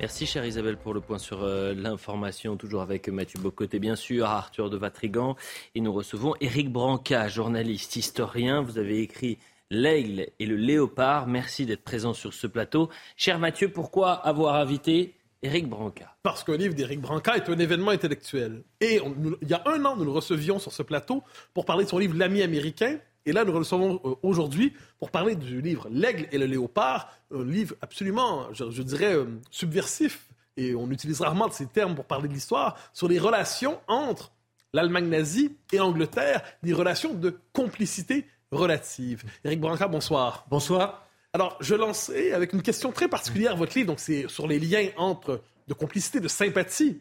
Merci 0.00 0.26
chère 0.26 0.44
Isabelle 0.44 0.76
pour 0.76 0.92
le 0.92 1.00
point 1.00 1.18
sur 1.18 1.44
euh, 1.44 1.72
l'information, 1.72 2.56
toujours 2.56 2.82
avec 2.82 3.08
Mathieu 3.08 3.38
Bocoté 3.40 3.78
bien 3.78 3.94
sûr, 3.94 4.26
Arthur 4.26 4.68
de 4.68 4.76
Vatrigan. 4.76 5.36
Et 5.74 5.80
nous 5.80 5.92
recevons 5.92 6.34
Éric 6.40 6.70
Branca, 6.70 7.28
journaliste, 7.28 7.96
historien. 7.96 8.60
Vous 8.60 8.78
avez 8.78 9.00
écrit 9.00 9.38
L'aigle 9.70 10.28
et 10.38 10.46
le 10.46 10.56
léopard. 10.56 11.26
Merci 11.26 11.64
d'être 11.64 11.84
présent 11.84 12.12
sur 12.12 12.34
ce 12.34 12.46
plateau. 12.46 12.90
Cher 13.16 13.38
Mathieu, 13.38 13.70
pourquoi 13.70 14.12
avoir 14.12 14.56
invité 14.56 15.14
Éric 15.42 15.68
Branca? 15.68 16.16
Parce 16.22 16.42
qu'un 16.42 16.56
livre 16.56 16.74
d'Éric 16.74 17.00
Branca 17.00 17.36
est 17.36 17.48
un 17.48 17.58
événement 17.58 17.92
intellectuel. 17.92 18.64
Et 18.80 19.00
il 19.42 19.48
y 19.48 19.54
a 19.54 19.62
un 19.66 19.84
an, 19.84 19.96
nous 19.96 20.04
le 20.04 20.10
recevions 20.10 20.58
sur 20.58 20.72
ce 20.72 20.82
plateau 20.82 21.22
pour 21.54 21.64
parler 21.64 21.84
de 21.84 21.88
son 21.88 21.98
livre 21.98 22.16
L'ami 22.16 22.42
américain, 22.42 22.98
et 23.26 23.32
là, 23.32 23.44
nous 23.44 23.52
recevons 23.52 24.00
euh, 24.04 24.14
aujourd'hui 24.22 24.72
pour 24.98 25.10
parler 25.10 25.34
du 25.34 25.60
livre 25.60 25.88
L'aigle 25.90 26.28
et 26.32 26.38
le 26.38 26.46
léopard, 26.46 27.10
un 27.34 27.44
livre 27.44 27.74
absolument, 27.80 28.52
je, 28.52 28.82
dirais, 28.82 29.14
euh, 29.14 29.26
subversif. 29.50 30.28
Et 30.56 30.74
on 30.74 30.90
utilise 30.90 31.20
rarement 31.20 31.50
ces 31.50 31.66
termes 31.66 31.94
pour 31.94 32.04
parler 32.04 32.28
de 32.28 32.34
l'histoire, 32.34 32.76
sur 32.92 33.08
les 33.08 33.18
relations 33.18 33.80
entre 33.88 34.32
l'Allemagne 34.72 35.08
nazie 35.08 35.56
et 35.72 35.78
l'Angleterre, 35.78 36.42
des 36.62 36.72
relations 36.72 37.14
de 37.14 37.38
complicité 37.52 38.26
relative. 38.52 39.24
Éric 39.44 39.60
Branca, 39.60 39.88
bonsoir. 39.88 40.46
Bonsoir. 40.48 41.06
Alors, 41.32 41.56
je 41.60 41.74
lançais 41.74 42.32
avec 42.32 42.52
une 42.52 42.62
question 42.62 42.92
très 42.92 43.08
particulière 43.08 43.56
votre 43.56 43.74
livre, 43.74 43.88
donc 43.88 44.00
c'est 44.00 44.28
sur 44.28 44.46
les 44.46 44.60
liens 44.60 44.88
entre 44.96 45.42
de 45.66 45.74
complicité, 45.74 46.20
de 46.20 46.28
sympathie 46.28 47.00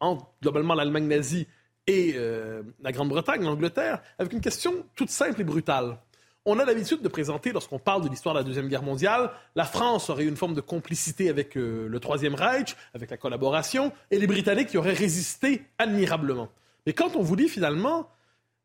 entre 0.00 0.26
globalement 0.40 0.74
l'Allemagne 0.74 1.06
nazie 1.06 1.46
et 1.86 2.14
euh, 2.16 2.62
la 2.82 2.92
Grande-Bretagne, 2.92 3.42
l'Angleterre, 3.42 4.00
avec 4.18 4.32
une 4.32 4.40
question 4.40 4.86
toute 4.94 5.10
simple 5.10 5.40
et 5.40 5.44
brutale. 5.44 5.98
On 6.46 6.58
a 6.58 6.64
l'habitude 6.64 7.00
de 7.00 7.08
présenter, 7.08 7.52
lorsqu'on 7.52 7.78
parle 7.78 8.04
de 8.04 8.08
l'histoire 8.08 8.34
de 8.34 8.40
la 8.40 8.44
Deuxième 8.44 8.68
Guerre 8.68 8.82
mondiale, 8.82 9.30
la 9.54 9.64
France 9.64 10.10
aurait 10.10 10.24
une 10.24 10.36
forme 10.36 10.54
de 10.54 10.60
complicité 10.60 11.30
avec 11.30 11.56
euh, 11.56 11.88
le 11.88 12.00
Troisième 12.00 12.34
Reich, 12.34 12.76
avec 12.92 13.10
la 13.10 13.16
collaboration, 13.16 13.92
et 14.10 14.18
les 14.18 14.26
Britanniques 14.26 14.72
y 14.74 14.76
auraient 14.76 14.92
résisté 14.92 15.62
admirablement. 15.78 16.50
Mais 16.86 16.92
quand 16.92 17.16
on 17.16 17.22
vous 17.22 17.36
dit 17.36 17.48
finalement, 17.48 18.10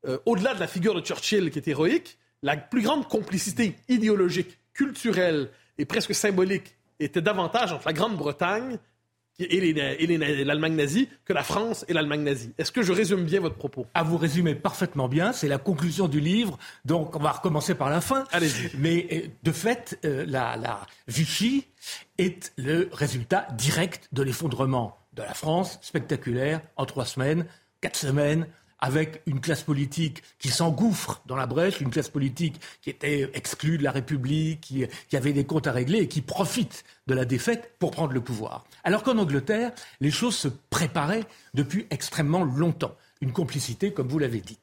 euh, 0.08 0.17
au-delà 0.25 0.53
de 0.53 0.60
la 0.60 0.67
figure 0.67 0.93
de 0.93 1.01
Churchill 1.01 1.51
qui 1.51 1.60
est 1.60 1.67
héroïque, 1.67 2.17
la 2.41 2.58
plus 2.58 2.82
grande 2.82 3.08
complicité 3.08 3.75
idéologique, 3.88 4.58
culturelle 4.73 5.49
et 5.77 5.86
presque 5.86 6.15
symbolique 6.15 6.75
était 6.99 7.21
davantage 7.21 7.71
entre 7.71 7.88
la 7.88 7.93
Grande-Bretagne 7.93 8.77
et 9.39 10.43
l'Allemagne 10.43 10.75
nazie 10.75 11.10
que 11.25 11.34
la 11.34 11.43
France 11.43 11.86
et 11.88 11.93
l'Allemagne 11.93 12.23
nazie. 12.23 12.52
Est-ce 12.58 12.71
que 12.71 12.82
je 12.82 12.91
résume 12.91 13.23
bien 13.23 13.39
votre 13.39 13.56
propos? 13.56 13.86
Ah, 13.93 14.04
vous 14.04 14.17
résumez 14.17 14.56
parfaitement 14.56 15.08
bien. 15.08 15.32
C'est 15.34 15.47
la 15.47 15.58
conclusion 15.58 16.08
du 16.08 16.19
livre. 16.19 16.58
Donc, 16.86 17.15
on 17.15 17.19
va 17.19 17.32
recommencer 17.32 17.75
par 17.75 17.89
la 17.89 18.02
fin. 18.02 18.25
Allez-y. 18.32 18.69
Mais 18.78 19.08
euh, 19.12 19.28
de 19.43 19.52
fait, 19.52 19.99
euh, 20.06 20.25
la, 20.28 20.58
la 20.58 20.86
Vichy 21.08 21.65
est 22.17 22.52
le 22.58 22.89
résultat 22.91 23.47
direct 23.58 24.10
de 24.12 24.23
l'effondrement 24.23 24.97
de 25.13 25.21
la 25.23 25.34
France, 25.34 25.80
spectaculaire, 25.82 26.62
en 26.75 26.86
trois 26.86 27.06
semaines, 27.06 27.45
quatre 27.82 27.97
semaines, 27.97 28.47
avec 28.82 29.22
une 29.26 29.42
classe 29.42 29.63
politique 29.63 30.24
qui 30.39 30.50
s'engouffre 30.50 31.22
dans 31.26 31.36
la 31.36 31.48
brèche, 31.48 31.82
une 31.82 31.89
classe 31.89 32.10
politique 32.10 32.60
qui 32.82 32.89
était 32.89 33.30
exclue 33.34 33.78
de 33.78 33.84
la 33.84 33.92
République, 33.92 34.62
qui, 34.62 35.15
avait 35.15 35.34
des 35.34 35.46
comptes 35.46 35.68
à 35.68 35.72
régler 35.72 36.00
et 36.00 36.08
qui 36.08 36.22
profite 36.22 36.84
de 37.08 37.13
la 37.13 37.26
défaite 37.26 37.74
pour 37.80 37.92
prendre 37.92 38.13
le 38.13 38.22
pouvoir. 38.22 38.65
Alors 38.84 39.04
qu'en 39.04 39.18
Angleterre, 39.18 39.72
les 40.00 40.12
choses 40.12 40.36
se 40.36 40.48
préparaient 40.48 41.26
depuis 41.54 41.88
extrêmement 41.89 42.44
longtemps. 42.44 42.96
Une 43.22 43.34
complicité, 43.34 43.92
comme 43.92 44.08
vous 44.08 44.20
l'avez 44.20 44.39
dit. 44.39 44.58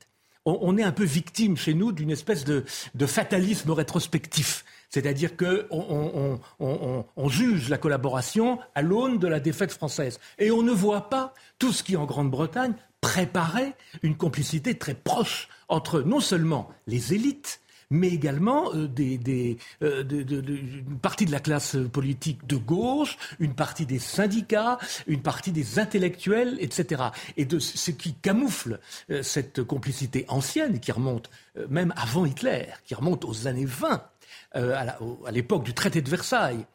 On, 0.49 0.79
est 0.79 0.85
un 0.85 0.93
peu 0.93 1.03
victime 1.03 1.57
chez 1.57 1.75
nous 1.75 1.91
d'une 1.91 2.13
espèce 2.13 2.45
de, 2.45 2.65
fatalisme 3.05 3.73
rétrospectif. 3.73 4.65
C'est-à-dire 4.91 5.37
qu'on 5.37 6.39
on, 6.61 7.29
juge 7.29 7.69
la 7.69 7.79
collaboration 7.79 8.61
à 8.77 8.83
l'aune 8.83 9.19
de 9.19 9.27
la 9.27 9.41
défaite 9.41 9.73
française. 9.73 10.21
Et 10.39 10.53
on 10.53 10.63
ne 10.63 10.71
voit 10.71 11.11
pas 11.11 11.35
tout 11.59 11.73
ce 11.73 11.83
qui, 11.83 11.97
en 11.97 12.05
Grande-Bretagne, 12.05 12.75
préparait 13.07 13.77
une 14.03 14.17
complicité 14.17 14.77
très 14.77 14.95
proche 14.95 15.49
entre 15.69 16.01
non 16.01 16.19
seulement 16.19 16.69
les 16.89 17.15
élites, 17.15 17.61
mais 17.89 18.09
également 18.09 18.75
euh, 18.75 18.89
des, 18.89 19.59
euh, 19.83 20.03
une 20.03 20.99
partie 20.99 21.25
de 21.25 21.31
la 21.31 21.39
classe 21.39 21.77
politique 21.93 22.45
de 22.49 22.57
gauche, 22.57 23.17
une 23.39 23.55
partie 23.55 23.87
des 23.87 24.01
syndicats, 24.01 24.79
une 25.07 25.23
partie 25.23 25.53
des 25.53 25.79
intellectuels, 25.79 26.57
etc. 26.59 27.05
Et 27.37 27.45
de 27.45 27.61
ce 27.61 27.93
qui 27.93 28.15
camoufle 28.15 28.81
euh, 29.11 29.23
cette 29.23 29.63
complicité 29.63 30.25
ancienne, 30.27 30.81
qui 30.81 30.91
remonte 30.91 31.31
même 31.69 31.95
avant 31.97 32.27
Hitler, 32.27 32.67
qui 32.85 32.97
remonte 32.97 33.25
aux 33.25 33.47
années 33.47 33.67
20, 33.67 34.03
à 34.55 35.31
l'époque 35.31 35.65
du 35.65 35.75
traité 35.75 36.03
de 36.03 36.11
Versailles. 36.11 36.67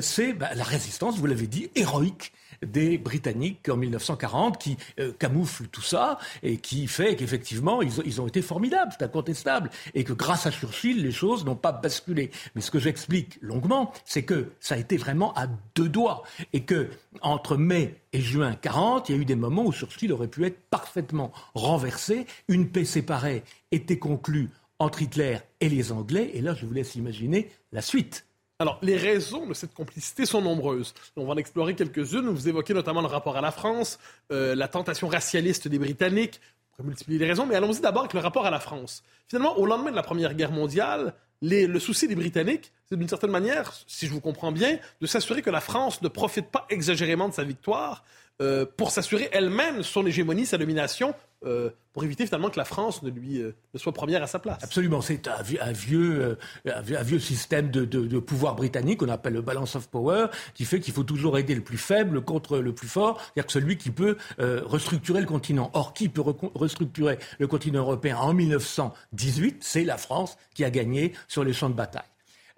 c'est 0.00 0.32
bah, 0.32 0.50
la 0.54 0.64
résistance, 0.64 1.16
vous 1.16 1.26
l'avez 1.26 1.46
dit, 1.46 1.70
héroïque 1.74 2.32
des 2.64 2.98
Britanniques 2.98 3.68
en 3.68 3.76
1940 3.76 4.58
qui 4.58 4.76
euh, 4.98 5.12
camouflent 5.18 5.68
tout 5.68 5.82
ça 5.82 6.18
et 6.42 6.58
qui 6.58 6.86
fait 6.86 7.16
qu'effectivement, 7.16 7.82
ils, 7.82 8.20
ont 8.20 8.26
été 8.26 8.42
formidables, 8.42 8.92
c'est 8.98 9.04
incontestable, 9.04 9.70
et 9.94 10.04
que 10.04 10.12
grâce 10.12 10.46
à 10.46 10.50
Churchill, 10.50 11.02
les 11.02 11.12
choses 11.12 11.44
n'ont 11.44 11.56
pas 11.56 11.72
basculé. 11.72 12.30
Mais 12.54 12.60
ce 12.60 12.70
que 12.70 12.78
j'explique 12.78 13.38
longuement, 13.40 13.92
c'est 14.04 14.22
que 14.22 14.50
ça 14.60 14.74
a 14.74 14.78
été 14.78 14.96
vraiment 14.96 15.32
à 15.34 15.46
deux 15.74 15.88
doigts 15.88 16.22
et 16.52 16.64
que 16.64 16.90
entre 17.22 17.56
mai 17.56 18.00
et 18.12 18.20
juin 18.20 18.54
40, 18.54 19.08
il 19.08 19.16
y 19.16 19.18
a 19.18 19.20
eu 19.20 19.24
des 19.24 19.36
moments 19.36 19.64
où 19.64 19.72
Churchill 19.72 20.12
aurait 20.12 20.28
pu 20.28 20.44
être 20.44 20.60
parfaitement 20.70 21.32
renversé, 21.54 22.26
une 22.48 22.68
paix 22.68 22.84
séparée 22.84 23.42
était 23.72 23.98
conclue 23.98 24.50
entre 24.78 25.02
Hitler 25.02 25.38
et 25.60 25.68
les 25.68 25.92
Anglais, 25.92 26.30
et 26.34 26.40
là 26.40 26.54
je 26.54 26.66
vous 26.66 26.72
laisse 26.72 26.94
imaginer 26.94 27.50
la 27.72 27.82
suite. 27.82 28.26
Alors, 28.60 28.78
les 28.82 28.98
raisons 28.98 29.46
de 29.46 29.54
cette 29.54 29.72
complicité 29.72 30.26
sont 30.26 30.42
nombreuses. 30.42 30.92
On 31.16 31.24
va 31.24 31.32
en 31.32 31.36
explorer 31.38 31.74
quelques-unes. 31.74 32.28
Vous 32.28 32.46
évoquez 32.46 32.74
notamment 32.74 33.00
le 33.00 33.06
rapport 33.06 33.38
à 33.38 33.40
la 33.40 33.52
France, 33.52 33.98
euh, 34.32 34.54
la 34.54 34.68
tentation 34.68 35.08
racialiste 35.08 35.66
des 35.66 35.78
Britanniques. 35.78 36.42
On 36.42 36.76
pourrait 36.76 36.88
multiplier 36.88 37.18
les 37.18 37.26
raisons, 37.26 37.46
mais 37.46 37.54
allons-y 37.54 37.80
d'abord 37.80 38.02
avec 38.02 38.12
le 38.12 38.20
rapport 38.20 38.44
à 38.44 38.50
la 38.50 38.60
France. 38.60 39.02
Finalement, 39.28 39.58
au 39.58 39.64
lendemain 39.64 39.90
de 39.90 39.96
la 39.96 40.02
Première 40.02 40.34
Guerre 40.34 40.52
mondiale, 40.52 41.14
le 41.40 41.78
souci 41.78 42.06
des 42.06 42.14
Britanniques, 42.14 42.70
c'est 42.86 42.98
d'une 42.98 43.08
certaine 43.08 43.30
manière, 43.30 43.72
si 43.86 44.06
je 44.06 44.12
vous 44.12 44.20
comprends 44.20 44.52
bien, 44.52 44.78
de 45.00 45.06
s'assurer 45.06 45.40
que 45.40 45.48
la 45.48 45.62
France 45.62 46.02
ne 46.02 46.08
profite 46.08 46.50
pas 46.50 46.66
exagérément 46.68 47.30
de 47.30 47.34
sa 47.34 47.44
victoire 47.44 48.04
euh, 48.40 48.64
pour 48.76 48.90
s'assurer 48.90 49.28
elle-même 49.32 49.82
son 49.82 50.06
hégémonie, 50.06 50.46
sa 50.46 50.56
domination, 50.56 51.14
euh, 51.44 51.70
pour 51.92 52.04
éviter 52.04 52.24
finalement 52.24 52.48
que 52.48 52.58
la 52.58 52.64
France 52.64 53.02
ne 53.02 53.10
lui 53.10 53.38
euh, 53.38 53.54
ne 53.74 53.78
soit 53.78 53.92
première 53.92 54.22
à 54.22 54.26
sa 54.26 54.38
place. 54.38 54.62
Absolument, 54.62 55.02
c'est 55.02 55.28
un, 55.28 55.42
vieux, 55.72 56.38
un, 56.64 57.02
vieux 57.02 57.18
système 57.18 57.70
de, 57.70 57.84
de, 57.84 58.18
pouvoir 58.18 58.54
britannique 58.54 59.00
qu'on 59.00 59.08
appelle 59.08 59.34
le 59.34 59.42
balance 59.42 59.76
of 59.76 59.88
power, 59.88 60.26
qui 60.54 60.64
fait 60.64 60.80
qu'il 60.80 60.94
faut 60.94 61.02
toujours 61.02 61.36
aider 61.36 61.54
le 61.54 61.60
plus 61.60 61.78
faible 61.78 62.22
contre 62.22 62.58
le 62.58 62.74
plus 62.74 62.88
fort, 62.88 63.20
c'est-à-dire 63.20 63.46
que 63.46 63.52
celui 63.52 63.76
qui 63.76 63.90
peut 63.90 64.16
restructurer 64.38 65.20
le 65.20 65.26
continent. 65.26 65.70
Or, 65.74 65.92
qui 65.92 66.08
peut 66.08 66.22
restructurer 66.54 67.18
le 67.38 67.46
continent 67.46 67.80
européen 67.80 68.16
en 68.16 68.32
1918 68.32 69.58
C'est 69.60 69.84
la 69.84 69.98
France 69.98 70.38
qui 70.54 70.64
a 70.64 70.70
gagné 70.70 71.12
sur 71.28 71.44
les 71.44 71.52
champs 71.52 71.70
de 71.70 71.74
bataille. 71.74 72.02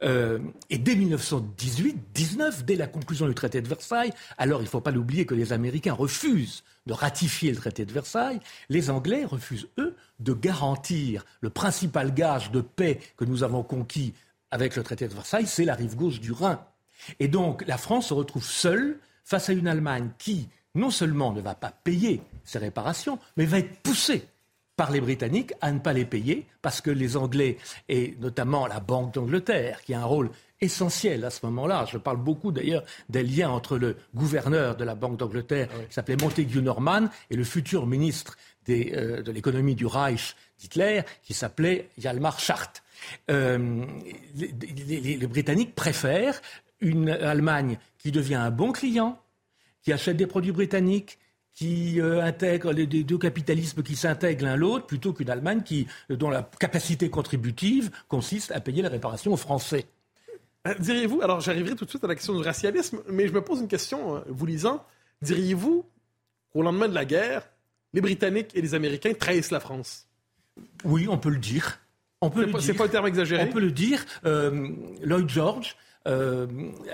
Euh, 0.03 0.39
et 0.71 0.79
dès 0.79 0.95
1918-19, 0.95 2.65
dès 2.65 2.77
la 2.77 2.87
conclusion 2.87 3.29
du 3.29 3.35
traité 3.35 3.61
de 3.61 3.69
Versailles, 3.69 4.13
alors 4.37 4.61
il 4.61 4.65
ne 4.65 4.69
faut 4.69 4.81
pas 4.81 4.91
l'oublier 4.91 5.27
que 5.27 5.35
les 5.35 5.53
Américains 5.53 5.93
refusent 5.93 6.65
de 6.87 6.93
ratifier 6.93 7.51
le 7.51 7.57
traité 7.57 7.85
de 7.85 7.93
Versailles, 7.93 8.41
les 8.69 8.91
Anglais 8.91 9.25
refusent, 9.25 9.69
eux, 9.79 9.95
de 10.19 10.33
garantir 10.33 11.25
le 11.41 11.51
principal 11.51 12.13
gage 12.13 12.51
de 12.51 12.61
paix 12.61 12.99
que 13.17 13.25
nous 13.25 13.45
avons 13.45 13.63
conquis 13.63 14.15
avec 14.51 14.77
le 14.77 14.83
traité 14.83 15.07
de 15.07 15.15
Versailles, 15.15 15.47
c'est 15.47 15.65
la 15.65 15.75
rive 15.75 15.95
gauche 15.95 16.21
du 16.21 16.33
Rhin. 16.33 16.61
Et 17.21 17.29
donc 17.29 17.65
la 17.67 17.79
France 17.79 18.09
se 18.09 18.15
retrouve 18.15 18.45
seule 18.45 18.99
face 19.25 19.49
à 19.49 19.53
une 19.53 19.69
Allemagne 19.69 20.11
qui, 20.19 20.49
non 20.75 20.91
seulement 20.91 21.33
ne 21.33 21.41
va 21.41 21.55
pas 21.55 21.71
payer 21.71 22.21
ses 22.45 22.59
réparations, 22.59 23.19
mais 23.37 23.47
va 23.47 23.59
être 23.59 23.79
poussée 23.83 24.27
par 24.83 24.91
les 24.91 25.01
Britanniques 25.01 25.53
à 25.61 25.71
ne 25.71 25.79
pas 25.79 25.93
les 25.93 26.05
payer 26.05 26.45
parce 26.61 26.81
que 26.81 26.91
les 26.91 27.17
Anglais, 27.17 27.57
et 27.89 28.17
notamment 28.19 28.67
la 28.67 28.81
Banque 28.81 29.15
d'Angleterre, 29.15 29.81
qui 29.83 29.95
a 29.95 30.01
un 30.01 30.05
rôle 30.05 30.29
essentiel 30.61 31.25
à 31.25 31.31
ce 31.31 31.47
moment-là. 31.47 31.87
Je 31.89 31.99
parle 31.99 32.17
beaucoup 32.17 32.51
d'ailleurs 32.51 32.83
des 33.09 33.23
liens 33.23 33.51
entre 33.51 33.79
le 33.79 33.97
gouverneur 34.13 34.75
de 34.75 34.83
la 34.83 34.97
Banque 34.97 35.19
d'Angleterre, 35.19 35.69
ah 35.71 35.85
qui 35.89 35.95
s'appelait 35.95 36.17
Montague 36.17 36.57
Norman, 36.57 37.03
et 37.31 37.37
le 37.37 37.45
futur 37.45 37.87
ministre 37.87 38.37
euh, 38.71 39.23
de 39.23 39.31
l'économie 39.31 39.77
du 39.77 39.87
Reich 39.87 40.35
d'Hitler, 40.59 41.03
qui 41.23 41.33
s'appelait 41.33 41.89
Hjalmar 41.97 42.41
Schacht. 42.41 42.83
Euh, 43.31 43.85
les, 44.35 45.27
Britanniques 45.29 45.77
préfèrent 45.77 46.43
une 46.81 47.09
Allemagne 47.09 47.79
qui 47.99 48.11
devient 48.11 48.35
un 48.35 48.51
bon 48.51 48.73
client, 48.73 49.17
qui 49.81 49.93
achète 49.93 50.17
des 50.17 50.27
produits 50.27 50.51
britanniques, 50.51 51.21
qui 51.55 52.01
euh, 52.01 52.23
intègre 52.23 52.73
les, 52.73 52.87
deux 52.87 53.19
capitalismes 53.19 53.83
qui 53.83 53.97
s'intègrent 53.97 54.45
l'un 54.45 54.57
l'autre 54.57 54.87
plutôt 54.87 55.13
qu'une 55.13 55.31
Allemagne 55.31 55.63
qui, 55.63 55.87
euh, 56.11 56.17
dont 56.17 56.31
la 56.31 56.49
capacité 56.59 57.11
contributive 57.11 57.91
consiste 58.09 58.53
à 58.53 58.61
payer 58.61 58.83
la 58.83 58.89
réparation 58.89 59.33
aux 59.33 59.37
Français. 59.37 59.87
Euh, 60.67 60.75
diriez-vous, 60.79 61.21
alors 61.23 61.41
j'arriverai 61.41 61.75
tout 61.75 61.85
de 61.85 61.91
suite 61.91 62.05
à 62.05 62.07
la 62.07 62.15
question 62.15 62.35
du 62.35 62.43
racialisme, 62.43 63.01
mais 63.09 63.29
je 63.29 63.33
me 63.33 63.43
pose 63.43 63.61
une 63.61 63.69
question, 63.69 64.23
vous 64.29 64.47
lisant, 64.47 64.85
diriez-vous 65.21 65.85
qu'au 66.53 66.63
lendemain 66.63 66.89
de 66.89 66.95
la 66.95 67.05
guerre, 67.05 67.49
les 67.93 68.01
Britanniques 68.01 68.53
et 68.55 68.63
les 68.63 68.75
Américains 68.75 69.13
trahissent 69.13 69.51
la 69.51 69.61
France? 69.61 70.09
Oui, 70.85 71.07
on 71.09 71.19
peut 71.19 71.31
le 71.31 71.39
dire. 71.39 71.81
On 72.21 72.31
peut 72.31 72.49
c'est 72.61 72.75
pas 72.75 72.85
un 72.85 72.89
terme 72.89 73.09
exagéré? 73.09 73.43
On 73.43 73.53
peut 73.53 73.61
le 73.61 73.73
dire. 73.73 74.05
Lloyd 74.23 75.29
George, 75.29 75.77
euh, 76.07 76.47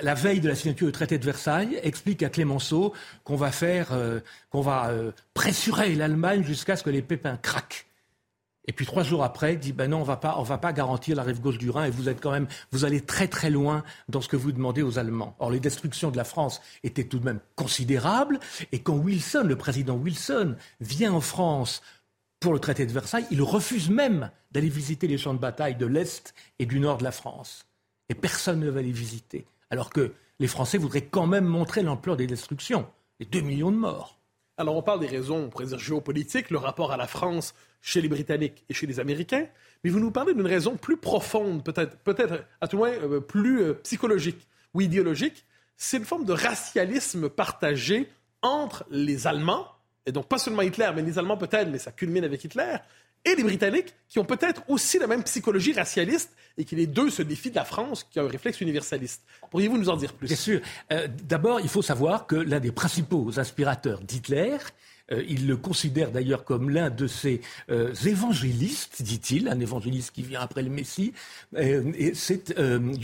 la 0.03 0.15
veille 0.15 0.41
de 0.41 0.49
la 0.49 0.55
signature 0.55 0.87
du 0.87 0.93
traité 0.93 1.19
de 1.19 1.25
Versailles, 1.25 1.79
explique 1.83 2.23
à 2.23 2.29
Clémenceau 2.29 2.93
qu'on 3.25 3.37
va 3.37 3.53
faire, 3.53 3.93
euh, 3.93 4.21
qu'on 4.51 4.61
va 4.61 4.89
euh, 4.89 5.13
pressurer 5.35 5.95
l'Allemagne 5.95 6.45
jusqu'à 6.45 6.77
ce 6.77 6.83
que 6.83 6.91
les 6.91 7.03
pépins 7.03 7.37
craquent. 7.37 7.87
Et 8.67 8.73
puis 8.73 8.85
trois 8.85 9.03
jours 9.03 9.25
après, 9.25 9.57
dit 9.57 9.73
ben 9.73 9.91
non, 9.91 10.01
on 10.01 10.05
va 10.05 10.21
on 10.37 10.43
va 10.43 10.59
pas 10.59 10.75
garantir 10.75 11.17
la 11.17 11.23
rive 11.23 11.41
gauche 11.41 11.57
du 11.57 11.71
Rhin 11.71 11.87
et 11.87 11.91
vous 11.91 12.11
êtes 12.11 12.21
quand 12.21 12.33
même, 12.33 12.47
vous 12.71 12.85
allez 12.85 13.01
très 13.01 13.27
très 13.27 13.49
loin 13.49 13.83
dans 14.11 14.21
ce 14.21 14.29
que 14.29 14.37
vous 14.37 14.53
demandez 14.53 14.83
aux 14.83 14.99
Allemands. 14.99 15.35
Or 15.39 15.51
les 15.51 15.59
destructions 15.59 16.11
de 16.11 16.19
la 16.19 16.25
France 16.25 16.61
étaient 16.85 17.05
tout 17.05 17.19
de 17.19 17.25
même 17.25 17.41
considérables 17.57 18.39
et 18.71 18.81
quand 18.81 18.93
Wilson, 18.93 19.45
le 19.47 19.57
président 19.57 19.95
Wilson, 19.95 20.55
vient 20.81 21.15
en 21.15 21.23
France 21.23 21.81
pour 22.41 22.53
le 22.53 22.59
traité 22.59 22.85
de 22.85 22.93
Versailles, 22.93 23.27
il 23.31 23.41
refuse 23.41 23.89
même 23.89 24.31
d'aller 24.53 24.69
visiter 24.69 25.07
les 25.07 25.17
champs 25.17 25.35
de 25.35 25.41
bataille 25.41 25.75
de 25.75 25.87
l'est 25.87 26.35
et 26.59 26.67
du 26.67 26.79
nord 26.79 26.99
de 26.99 27.05
la 27.05 27.11
France 27.11 27.68
et 28.09 28.15
personne 28.15 28.61
ne 28.61 28.71
va 28.71 28.83
les 28.83 28.93
visiter. 28.93 29.47
Alors 29.71 29.91
que 29.91 30.13
les 30.39 30.47
Français 30.47 30.79
voudraient 30.79 31.07
quand 31.07 31.27
même 31.27 31.45
montrer 31.45 31.83
l'ampleur 31.83 32.17
des 32.17 32.27
destructions, 32.27 32.87
les 33.21 33.27
2 33.27 33.41
millions 33.41 33.71
de 33.71 33.77
morts. 33.77 34.19
Alors 34.57 34.77
on 34.77 34.83
parle 34.83 35.01
des 35.01 35.07
raisons, 35.07 35.45
on 35.45 35.49
pourrait 35.49 35.67
dire 35.67 35.79
géopolitiques, 35.79 36.51
le 36.51 36.59
rapport 36.59 36.93
à 36.93 36.97
la 36.97 37.07
France 37.07 37.55
chez 37.81 38.01
les 38.01 38.09
Britanniques 38.09 38.65
et 38.69 38.75
chez 38.75 38.87
les 38.87 38.99
Américains, 38.99 39.47
mais 39.85 39.91
vous 39.91 40.01
nous 40.01 40.11
parlez 40.11 40.35
d'une 40.35 40.47
raison 40.47 40.77
plus 40.77 40.97
profonde, 40.97 41.63
peut-être, 41.63 41.97
peut-être 41.99 42.45
à 42.61 42.67
tout 42.67 42.77
moins 42.77 42.91
euh, 42.91 43.21
plus 43.21 43.63
euh, 43.63 43.75
psychologique 43.85 44.49
ou 44.75 44.81
idéologique. 44.81 45.45
C'est 45.77 45.99
une 45.99 46.05
forme 46.05 46.25
de 46.25 46.33
racialisme 46.33 47.29
partagé 47.29 48.11
entre 48.43 48.85
les 48.91 49.29
Allemands, 49.29 49.69
et 50.07 50.13
donc 50.13 50.27
pas 50.27 50.39
seulement 50.39 50.63
Hitler, 50.63 50.91
mais 50.95 51.03
les 51.03 51.19
Allemands 51.19 51.37
peut-être, 51.37 51.69
mais 51.71 51.79
ça 51.79 51.93
culmine 51.93 52.25
avec 52.25 52.43
Hitler, 52.43 52.79
et 53.25 53.35
les 53.35 53.43
Britanniques, 53.43 53.95
qui 54.09 54.19
ont 54.19 54.25
peut-être 54.25 54.63
aussi 54.69 54.99
la 54.99 55.07
même 55.07 55.23
psychologie 55.23 55.73
racialiste 55.73 56.31
et 56.57 56.65
qui 56.65 56.77
les 56.77 56.87
deux 56.87 57.11
se 57.11 57.23
défient 57.23 57.51
de 57.51 57.57
la 57.57 57.65
France, 57.65 58.05
qui 58.11 58.19
a 58.19 58.23
un 58.23 58.29
réflexe 58.29 58.61
universaliste. 58.61 59.23
Pourriez-vous 59.51 59.79
nous 59.79 59.89
en 59.89 59.97
dire 59.97 60.13
plus? 60.15 60.27
Bien 60.27 60.37
sûr. 60.37 60.61
Euh, 60.93 61.09
d'abord, 61.25 61.61
il 61.61 61.69
faut 61.69 61.83
savoir 61.83 62.27
que 62.27 62.37
l'un 62.37 62.61
des 62.61 62.73
principaux 62.73 63.39
inspirateurs 63.39 64.01
d'Hitler, 64.01 64.57
euh, 65.13 65.23
il 65.29 65.47
le 65.47 65.57
considère 65.57 66.11
d'ailleurs 66.11 66.45
comme 66.45 66.69
l'un 66.71 66.91
de 66.91 67.07
ses 67.07 67.41
euh, 67.71 67.95
évangélistes, 68.05 69.03
dit-il, 69.03 69.49
un 69.49 69.61
évangéliste 69.61 70.11
qui 70.11 70.23
vient 70.23 70.41
après 70.41 70.63
le 70.63 70.71
Messie. 70.71 71.13
et 71.57 72.13
c'est 72.15 72.55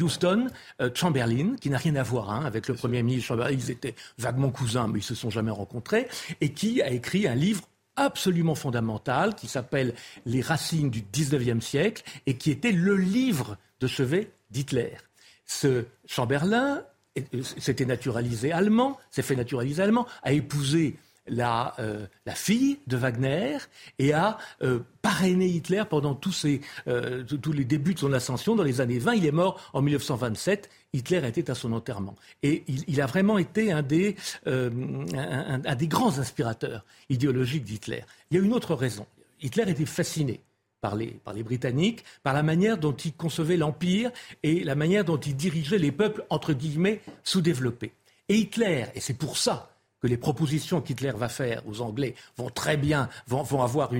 Houston 0.00 0.48
Chamberlain, 0.94 1.56
qui 1.60 1.70
n'a 1.70 1.78
rien 1.78 1.96
à 1.96 2.02
voir 2.02 2.30
hein, 2.30 2.44
avec 2.44 2.68
le 2.68 2.74
Premier 2.74 3.02
ministre 3.02 3.28
Chamberlain. 3.28 3.52
Ils 3.52 3.70
étaient 3.70 3.94
vaguement 4.18 4.50
cousins, 4.50 4.88
mais 4.88 4.98
ils 4.98 5.04
se 5.04 5.14
sont 5.14 5.30
jamais 5.30 5.50
rencontrés, 5.50 6.08
et 6.40 6.52
qui 6.52 6.82
a 6.82 6.90
écrit 6.90 7.26
un 7.26 7.34
livre 7.34 7.62
absolument 7.96 8.54
fondamental 8.54 9.34
qui 9.34 9.48
s'appelle 9.48 9.94
Les 10.26 10.40
racines 10.40 10.90
du 10.90 11.02
XIXe 11.12 11.64
siècle 11.64 12.02
et 12.26 12.36
qui 12.36 12.50
était 12.50 12.72
le 12.72 12.96
livre 12.96 13.56
de 13.80 13.86
chevet 13.86 14.30
d'Hitler. 14.50 14.96
Ce 15.46 15.84
Chamberlain 16.06 16.84
s'était 17.42 17.84
naturalisé 17.84 18.52
allemand, 18.52 18.98
s'est 19.10 19.22
fait 19.22 19.36
naturaliser 19.36 19.82
allemand, 19.82 20.06
a 20.22 20.32
épousé 20.32 20.96
la, 21.26 21.74
euh, 21.78 22.06
la, 22.26 22.34
fille 22.34 22.78
de 22.86 22.96
Wagner 22.96 23.58
et 23.98 24.12
a 24.12 24.38
euh, 24.62 24.80
parrainé 25.02 25.46
Hitler 25.46 25.84
pendant 25.88 26.14
tous, 26.14 26.46
euh, 26.86 27.22
tous 27.24 27.52
les 27.52 27.64
débuts 27.64 27.94
de 27.94 27.98
son 27.98 28.12
ascension 28.12 28.54
dans 28.54 28.62
les 28.62 28.80
années 28.80 28.98
20. 28.98 29.14
Il 29.14 29.26
est 29.26 29.32
mort 29.32 29.60
en 29.72 29.82
1927. 29.82 30.70
Hitler 30.92 31.26
était 31.26 31.50
à 31.50 31.54
son 31.54 31.72
enterrement. 31.72 32.14
Et 32.42 32.64
il, 32.68 33.00
a 33.00 33.06
vraiment 33.06 33.38
été 33.38 33.72
un 33.72 33.82
des, 33.82 34.16
grands 35.88 36.18
inspirateurs 36.18 36.84
idéologiques 37.08 37.64
d'Hitler. 37.64 38.04
Il 38.30 38.36
y 38.36 38.40
a 38.40 38.44
une 38.44 38.52
autre 38.52 38.74
raison. 38.74 39.06
Hitler 39.42 39.64
était 39.68 39.86
fasciné 39.86 40.40
par 40.80 40.94
les, 40.94 41.08
par 41.08 41.34
les, 41.34 41.42
Britanniques, 41.42 42.04
par 42.22 42.34
la 42.34 42.42
manière 42.42 42.78
dont 42.78 42.92
il 42.92 43.14
concevait 43.14 43.56
l'Empire 43.56 44.10
et 44.42 44.62
la 44.62 44.74
manière 44.74 45.04
dont 45.04 45.16
il 45.16 45.34
dirigeait 45.34 45.78
les 45.78 45.90
peuples, 45.90 46.24
entre 46.30 46.52
guillemets, 46.52 47.00
sous-développés. 47.24 47.92
Et 48.28 48.36
Hitler, 48.36 48.86
et 48.94 49.00
c'est 49.00 49.14
pour 49.14 49.36
ça 49.36 49.73
que 50.04 50.08
les 50.08 50.18
propositions 50.18 50.82
qu'Hitler 50.82 51.12
va 51.16 51.30
faire 51.30 51.66
aux 51.66 51.80
Anglais 51.80 52.14
vont 52.36 52.50
très 52.50 52.76
bien, 52.76 53.08
vont, 53.26 53.62
avoir 53.62 53.90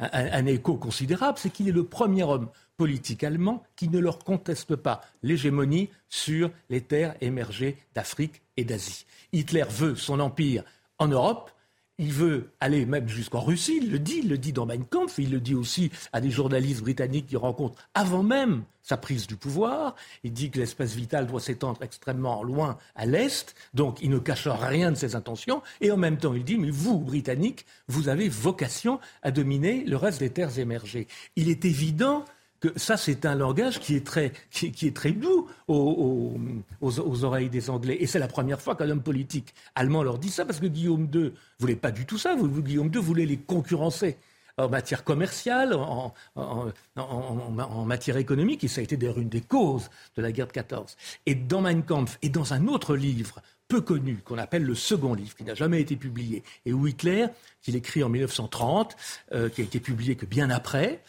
un, 0.00 0.46
écho 0.46 0.74
considérable, 0.74 1.38
c'est 1.38 1.50
qu'il 1.50 1.68
est 1.68 1.72
le 1.72 1.84
premier 1.84 2.24
homme 2.24 2.48
politique 2.76 3.22
allemand 3.22 3.62
qui 3.76 3.88
ne 3.88 4.00
leur 4.00 4.18
conteste 4.18 4.74
pas 4.74 5.02
l'hégémonie 5.22 5.88
sur 6.08 6.50
les 6.68 6.80
terres 6.80 7.14
émergées 7.20 7.76
d'Afrique 7.94 8.42
et 8.56 8.64
d'Asie. 8.64 9.06
Hitler 9.32 9.62
veut 9.70 9.94
son 9.94 10.18
empire 10.18 10.64
en 10.98 11.06
Europe 11.06 11.52
il 11.98 12.12
veut 12.12 12.50
aller 12.60 12.86
même 12.86 13.08
jusqu'en 13.08 13.40
Russie, 13.40 13.78
il 13.82 13.90
le 13.90 13.98
dit, 13.98 14.20
il 14.22 14.28
le 14.28 14.38
dit 14.38 14.52
dans 14.52 14.66
Mein 14.66 14.84
Kampf, 14.84 15.18
il 15.18 15.30
le 15.30 15.40
dit 15.40 15.54
aussi 15.54 15.90
à 16.12 16.20
des 16.20 16.30
journalistes 16.30 16.80
britanniques 16.80 17.26
qu'il 17.28 17.38
rencontre 17.38 17.88
avant 17.94 18.22
même 18.22 18.64
sa 18.82 18.96
prise 18.96 19.26
du 19.26 19.36
pouvoir. 19.36 19.94
Il 20.24 20.32
dit 20.32 20.50
que 20.50 20.58
l'espace 20.58 20.94
vital 20.94 21.26
doit 21.26 21.40
s'étendre 21.40 21.82
extrêmement 21.82 22.42
loin 22.42 22.78
à 22.94 23.06
l'Est, 23.06 23.54
donc 23.74 23.98
il 24.02 24.10
ne 24.10 24.18
cache 24.18 24.48
rien 24.48 24.90
de 24.90 24.96
ses 24.96 25.14
intentions. 25.14 25.62
Et 25.80 25.90
en 25.90 25.96
même 25.96 26.18
temps, 26.18 26.34
il 26.34 26.44
dit, 26.44 26.58
mais 26.58 26.70
vous, 26.70 26.98
Britanniques, 26.98 27.66
vous 27.88 28.08
avez 28.08 28.28
vocation 28.28 28.98
à 29.22 29.30
dominer 29.30 29.84
le 29.84 29.96
reste 29.96 30.20
des 30.20 30.30
terres 30.30 30.58
émergées. 30.58 31.06
Il 31.36 31.48
est 31.48 31.64
évident 31.64 32.24
que 32.62 32.68
ça, 32.76 32.96
c'est 32.96 33.26
un 33.26 33.34
langage 33.34 33.80
qui 33.80 33.96
est 33.96 34.06
très, 34.06 34.32
qui, 34.50 34.86
est 34.86 34.96
très 34.96 35.10
doux 35.10 35.48
aux, 35.66 36.36
aux, 36.80 37.24
oreilles 37.24 37.50
des 37.50 37.70
Anglais. 37.70 37.96
Et 37.98 38.06
c'est 38.06 38.20
la 38.20 38.28
première 38.28 38.60
fois 38.60 38.76
qu'un 38.76 38.88
homme 38.88 39.02
politique 39.02 39.52
allemand 39.74 40.04
leur 40.04 40.18
dit 40.18 40.30
ça, 40.30 40.44
parce 40.44 40.60
que 40.60 40.66
Guillaume 40.66 41.08
II 41.12 41.32
voulait 41.58 41.74
pas 41.74 41.90
du 41.90 42.06
tout 42.06 42.18
ça. 42.18 42.36
Guillaume 42.36 42.90
II 42.94 43.00
voulait 43.00 43.26
les 43.26 43.36
concurrencer 43.36 44.16
en 44.58 44.68
matière 44.68 45.02
commerciale, 45.02 45.74
en, 45.74 46.14
en, 46.36 47.84
matière 47.84 48.16
économique, 48.16 48.62
et 48.62 48.68
ça 48.68 48.80
a 48.80 48.84
été 48.84 48.96
d'ailleurs 48.96 49.18
une 49.18 49.28
des 49.28 49.40
causes 49.40 49.90
de 50.16 50.22
la 50.22 50.30
guerre 50.30 50.46
de 50.46 50.52
14. 50.52 50.96
Et 51.26 51.34
dans 51.34 51.62
Mein 51.62 51.82
Kampf, 51.82 52.16
et 52.22 52.28
dans 52.28 52.52
un 52.52 52.68
autre 52.68 52.94
livre 52.94 53.42
peu 53.66 53.80
connu, 53.80 54.18
qu'on 54.24 54.38
appelle 54.38 54.62
le 54.62 54.76
second 54.76 55.14
livre, 55.14 55.34
qui 55.34 55.42
n'a 55.42 55.54
jamais 55.54 55.80
été 55.80 55.96
publié, 55.96 56.44
et 56.64 56.72
où 56.72 56.86
Hitler, 56.86 57.26
qu'il 57.60 57.74
écrit 57.74 58.04
en 58.04 58.08
1930, 58.08 58.96
euh, 59.32 59.48
qui 59.48 59.62
a 59.62 59.64
été 59.64 59.80
publié 59.80 60.14
que 60.14 60.26
bien 60.26 60.48
après, 60.50 61.02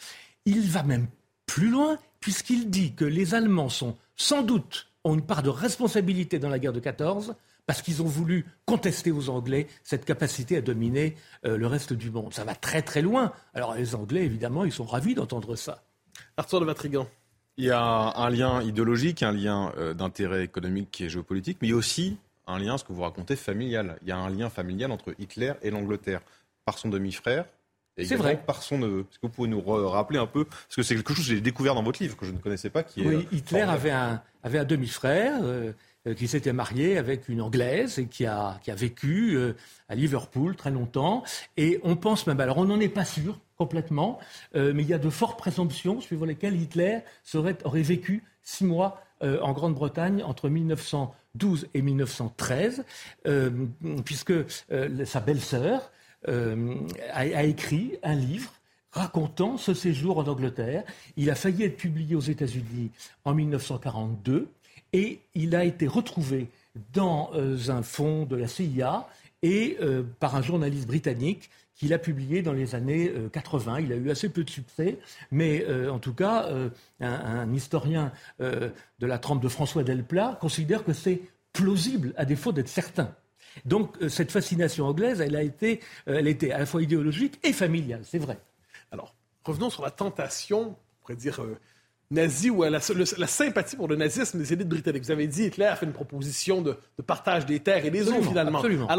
il 0.46 0.68
va 0.68 0.82
même 0.82 1.06
plus 1.46 1.70
loin, 1.70 1.98
puisqu'il 2.20 2.70
dit 2.70 2.94
que 2.94 3.04
les 3.04 3.34
Allemands 3.34 3.68
sont 3.68 3.96
sans 4.16 4.42
doute 4.42 4.88
ont 5.04 5.14
une 5.14 5.26
part 5.26 5.42
de 5.42 5.50
responsabilité 5.50 6.38
dans 6.38 6.48
la 6.48 6.58
guerre 6.58 6.72
de 6.72 6.80
14 6.80 7.34
parce 7.66 7.82
qu'ils 7.82 8.02
ont 8.02 8.06
voulu 8.06 8.46
contester 8.66 9.10
aux 9.10 9.28
Anglais 9.28 9.68
cette 9.82 10.04
capacité 10.04 10.56
à 10.56 10.60
dominer 10.60 11.16
euh, 11.46 11.56
le 11.56 11.66
reste 11.66 11.92
du 11.92 12.10
monde. 12.10 12.32
Ça 12.32 12.44
va 12.44 12.54
très 12.54 12.82
très 12.82 13.02
loin. 13.02 13.32
Alors 13.54 13.74
les 13.74 13.94
Anglais, 13.94 14.24
évidemment, 14.24 14.64
ils 14.64 14.72
sont 14.72 14.84
ravis 14.84 15.14
d'entendre 15.14 15.56
ça. 15.56 15.82
Arthur 16.36 16.60
de 16.60 16.66
Vatrigan. 16.66 17.06
Il 17.56 17.64
y 17.66 17.70
a 17.70 17.82
un 17.82 18.30
lien 18.30 18.62
idéologique, 18.62 19.22
un 19.22 19.32
lien 19.32 19.72
euh, 19.76 19.94
d'intérêt 19.94 20.44
économique 20.44 21.00
et 21.00 21.08
géopolitique, 21.08 21.58
mais 21.62 21.68
il 21.68 21.70
y 21.70 21.74
a 21.74 21.76
aussi 21.76 22.18
un 22.46 22.58
lien, 22.58 22.76
ce 22.76 22.84
que 22.84 22.92
vous 22.92 23.02
racontez, 23.02 23.36
familial. 23.36 23.96
Il 24.02 24.08
y 24.08 24.12
a 24.12 24.16
un 24.16 24.28
lien 24.28 24.50
familial 24.50 24.90
entre 24.90 25.14
Hitler 25.18 25.52
et 25.62 25.70
l'Angleterre. 25.70 26.20
Par 26.64 26.78
son 26.78 26.88
demi-frère, 26.88 27.44
c'est 28.02 28.16
vrai. 28.16 28.42
Par 28.44 28.62
son 28.62 28.78
neveu. 28.78 29.00
Est-ce 29.00 29.18
que 29.18 29.26
vous 29.26 29.32
pouvez 29.32 29.48
nous 29.48 29.60
rappeler 29.60 30.18
un 30.18 30.26
peu 30.26 30.44
Parce 30.44 30.76
que 30.76 30.82
c'est 30.82 30.94
quelque 30.96 31.14
chose 31.14 31.26
que 31.26 31.34
j'ai 31.34 31.40
découvert 31.40 31.74
dans 31.74 31.82
votre 31.82 32.02
livre 32.02 32.16
que 32.16 32.26
je 32.26 32.32
ne 32.32 32.38
connaissais 32.38 32.70
pas. 32.70 32.82
Qui 32.82 33.06
oui, 33.06 33.28
Hitler 33.30 33.60
avait 33.60 33.90
un, 33.90 34.22
avait 34.44 34.58
un 34.58 34.64
demi-frère 34.64 35.40
euh, 35.42 35.72
euh, 36.06 36.14
qui 36.14 36.28
s'était 36.28 36.52
marié 36.52 36.98
avec 36.98 37.28
une 37.28 37.40
Anglaise 37.40 37.98
et 37.98 38.06
qui 38.06 38.26
a, 38.26 38.60
qui 38.62 38.70
a 38.70 38.74
vécu 38.74 39.36
euh, 39.36 39.54
à 39.88 39.94
Liverpool 39.94 40.54
très 40.54 40.70
longtemps. 40.70 41.24
Et 41.56 41.80
on 41.82 41.96
pense 41.96 42.26
même, 42.26 42.40
alors 42.40 42.58
on 42.58 42.66
n'en 42.66 42.78
est 42.78 42.88
pas 42.88 43.04
sûr 43.04 43.40
complètement, 43.56 44.18
mais 44.52 44.82
il 44.82 44.88
y 44.88 44.94
a 44.94 44.98
de 44.98 45.10
fortes 45.10 45.38
présomptions 45.38 46.00
suivant 46.00 46.26
lesquelles 46.26 46.60
Hitler 46.60 46.98
serait, 47.22 47.56
aurait 47.62 47.82
vécu 47.82 48.24
six 48.42 48.64
mois 48.64 49.00
en 49.20 49.52
Grande-Bretagne 49.52 50.24
entre 50.24 50.48
1912 50.48 51.68
et 51.72 51.80
1913, 51.80 52.84
puisque 54.04 54.32
sa 55.04 55.20
belle-sœur, 55.20 55.92
euh, 56.28 56.74
a, 57.12 57.44
écrit 57.44 57.98
un 58.02 58.14
livre 58.14 58.52
racontant 58.92 59.56
ce 59.56 59.74
séjour 59.74 60.18
en 60.18 60.26
Angleterre. 60.26 60.84
Il 61.16 61.30
a 61.30 61.34
failli 61.34 61.64
être 61.64 61.76
publié 61.76 62.14
aux 62.14 62.20
États-Unis 62.20 62.90
en 63.24 63.34
1942 63.34 64.48
et 64.92 65.20
il 65.34 65.54
a 65.56 65.64
été 65.64 65.86
retrouvé 65.86 66.48
dans 66.92 67.30
euh, 67.34 67.56
un 67.68 67.82
fonds 67.82 68.24
de 68.24 68.36
la 68.36 68.46
CIA 68.46 69.08
et 69.42 69.76
euh, 69.80 70.02
par 70.20 70.36
un 70.36 70.42
journaliste 70.42 70.86
britannique 70.86 71.50
qu'il 71.74 71.92
a 71.92 71.98
publié 71.98 72.40
dans 72.40 72.52
les 72.52 72.76
années 72.76 73.12
80. 73.32 73.80
Il 73.80 73.92
a 73.92 73.96
eu 73.96 74.08
assez 74.08 74.28
peu 74.28 74.44
de 74.44 74.50
succès, 74.50 74.96
mais 75.32 75.66
en 75.90 75.98
tout 75.98 76.14
cas, 76.14 76.48
un, 77.00 77.52
historien 77.52 78.12
de 78.38 78.70
la 79.00 79.18
trempe 79.18 79.42
de 79.42 79.48
François 79.48 79.82
Delplat 79.82 80.38
considère 80.40 80.84
que 80.84 80.92
c'est 80.92 81.20
plausible, 81.52 82.14
à 82.16 82.26
défaut 82.26 82.52
d'être 82.52 82.68
certain. 82.68 83.12
Donc 83.64 83.96
euh, 84.02 84.08
cette 84.08 84.30
fascination 84.30 84.86
anglaise, 84.86 85.20
elle 85.20 85.36
a 85.36 85.42
été, 85.42 85.80
euh, 86.08 86.16
elle 86.18 86.28
était 86.28 86.52
à 86.52 86.58
la 86.58 86.66
fois 86.66 86.82
idéologique 86.82 87.38
et 87.42 87.52
familiale, 87.52 88.02
c'est 88.04 88.18
vrai. 88.18 88.38
Alors, 88.92 89.14
revenons 89.44 89.70
sur 89.70 89.82
la 89.82 89.90
tentation, 89.90 90.60
on 90.60 90.76
pourrait 91.02 91.16
dire, 91.16 91.42
euh, 91.42 91.58
nazie 92.10 92.50
ou 92.50 92.62
à 92.62 92.70
la, 92.70 92.80
sympathie 92.80 93.76
pour 93.76 93.88
le 93.88 93.96
nazisme 93.96 94.38
des 94.38 94.52
élites 94.52 94.68
britanniques. 94.68 95.04
Vous 95.04 95.10
avez 95.10 95.26
dit 95.26 95.44
Hitler 95.44 95.66
a 95.66 95.76
fait 95.76 95.86
une 95.86 95.92
proposition 95.92 96.62
de, 96.62 96.76
partage 97.06 97.46
des 97.46 97.60
terres 97.60 97.84
et 97.84 97.90
des 97.90 98.08
eaux, 98.08 98.22
finalement. 98.22 98.62
À 98.88 98.96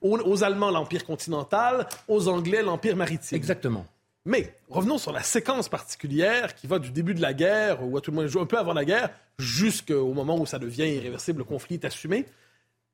aux, 0.00 0.18
aux, 0.18 0.44
Allemands, 0.44 0.70
l'Empire 0.70 1.04
continental, 1.04 1.86
aux 2.08 2.28
Anglais, 2.28 2.62
l'Empire 2.62 2.96
maritime. 2.96 3.36
Exactement. 3.36 3.86
Mais 4.26 4.54
revenons 4.70 4.96
sur 4.96 5.12
la 5.12 5.22
séquence 5.22 5.68
particulière 5.68 6.54
qui 6.54 6.66
va 6.66 6.78
du 6.78 6.90
début 6.90 7.12
de 7.12 7.20
la 7.20 7.34
guerre, 7.34 7.84
ou 7.84 7.98
à 7.98 8.00
tout 8.00 8.10
le 8.10 8.14
moins 8.14 8.42
un 8.42 8.46
peu 8.46 8.58
avant 8.58 8.72
la 8.72 8.86
guerre, 8.86 9.10
jusqu'au 9.38 10.14
moment 10.14 10.38
où 10.38 10.46
ça 10.46 10.58
devient 10.58 10.88
irréversible, 10.88 11.38
le 11.38 11.44
conflit 11.44 11.74
est 11.74 11.84
assumé. 11.84 12.24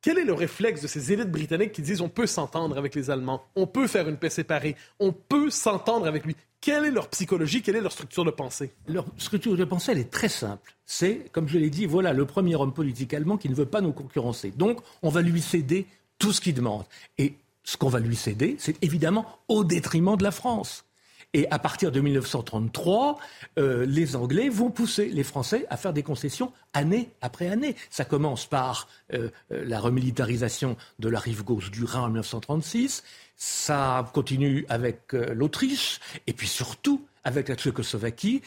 Quel 0.03 0.17
est 0.17 0.25
le 0.25 0.33
réflexe 0.33 0.81
de 0.81 0.87
ces 0.87 1.13
élites 1.13 1.31
britanniques 1.31 1.73
qui 1.73 1.83
disent 1.83 2.01
on 2.01 2.09
peut 2.09 2.27
s'entendre 2.27 2.79
avec 2.79 2.95
les 2.95 3.11
Allemands, 3.11 3.45
on 3.55 3.67
peut 3.67 3.87
faire 3.87 4.09
une 4.09 4.17
paix 4.17 4.31
séparée, 4.31 4.75
on 4.99 5.13
peut 5.13 5.51
s'entendre 5.51 6.07
avec 6.07 6.25
lui? 6.25 6.37
Quelle 6.63 6.87
est 6.87 6.91
leur 6.91 7.09
psychologie, 7.09 7.61
quelle 7.61 7.77
est 7.77 7.83
leur 7.83 7.93
structure 7.93 8.25
de 8.25 8.31
pensée? 8.31 8.73
Leur 8.89 9.05
structure 9.19 9.57
de 9.57 9.65
pensée, 9.65 9.93
elle 9.93 9.99
est 9.99 10.11
très 10.11 10.31
simple. 10.31 10.75
C'est, 10.87 11.31
comme 11.33 11.49
je 11.49 11.59
l'ai 11.59 11.69
dit, 11.69 11.85
voilà 11.85 12.15
le 12.15 12.25
premier 12.25 12.57
homme 12.57 12.73
politique 12.73 13.13
allemand 13.13 13.37
qui 13.37 13.51
ne 13.51 13.55
veut 13.55 13.67
pas 13.67 13.83
nous 13.83 13.93
concurrencer. 13.93 14.53
Donc, 14.57 14.81
on 15.03 15.11
va 15.11 15.21
lui 15.21 15.43
céder 15.43 15.87
tout 16.19 16.33
ce 16.33 16.41
qu'il 16.41 16.55
demande. 16.55 16.85
Et 17.19 17.35
ce 17.65 17.77
qu'on 17.77 17.89
va 17.89 18.01
lui 18.01 18.17
céder, 18.17 18.57
c'est 18.59 18.83
évidemment 18.83 19.27
au 19.49 19.65
détriment 19.65 20.17
de 20.17 20.23
la 20.23 20.31
France. 20.31 20.85
Et 21.33 21.49
à 21.51 21.59
partir 21.61 21.93
de 21.93 22.01
1933, 22.01 23.19
euh, 23.59 23.87
les 23.87 24.17
Anglais 24.17 24.49
vont 24.49 24.71
pousser 24.71 25.07
les 25.07 25.23
Français 25.23 25.65
à 25.71 25.77
faire 25.77 25.93
des 25.93 26.03
concessions 26.03 26.53
année 26.73 27.11
après 27.21 27.49
année. 27.49 27.77
Ça 27.89 28.05
commence 28.05 28.47
par 28.47 28.89
euh, 29.13 29.29
euh, 29.53 29.65
la 29.65 29.79
remilitarisation 29.79 30.77
de 30.99 31.09
la 31.09 31.21
rive 31.21 31.45
gauche 31.45 31.71
du 31.71 31.85
Rhin 31.85 32.01
en 32.01 32.07
1936. 32.07 33.05
Ça 33.37 34.11
continue 34.13 34.67
avec 34.69 35.13
l'Autriche 35.13 36.01
et 36.27 36.33
puis 36.33 36.49
surtout 36.49 37.07
avec 37.25 37.49
la 37.49 37.55
Tchécoslovaquie 37.55 38.43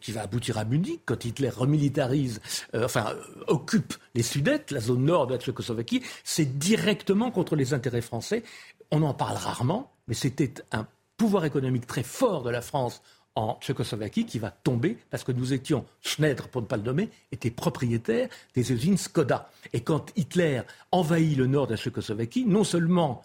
qui 0.00 0.12
va 0.12 0.22
aboutir 0.22 0.56
à 0.56 0.64
Munich 0.64 1.00
quand 1.04 1.24
Hitler 1.24 1.48
remilitarise, 1.48 2.40
enfin 2.74 3.16
occupe 3.48 3.94
les 4.14 4.22
Sudètes, 4.22 4.70
la 4.70 4.78
zone 4.78 5.04
nord 5.04 5.26
de 5.26 5.34
la 5.34 5.40
Tchécoslovaquie, 5.40 6.02
c'est 6.22 6.58
directement 6.58 7.32
contre 7.32 7.56
les 7.56 7.74
intérêts 7.74 8.00
français. 8.00 8.44
On 8.92 9.02
en 9.02 9.14
parle 9.14 9.36
rarement, 9.36 9.92
mais 10.06 10.14
c'était 10.14 10.54
un 10.70 10.86
pouvoir 11.18 11.44
économique 11.44 11.86
très 11.86 12.02
fort 12.02 12.42
de 12.42 12.48
la 12.48 12.62
France 12.62 13.02
en 13.34 13.58
Tchécoslovaquie 13.60 14.24
qui 14.24 14.38
va 14.38 14.50
tomber 14.50 14.96
parce 15.10 15.24
que 15.24 15.32
nous 15.32 15.52
étions, 15.52 15.84
Schneider 16.00 16.48
pour 16.48 16.62
ne 16.62 16.66
pas 16.66 16.78
le 16.78 16.82
nommer, 16.82 17.10
était 17.30 17.50
propriétaire 17.50 18.28
des 18.54 18.72
usines 18.72 18.96
Skoda. 18.96 19.50
Et 19.74 19.82
quand 19.82 20.12
Hitler 20.16 20.62
envahit 20.90 21.36
le 21.36 21.46
nord 21.46 21.66
de 21.66 21.72
la 21.72 21.76
Tchécoslovaquie, 21.76 22.46
non 22.46 22.64
seulement 22.64 23.22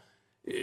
euh, 0.50 0.54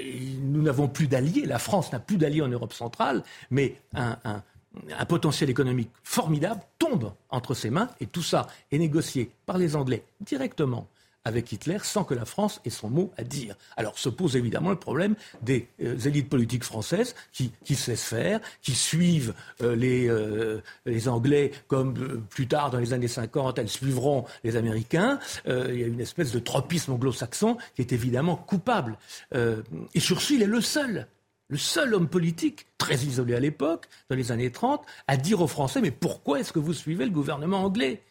nous 0.43 0.61
n'avons 0.61 0.89
plus 0.89 1.09
d'alliés, 1.09 1.47
la 1.47 1.59
France 1.59 1.91
n'a 1.91 2.01
plus 2.01 2.19
d'alliés 2.19 2.43
en 2.43 2.49
Europe 2.49 2.75
centrale, 2.75 3.23
mais 3.51 3.81
un, 3.95 4.19
un 4.25 5.05
potentiel 5.07 5.51
économique 5.51 5.91
formidable 6.03 6.61
tombe 6.79 7.13
entre 7.31 7.55
ses 7.55 7.71
mains 7.71 7.89
et 8.01 8.07
tout 8.07 8.23
ça 8.23 8.47
est 8.71 8.79
négocié 8.79 9.31
par 9.47 9.59
les 9.59 9.75
Anglais 9.75 10.05
directement 10.21 10.89
avec 11.25 11.53
Hitler 11.53 11.79
sans 11.83 12.05
que 12.05 12.15
la 12.15 12.25
France 12.25 12.61
ait 12.65 12.71
son 12.71 12.89
mot 12.91 13.13
à 13.17 13.25
dire. 13.25 13.57
Alors 13.77 13.99
se 13.99 14.09
pose 14.09 14.37
évidemment 14.37 14.71
le 14.71 14.77
problème 14.77 15.15
des 15.43 15.69
euh, 15.83 15.99
élites 15.99 16.29
politiques 16.29 16.65
françaises 16.65 17.15
qui, 17.33 17.53
qui, 17.65 17.75
se 17.75 17.91
laissent 17.91 18.05
faire, 18.05 18.41
qui 18.63 18.75
suivent 18.75 19.35
euh, 19.63 19.77
les, 19.77 20.09
euh, 20.09 20.63
les, 20.87 21.09
Anglais 21.09 21.53
comme 21.67 22.23
plus 22.31 22.47
tard 22.47 22.71
dans 22.71 22.79
les 22.79 22.93
années 22.93 23.09
50, 23.09 23.59
elles 23.59 23.69
suivront 23.69 24.25
les 24.45 24.57
Américains. 24.57 25.19
il 25.47 25.79
y 25.79 25.85
a 25.85 25.87
une 25.87 26.01
espèce 26.01 26.33
de 26.33 26.39
tropisme 26.39 26.93
anglo-saxon 26.93 27.57
qui 27.75 27.83
est 27.83 27.93
évidemment 27.93 28.37
coupable. 28.37 28.99
et 29.33 30.01
Churchill 30.01 30.43
est 30.43 30.47
le 30.47 30.61
seul 30.61 31.07
le 31.51 31.59
seul 31.59 31.95
homme 31.95 32.09
politique, 32.09 32.67
très 32.79 32.95
isolé 32.95 33.35
à 33.35 33.41
l'époque, 33.41 33.89
dans 34.09 34.15
les 34.15 34.31
années 34.31 34.53
30, 34.53 34.85
à 35.09 35.17
dire 35.17 35.41
aux 35.41 35.49
Français 35.49 35.81
Mais 35.81 35.91
pourquoi 35.91 36.39
est-ce 36.39 36.53
que 36.53 36.61
vous 36.61 36.73
suivez 36.73 37.05
le 37.05 37.11
gouvernement 37.11 37.65
anglais? 37.65 38.03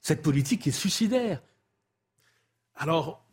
Cette 0.00 0.22
politique 0.22 0.66
est 0.66 0.72
suicidaire. 0.72 1.42
Alors, 2.76 3.24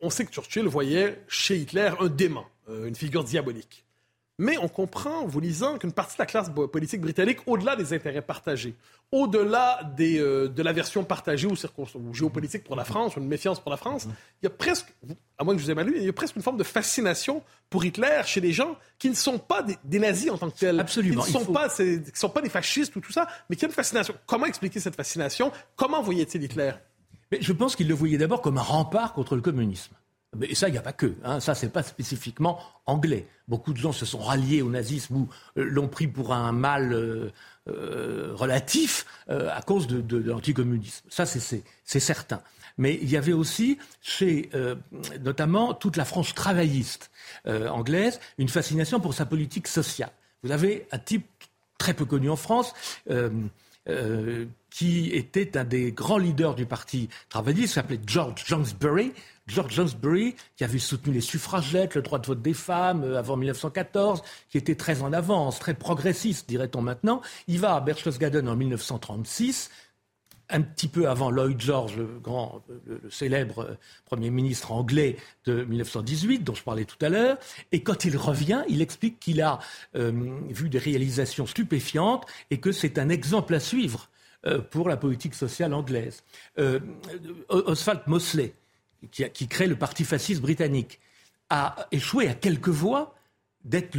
on 0.00 0.10
sait 0.10 0.24
que 0.24 0.32
Churchill 0.32 0.66
voyait 0.66 1.22
chez 1.28 1.56
Hitler 1.56 1.90
un 2.00 2.08
démon, 2.08 2.44
euh, 2.68 2.86
une 2.86 2.94
figure 2.94 3.24
diabolique. 3.24 3.84
Mais 4.38 4.56
on 4.58 4.66
comprend, 4.66 5.20
en 5.20 5.26
vous 5.26 5.40
lisant, 5.40 5.78
qu'une 5.78 5.92
partie 5.92 6.16
de 6.16 6.22
la 6.22 6.26
classe 6.26 6.50
politique 6.72 7.00
britannique, 7.00 7.38
au-delà 7.46 7.76
des 7.76 7.92
intérêts 7.92 8.22
partagés, 8.22 8.74
au-delà 9.12 9.80
euh, 10.00 10.48
de 10.48 10.62
la 10.62 10.72
version 10.72 11.04
partagée 11.04 11.46
ou, 11.46 11.52
ou, 11.52 12.14
géopolitique 12.14 12.64
pour 12.64 12.74
la 12.74 12.84
France, 12.84 13.14
ou 13.14 13.20
une 13.20 13.28
méfiance 13.28 13.60
pour 13.60 13.70
la 13.70 13.76
France, 13.76 14.08
il 14.42 14.44
y 14.44 14.46
a 14.46 14.50
presque, 14.50 14.92
à 15.38 15.44
moins 15.44 15.54
que 15.54 15.60
je 15.60 15.66
vous 15.66 15.70
ai 15.70 15.74
mal 15.74 15.86
lu, 15.86 15.94
il 15.98 16.04
y 16.04 16.08
a 16.08 16.12
presque 16.14 16.34
une 16.34 16.42
forme 16.42 16.56
de 16.56 16.64
fascination 16.64 17.42
pour 17.68 17.84
Hitler 17.84 18.22
chez 18.24 18.40
des 18.40 18.52
gens 18.52 18.76
qui 18.98 19.10
ne 19.10 19.14
sont 19.14 19.38
pas 19.38 19.64
des, 19.84 19.98
nazis 19.98 20.30
en 20.30 20.38
tant 20.38 20.50
que 20.50 20.58
tels. 20.58 20.80
Absolument. 20.80 21.22
Qui 21.22 21.34
ne 21.34 21.44
sont, 21.44 21.52
pas, 21.52 21.68
sont 21.68 22.30
pas 22.30 22.40
des 22.40 22.48
fascistes 22.48 22.96
ou 22.96 23.00
tout 23.00 23.12
ça, 23.12 23.28
mais 23.48 23.56
qui 23.56 23.64
ont 23.66 23.68
une 23.68 23.74
fascination. 23.74 24.14
Comment 24.26 24.46
expliquer 24.46 24.80
cette 24.80 24.96
fascination? 24.96 25.52
Comment 25.76 26.02
voyait-il 26.02 26.42
Hitler? 26.42 26.72
Mais 27.32 27.38
je 27.40 27.52
pense 27.52 27.74
qu'il 27.74 27.88
le 27.88 27.94
voyait 27.94 28.18
d'abord 28.18 28.42
comme 28.42 28.58
un 28.58 28.62
rempart 28.62 29.14
contre 29.14 29.34
le 29.34 29.40
communisme. 29.40 29.94
Mais 30.36 30.54
ça, 30.54 30.68
il 30.68 30.72
n'y 30.72 30.78
a 30.78 30.82
pas 30.82 30.92
que. 30.92 31.14
Hein. 31.24 31.40
Ça, 31.40 31.54
c'est 31.54 31.70
pas 31.70 31.82
spécifiquement 31.82 32.60
anglais. 32.84 33.26
Beaucoup 33.48 33.72
de 33.72 33.78
gens 33.78 33.92
se 33.92 34.04
sont 34.04 34.18
ralliés 34.18 34.60
au 34.60 34.68
nazisme 34.68 35.16
ou 35.16 35.28
euh, 35.56 35.64
l'ont 35.64 35.88
pris 35.88 36.06
pour 36.06 36.34
un 36.34 36.52
mal 36.52 36.92
euh, 36.92 37.30
euh, 37.68 38.32
relatif 38.34 39.06
à 39.28 39.62
cause 39.62 39.86
de, 39.86 40.18
l'anticommunisme. 40.18 41.06
Ça, 41.08 41.24
c'est 41.24 42.00
certain. 42.00 42.42
Mais 42.76 42.98
il 43.00 43.10
y 43.10 43.16
avait 43.16 43.32
aussi, 43.32 43.78
chez 44.00 44.50
notamment 45.20 45.72
toute 45.72 45.96
la 45.96 46.04
France 46.04 46.34
travailliste 46.34 47.10
anglaise, 47.46 48.18
une 48.38 48.48
fascination 48.48 49.00
pour 49.00 49.14
sa 49.14 49.26
politique 49.26 49.68
sociale. 49.68 50.10
Vous 50.42 50.50
avez 50.50 50.86
un 50.90 50.98
type 50.98 51.26
très 51.78 51.94
peu 51.94 52.04
connu 52.04 52.28
en 52.28 52.36
France, 52.36 52.74
qui 54.72 55.10
était 55.10 55.56
un 55.58 55.64
des 55.64 55.92
grands 55.92 56.18
leaders 56.18 56.54
du 56.54 56.64
Parti 56.64 57.08
travailliste, 57.28 57.74
s'appelait 57.74 58.00
George 58.06 58.42
Johnsbury. 58.46 59.12
George 59.46 59.74
Johnsbury, 59.74 60.34
qui 60.56 60.64
avait 60.64 60.78
soutenu 60.78 61.12
les 61.12 61.20
suffragettes, 61.20 61.94
le 61.94 62.02
droit 62.02 62.18
de 62.18 62.26
vote 62.26 62.40
des 62.40 62.54
femmes 62.54 63.04
euh, 63.04 63.18
avant 63.18 63.36
1914, 63.36 64.22
qui 64.48 64.56
était 64.56 64.76
très 64.76 65.02
en 65.02 65.12
avance, 65.12 65.58
très 65.58 65.74
progressiste, 65.74 66.48
dirait-on 66.48 66.80
maintenant. 66.80 67.20
Il 67.48 67.58
va 67.58 67.74
à 67.74 67.80
Berchtesgaden 67.80 68.48
en 68.48 68.56
1936, 68.56 69.70
un 70.48 70.62
petit 70.62 70.86
peu 70.88 71.08
avant 71.08 71.30
Lloyd 71.30 71.60
George, 71.60 71.96
le, 71.96 72.06
grand, 72.22 72.62
le, 72.86 73.00
célèbre 73.10 73.58
euh, 73.60 73.74
Premier 74.06 74.30
ministre 74.30 74.70
anglais 74.72 75.16
de 75.44 75.64
1918, 75.64 76.44
dont 76.44 76.54
je 76.54 76.62
parlais 76.62 76.84
tout 76.84 77.04
à 77.04 77.08
l'heure. 77.08 77.36
Et 77.72 77.82
quand 77.82 78.04
il 78.04 78.16
revient, 78.16 78.62
il 78.68 78.80
explique 78.80 79.18
qu'il 79.18 79.42
a 79.42 79.58
euh, 79.96 80.12
vu 80.48 80.70
des 80.70 80.78
réalisations 80.78 81.46
stupéfiantes 81.46 82.24
et 82.50 82.58
que 82.58 82.70
c'est 82.72 82.98
un 82.98 83.08
exemple 83.08 83.54
à 83.54 83.60
suivre 83.60 84.08
pour 84.70 84.88
la 84.88 84.96
politique 84.96 85.34
sociale 85.34 85.72
anglaise. 85.72 86.24
Oswald 87.48 88.00
Mosley, 88.06 88.54
qui, 89.10 89.48
crée 89.48 89.66
le 89.66 89.76
parti 89.76 90.04
fasciste 90.04 90.40
britannique, 90.40 91.00
a 91.50 91.86
échoué 91.90 92.28
à 92.28 92.34
quelques 92.34 92.68
voix 92.68 93.14
d'être 93.64 93.96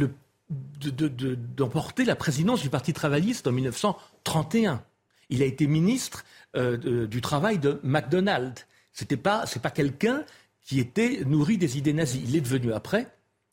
d'emporter 1.56 2.04
la 2.04 2.16
présidence 2.16 2.62
du 2.62 2.70
Parti 2.70 2.92
travailliste 2.92 3.46
en 3.46 3.52
1931. 3.52 4.82
Il 5.30 5.42
a 5.42 5.46
été 5.46 5.66
ministre 5.66 6.24
euh, 6.56 7.06
du 7.06 7.20
travail 7.20 7.58
de 7.58 7.80
MacDonald. 7.82 8.58
C'était 8.92 9.16
pas, 9.16 9.44
pas 9.62 9.70
quelqu'un 9.70 10.24
qui 10.62 10.80
était 10.80 11.22
nourri 11.24 11.58
des 11.58 11.78
idées 11.78 11.92
nazies. 11.92 12.22
Il 12.26 12.36
est 12.36 12.40
devenu 12.40 12.72
après, 12.72 13.08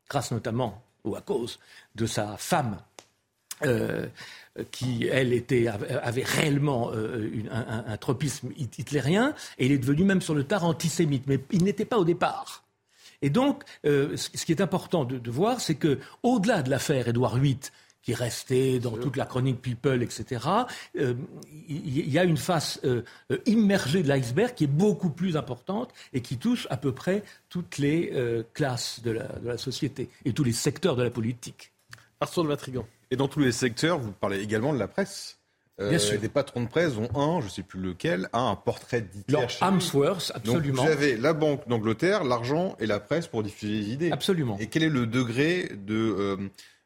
grâce 0.10 0.32
notamment 0.32 0.84
ou 1.04 1.16
à 1.16 1.22
cause 1.22 1.60
de 1.96 2.06
sa 2.06 2.38
femme 2.38 2.78
euh, 3.66 4.08
qui, 4.70 5.08
elle, 5.10 5.32
était, 5.32 5.68
avait 5.68 6.26
réellement 6.26 6.92
euh, 6.94 7.30
un, 7.52 7.96
tropisme 7.96 8.50
hitlérien, 8.58 9.34
et 9.58 9.68
il 9.68 9.72
est 9.72 9.78
devenu 9.78 10.04
même 10.04 10.22
sur 10.22 10.36
le 10.36 10.44
tard 10.44 10.66
antisémite, 10.66 11.24
mais 11.26 11.40
il 11.52 11.64
n'était 11.64 11.86
pas 11.86 11.98
au 11.98 12.04
départ. 12.04 12.66
Et 13.22 13.30
donc, 13.30 13.64
euh, 13.86 14.18
ce 14.18 14.46
qui 14.46 14.52
est 14.52 14.60
important 14.60 15.06
de, 15.06 15.32
voir, 15.32 15.62
c'est 15.62 15.76
que, 15.76 16.00
au-delà 16.22 16.64
de 16.64 16.70
l'affaire 16.70 17.08
Édouard 17.08 17.38
VIII, 17.38 17.60
qui 18.02 18.14
restait 18.14 18.80
dans 18.80 18.98
toute 18.98 19.16
la 19.16 19.26
chronique 19.26 19.62
People, 19.62 20.04
etc., 20.04 20.46
il 20.96 22.10
y, 22.10 22.20
a 22.20 22.26
une 22.26 22.36
face 22.36 22.82
immergée 23.46 24.04
de 24.04 24.08
l'iceberg 24.10 24.54
qui 24.54 24.66
est 24.66 24.68
beaucoup 24.68 25.12
plus 25.12 25.38
importante 25.38 25.94
et 26.12 26.22
qui 26.22 26.38
touche 26.38 26.68
à 26.72 26.78
peu 26.78 26.92
près 26.92 27.24
toutes 27.48 27.78
les 27.78 28.12
classes 28.54 29.02
de 29.04 29.12
la, 29.12 29.28
de 29.28 29.48
la, 29.48 29.58
société 29.58 30.10
et 30.26 30.34
tous 30.34 30.44
les 30.44 30.52
secteurs 30.52 30.96
de 30.96 31.04
la 31.04 31.12
politique. 31.12 31.72
Arthur 32.20 32.44
de 32.44 32.50
Vatrigan. 32.50 32.86
Et 33.12 33.18
dans 33.18 33.28
tous 33.28 33.40
les 33.40 33.52
secteurs, 33.52 34.00
vous 34.00 34.14
parlez 34.14 34.42
également 34.42 34.74
de 34.74 34.80
la 34.80 34.88
presse. 34.88 35.38
Euh, 35.80 35.90
Bien 35.90 36.00
sûr. 36.00 36.20
Des 36.20 36.30
patrons 36.30 36.62
de 36.64 36.68
presse 36.68 36.94
ont 36.98 37.10
un, 37.16 37.40
je 37.42 37.46
ne 37.46 37.50
sais 37.50 37.64
plus 37.64 37.80
lequel, 37.80 38.30
un 38.34 38.56
portrait 38.56 39.02
d'Hitler. 39.02 39.48
Amsworth, 39.62 40.32
absolument. 40.36 40.84
Donc, 40.84 40.86
vous 40.86 40.92
avez 40.92 41.18
la 41.18 41.34
Banque 41.34 41.68
d'Angleterre, 41.68 42.24
l'argent 42.24 42.76
et 42.80 42.86
la 42.86 43.00
presse 43.00 43.28
pour 43.28 43.44
diffuser 43.44 43.74
les 43.74 43.90
idées. 43.92 44.12
Absolument. 44.12 44.58
Et 44.60 44.68
quel 44.68 44.84
est 44.84 44.90
le 44.90 45.08
degré 45.08 45.70
de, 45.76 45.96
euh, 45.96 46.38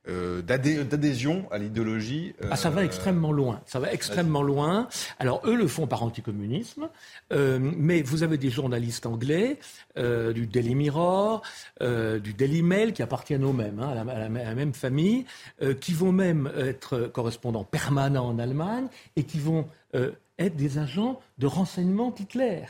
euh, 0.08 0.44
d'adhésion 0.44 1.48
à 1.50 1.58
l'idéologie. 1.58 2.36
Ah, 2.52 2.56
ça 2.56 2.70
va 2.70 2.82
euh, 2.82 2.86
extrêmement 2.86 3.32
loin. 3.32 3.62
Ça 3.66 3.80
va 3.80 3.92
extrêmement 3.92 4.44
loin. 4.44 4.88
Alors, 5.18 5.42
eux 5.46 5.56
le 5.56 5.68
font 5.68 5.88
par 5.88 6.04
anticommunisme, 6.04 6.90
euh, 7.34 7.58
mais 7.60 8.04
vous 8.04 8.22
avez 8.22 8.38
des 8.38 8.52
journalistes 8.52 9.08
anglais, 9.08 9.58
du 9.96 10.46
Daily 10.46 10.76
Mirror, 10.76 11.42
du 11.80 12.34
Daily 12.34 12.62
Mail, 12.62 12.94
qui 12.94 13.02
appartiennent 13.02 13.46
aux 13.46 13.54
mêmes, 13.54 13.80
hein, 13.80 13.96
à, 14.08 14.30
la, 14.30 14.30
même 14.30 14.74
famille, 14.74 15.26
qui 15.80 15.94
vont 15.94 16.12
même 16.12 16.52
être 16.58 17.10
correspondants 17.14 17.64
permanents 17.64 18.28
en 18.28 18.38
Allemagne 18.38 18.88
et 19.16 19.24
qui 19.24 19.40
vont 19.40 19.68
être 19.94 20.56
des 20.56 20.78
agents 20.78 21.22
de 21.38 21.48
renseignement 21.48 22.14
Hitler, 22.20 22.66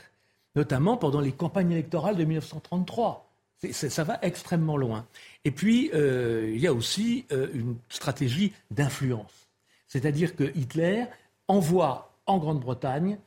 notamment 0.54 0.96
pendant 0.96 1.20
les 1.20 1.32
campagnes 1.32 1.72
électorales 1.72 2.16
de 2.16 2.24
1933 2.24 3.25
ça 3.72 4.04
va 4.04 4.18
extrêmement 4.22 4.76
loin. 4.76 5.06
Et 5.44 5.50
puis, 5.50 5.90
euh, 5.94 6.50
il 6.54 6.60
y 6.60 6.66
a 6.66 6.72
aussi 6.72 7.24
euh, 7.32 7.48
une 7.54 7.76
stratégie 7.88 8.52
d'influence. 8.70 9.48
C'est-à-dire 9.86 10.36
que 10.36 10.44
Hitler 10.56 11.04
envoie 11.48 12.12
en 12.26 12.38
Grande-Bretagne 12.38 13.18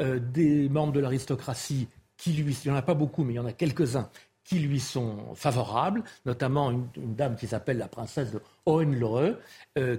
euh, 0.00 0.18
des 0.18 0.68
membres 0.68 0.92
de 0.92 1.00
l'aristocratie 1.00 1.88
qui 2.16 2.32
lui, 2.32 2.56
il 2.64 2.70
n'y 2.70 2.74
en 2.74 2.78
a 2.78 2.82
pas 2.82 2.94
beaucoup, 2.94 3.24
mais 3.24 3.34
il 3.34 3.36
y 3.36 3.40
en 3.40 3.46
a 3.46 3.52
quelques-uns, 3.52 4.08
qui 4.42 4.60
lui 4.60 4.80
sont 4.80 5.34
favorables, 5.34 6.04
notamment 6.24 6.70
une, 6.70 7.14
dame 7.14 7.36
qui 7.36 7.48
s'appelle 7.48 7.78
la 7.78 7.88
princesse 7.88 8.30
de 8.30 8.40
Hohenlohe, 8.64 9.36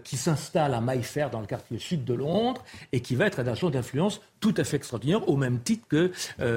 qui 0.05 0.15
s'installe 0.15 0.73
à 0.73 0.79
Mayfair 0.79 1.29
dans 1.29 1.41
le 1.41 1.47
quartier 1.47 1.77
sud 1.77 2.05
de 2.05 2.13
Londres 2.13 2.63
et 2.93 3.01
qui 3.01 3.15
va 3.15 3.25
être 3.25 3.41
un 3.41 3.47
agent 3.47 3.69
d'influence 3.69 4.21
tout 4.39 4.53
à 4.55 4.63
fait 4.63 4.77
extraordinaire, 4.77 5.27
au 5.27 5.35
même 5.35 5.59
titre 5.59 5.85
que 5.89 6.13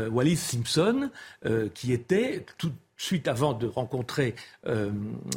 Wallis 0.09 0.37
Simpson, 0.37 1.11
qui 1.75 1.93
était 1.93 2.47
tout, 2.59 2.73
suite 3.01 3.29
avant 3.29 3.55
de 3.55 3.67
rencontrer 3.67 4.35
euh, 4.67 4.91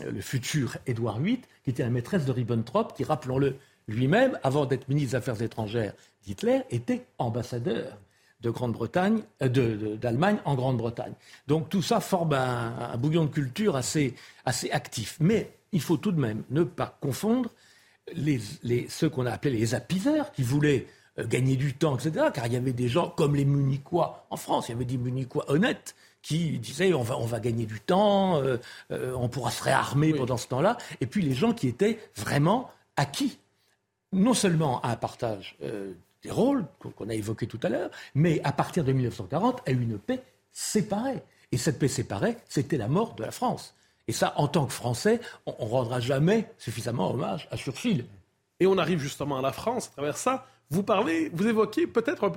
le 0.06 0.22
futur 0.22 0.78
Édouard 0.86 1.20
VIII, 1.20 1.40
qui 1.64 1.70
était 1.70 1.84
la 1.84 1.90
maîtresse 1.90 2.26
de 2.26 2.32
Ribbentrop, 2.32 2.94
qui, 2.94 3.06
rappelons-le, 3.06 3.56
lui-même, 3.88 4.38
avant 4.44 4.66
d'être 4.66 4.90
ministre 4.90 5.12
des 5.12 5.16
Affaires 5.16 5.42
étrangères 5.42 5.94
d'Hitler, 6.26 6.62
était 6.72 7.06
ambassadeur 7.18 7.98
de 8.42 8.50
Grande-Bretagne, 8.50 9.22
euh, 9.42 9.96
d'Allemagne 9.96 10.40
en 10.44 10.56
Grande-Bretagne. 10.56 11.14
Donc 11.48 11.70
tout 11.70 11.82
ça 11.82 12.02
forme 12.02 12.34
un, 12.34 12.98
bouillon 12.98 13.24
de 13.24 13.30
culture 13.30 13.78
assez, 13.78 14.14
assez 14.44 14.70
actif. 14.72 15.16
Mais 15.22 15.50
il 15.72 15.82
faut 15.82 15.98
tout 15.98 16.12
de 16.12 16.20
même 16.20 16.44
ne 16.50 16.64
pas 16.64 16.98
confondre 17.00 17.50
les, 18.14 18.42
ceux 18.90 19.10
qu'on 19.10 19.26
a 19.26 19.32
appelés 19.32 19.58
les 19.58 19.74
apiseurs, 19.74 20.34
qui 20.34 20.44
voulaient 20.44 20.86
euh, 21.18 21.26
gagner 21.26 21.56
du 21.56 21.74
temps, 21.74 21.98
etc., 21.98 22.26
car 22.34 22.48
il 22.48 22.54
y 22.54 22.58
avait 22.58 22.74
des 22.74 22.90
gens 22.90 23.10
comme 23.10 23.38
les 23.38 23.46
Munichois 23.46 24.28
en 24.30 24.36
France, 24.36 24.68
il 24.68 24.74
y 24.74 24.76
avait 24.76 24.84
des 24.84 24.98
Munichois 24.98 25.50
honnêtes, 25.50 25.96
qui 26.24 26.58
disaient 26.58 26.94
on 26.94 27.04
va, 27.04 27.20
on 27.20 27.26
va 27.26 27.40
gagner 27.40 27.68
du 27.68 27.80
temps, 27.80 28.42
euh, 28.42 28.58
euh, 28.92 29.14
on 29.16 29.30
pourra 29.30 29.52
se 29.52 29.62
réarmer 29.62 30.14
pendant 30.14 30.38
ce 30.38 30.48
temps-là, 30.48 30.78
et 31.02 31.06
puis 31.06 31.22
les 31.22 31.36
gens 31.36 31.54
qui 31.54 31.68
étaient 31.68 32.00
vraiment 32.16 32.72
acquis, 32.96 33.38
non 34.12 34.34
seulement 34.34 34.82
à 34.82 34.92
un 34.92 34.96
partage 34.96 35.56
euh, 35.62 35.92
des 36.24 36.32
rôles 36.32 36.66
qu'on 36.80 37.10
a 37.10 37.14
évoqué 37.14 37.46
tout 37.46 37.60
à 37.62 37.70
l'heure, 37.70 37.92
mais 38.16 38.42
à 38.44 38.54
partir 38.54 38.84
de 38.84 38.94
1940 38.94 39.62
à 39.68 39.72
une 39.72 40.00
paix 40.00 40.24
séparée. 40.54 41.22
Et 41.52 41.58
cette 41.58 41.78
paix 41.78 41.90
séparée, 41.90 42.38
c'était 42.48 42.78
la 42.78 42.88
mort 42.88 43.14
de 43.16 43.24
la 43.24 43.32
France. 43.32 43.76
Et 44.08 44.14
ça, 44.14 44.34
en 44.38 44.48
tant 44.48 44.66
que 44.66 44.74
Français, 44.74 45.20
on, 45.46 45.66
ne 45.66 45.70
rendra 45.70 46.00
jamais 46.00 46.50
suffisamment 46.58 47.12
hommage 47.12 47.48
à 47.52 47.58
Churchill. 47.58 48.06
Et 48.60 48.68
on 48.68 48.78
arrive 48.78 49.00
justement 49.00 49.40
à 49.40 49.42
la 49.42 49.52
France 49.52 49.88
à 49.88 49.92
travers 49.92 50.18
ça. 50.18 50.48
Vous 50.70 50.84
parlez, 50.84 51.30
vous 51.34 51.48
évoquez 51.48 51.86
peut-être 51.86 52.32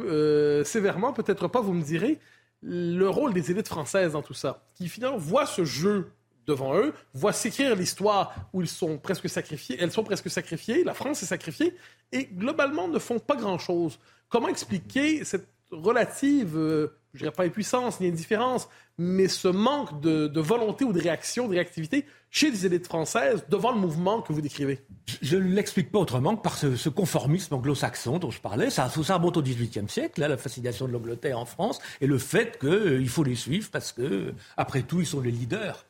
sévèrement, 0.64 1.12
peut-être 1.12 1.46
pas, 1.48 1.60
vous 1.60 1.72
me 1.72 1.82
direz, 1.82 2.18
le 2.62 3.08
rôle 3.08 3.32
des 3.32 3.50
élites 3.50 3.68
françaises 3.68 4.12
dans 4.12 4.22
tout 4.22 4.34
ça, 4.34 4.64
qui 4.74 4.88
finalement 4.88 5.18
voient 5.18 5.46
ce 5.46 5.64
jeu 5.64 6.10
devant 6.46 6.76
eux, 6.76 6.94
voient 7.12 7.32
s'écrire 7.32 7.74
l'histoire 7.74 8.34
où 8.52 8.62
ils 8.62 8.68
sont 8.68 8.98
presque 8.98 9.28
sacrifiés, 9.28 9.76
elles 9.80 9.92
sont 9.92 10.04
presque 10.04 10.30
sacrifiées, 10.30 10.84
la 10.84 10.94
France 10.94 11.22
est 11.22 11.26
sacrifiée, 11.26 11.76
et 12.12 12.26
globalement 12.26 12.88
ne 12.88 12.98
font 12.98 13.18
pas 13.18 13.36
grand-chose. 13.36 13.98
Comment 14.28 14.48
expliquer 14.48 15.24
cette 15.24 15.48
relative, 15.70 16.56
euh, 16.56 16.96
je 17.16 17.22
dirais 17.22 17.32
pas 17.32 17.44
impuissance 17.44 18.00
ni 18.00 18.08
indifférence, 18.08 18.68
mais 18.98 19.28
ce 19.28 19.48
manque 19.48 20.00
de, 20.00 20.40
volonté 20.40 20.84
ou 20.84 20.92
de 20.92 21.00
réaction, 21.00 21.48
de 21.48 21.54
réactivité 21.54 22.04
chez 22.30 22.50
les 22.50 22.66
élites 22.66 22.86
françaises 22.86 23.44
devant 23.48 23.72
le 23.72 23.78
mouvement 23.78 24.20
que 24.20 24.32
vous 24.32 24.40
décrivez 24.40 24.84
Je 25.22 25.36
ne 25.36 25.54
l'explique 25.54 25.90
pas 25.90 25.98
autrement 25.98 26.36
que 26.36 26.42
par 26.42 26.58
ce, 26.58 26.88
conformisme 26.88 27.54
anglo-saxon 27.54 28.18
dont 28.18 28.30
je 28.30 28.40
parlais. 28.40 28.70
Ça, 28.70 28.88
ça 28.88 29.16
remonte 29.16 29.36
au 29.36 29.42
XVIIIe 29.42 29.88
siècle, 29.88 30.20
là, 30.20 30.28
la 30.28 30.36
fascination 30.36 30.86
de 30.86 30.92
l'Angleterre 30.92 31.38
en 31.38 31.46
France, 31.46 31.80
et 32.00 32.06
le 32.06 32.18
fait 32.18 32.58
qu'il 32.58 32.68
euh, 32.68 33.06
faut 33.06 33.24
les 33.24 33.34
suivre 33.34 33.68
parce 33.70 33.92
que, 33.92 34.34
après 34.56 34.82
tout, 34.82 35.00
ils 35.00 35.06
sont 35.06 35.20
les 35.20 35.30
leaders. 35.30 35.86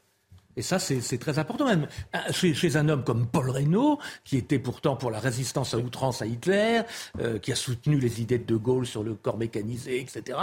Et 0.57 0.63
ça, 0.63 0.79
c'est 0.79 1.19
très 1.19 1.39
important. 1.39 1.67
Même 1.67 1.87
chez, 2.31 2.77
un 2.77 2.89
homme 2.89 3.05
comme 3.05 3.27
Paul 3.27 3.51
Reynaud, 3.51 3.99
qui 4.25 4.37
était 4.37 4.59
pourtant 4.59 4.97
pour 4.97 5.11
la 5.11 5.21
résistance 5.21 5.75
à 5.75 5.79
outrance 5.79 6.23
à 6.23 6.27
Hitler, 6.27 6.83
euh, 7.21 7.39
qui 7.39 7.53
a 7.53 7.57
soutenu 7.57 7.99
les 7.99 8.23
idées 8.23 8.39
de 8.39 8.45
De 8.45 8.57
Gaulle 8.57 8.87
sur 8.87 9.03
le 9.03 9.15
corps 9.15 9.37
mécanisé, 9.37 10.01
etc., 10.01 10.39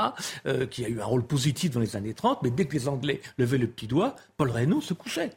euh, 0.45 0.68
qui 0.68 0.86
a 0.86 0.88
eu 0.88 1.01
un 1.01 1.05
rôle 1.05 1.26
positif 1.26 1.72
dans 1.72 1.80
les 1.80 1.95
années 1.95 2.14
30, 2.14 2.43
mais 2.43 2.51
dès 2.51 2.66
que 2.66 2.74
les 2.74 2.88
Anglais 2.88 3.22
levaient 3.38 3.57
le 3.57 3.68
petit 3.68 3.88
doigt, 3.88 4.16
Paul 4.38 4.51
Reynaud 4.51 4.82
se 4.82 4.93
couchait. 4.93 5.32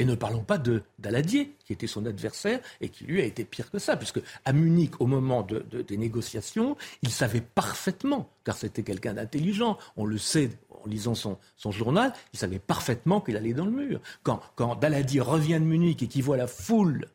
Et 0.00 0.04
ne 0.04 0.16
parlons 0.16 0.42
pas 0.42 0.58
de 0.58 0.82
Daladier, 0.98 1.54
qui 1.64 1.72
était 1.72 1.86
son 1.86 2.04
adversaire 2.04 2.58
et 2.80 2.88
qui 2.88 3.04
lui 3.04 3.20
a 3.20 3.24
été 3.24 3.44
pire 3.44 3.70
que 3.70 3.78
ça, 3.78 3.96
puisque 3.96 4.20
à 4.44 4.52
Munich, 4.52 5.00
au 5.00 5.06
moment 5.06 5.46
des 5.70 5.96
négociations, 5.96 6.76
il 7.02 7.10
savait 7.10 7.40
parfaitement, 7.40 8.28
car 8.44 8.56
c'était 8.56 8.82
quelqu'un 8.82 9.14
d'intelligent, 9.14 9.78
on 9.96 10.04
le 10.04 10.18
sait 10.18 10.50
en 10.84 10.88
lisant 10.88 11.14
son, 11.14 11.38
journal, 11.70 12.12
il 12.32 12.38
savait 12.38 12.58
parfaitement 12.58 13.20
qu'il 13.20 13.36
allait 13.36 13.54
dans 13.54 13.64
le 13.64 13.70
mur. 13.70 14.00
Quand, 14.22 14.40
quand 14.56 14.76
Daladi 14.76 15.20
revient 15.20 15.54
de 15.60 15.64
Munich 15.64 16.02
et 16.02 16.08
qu'il 16.08 16.22
voit 16.22 16.36
la 16.36 16.46
foule 16.46 17.08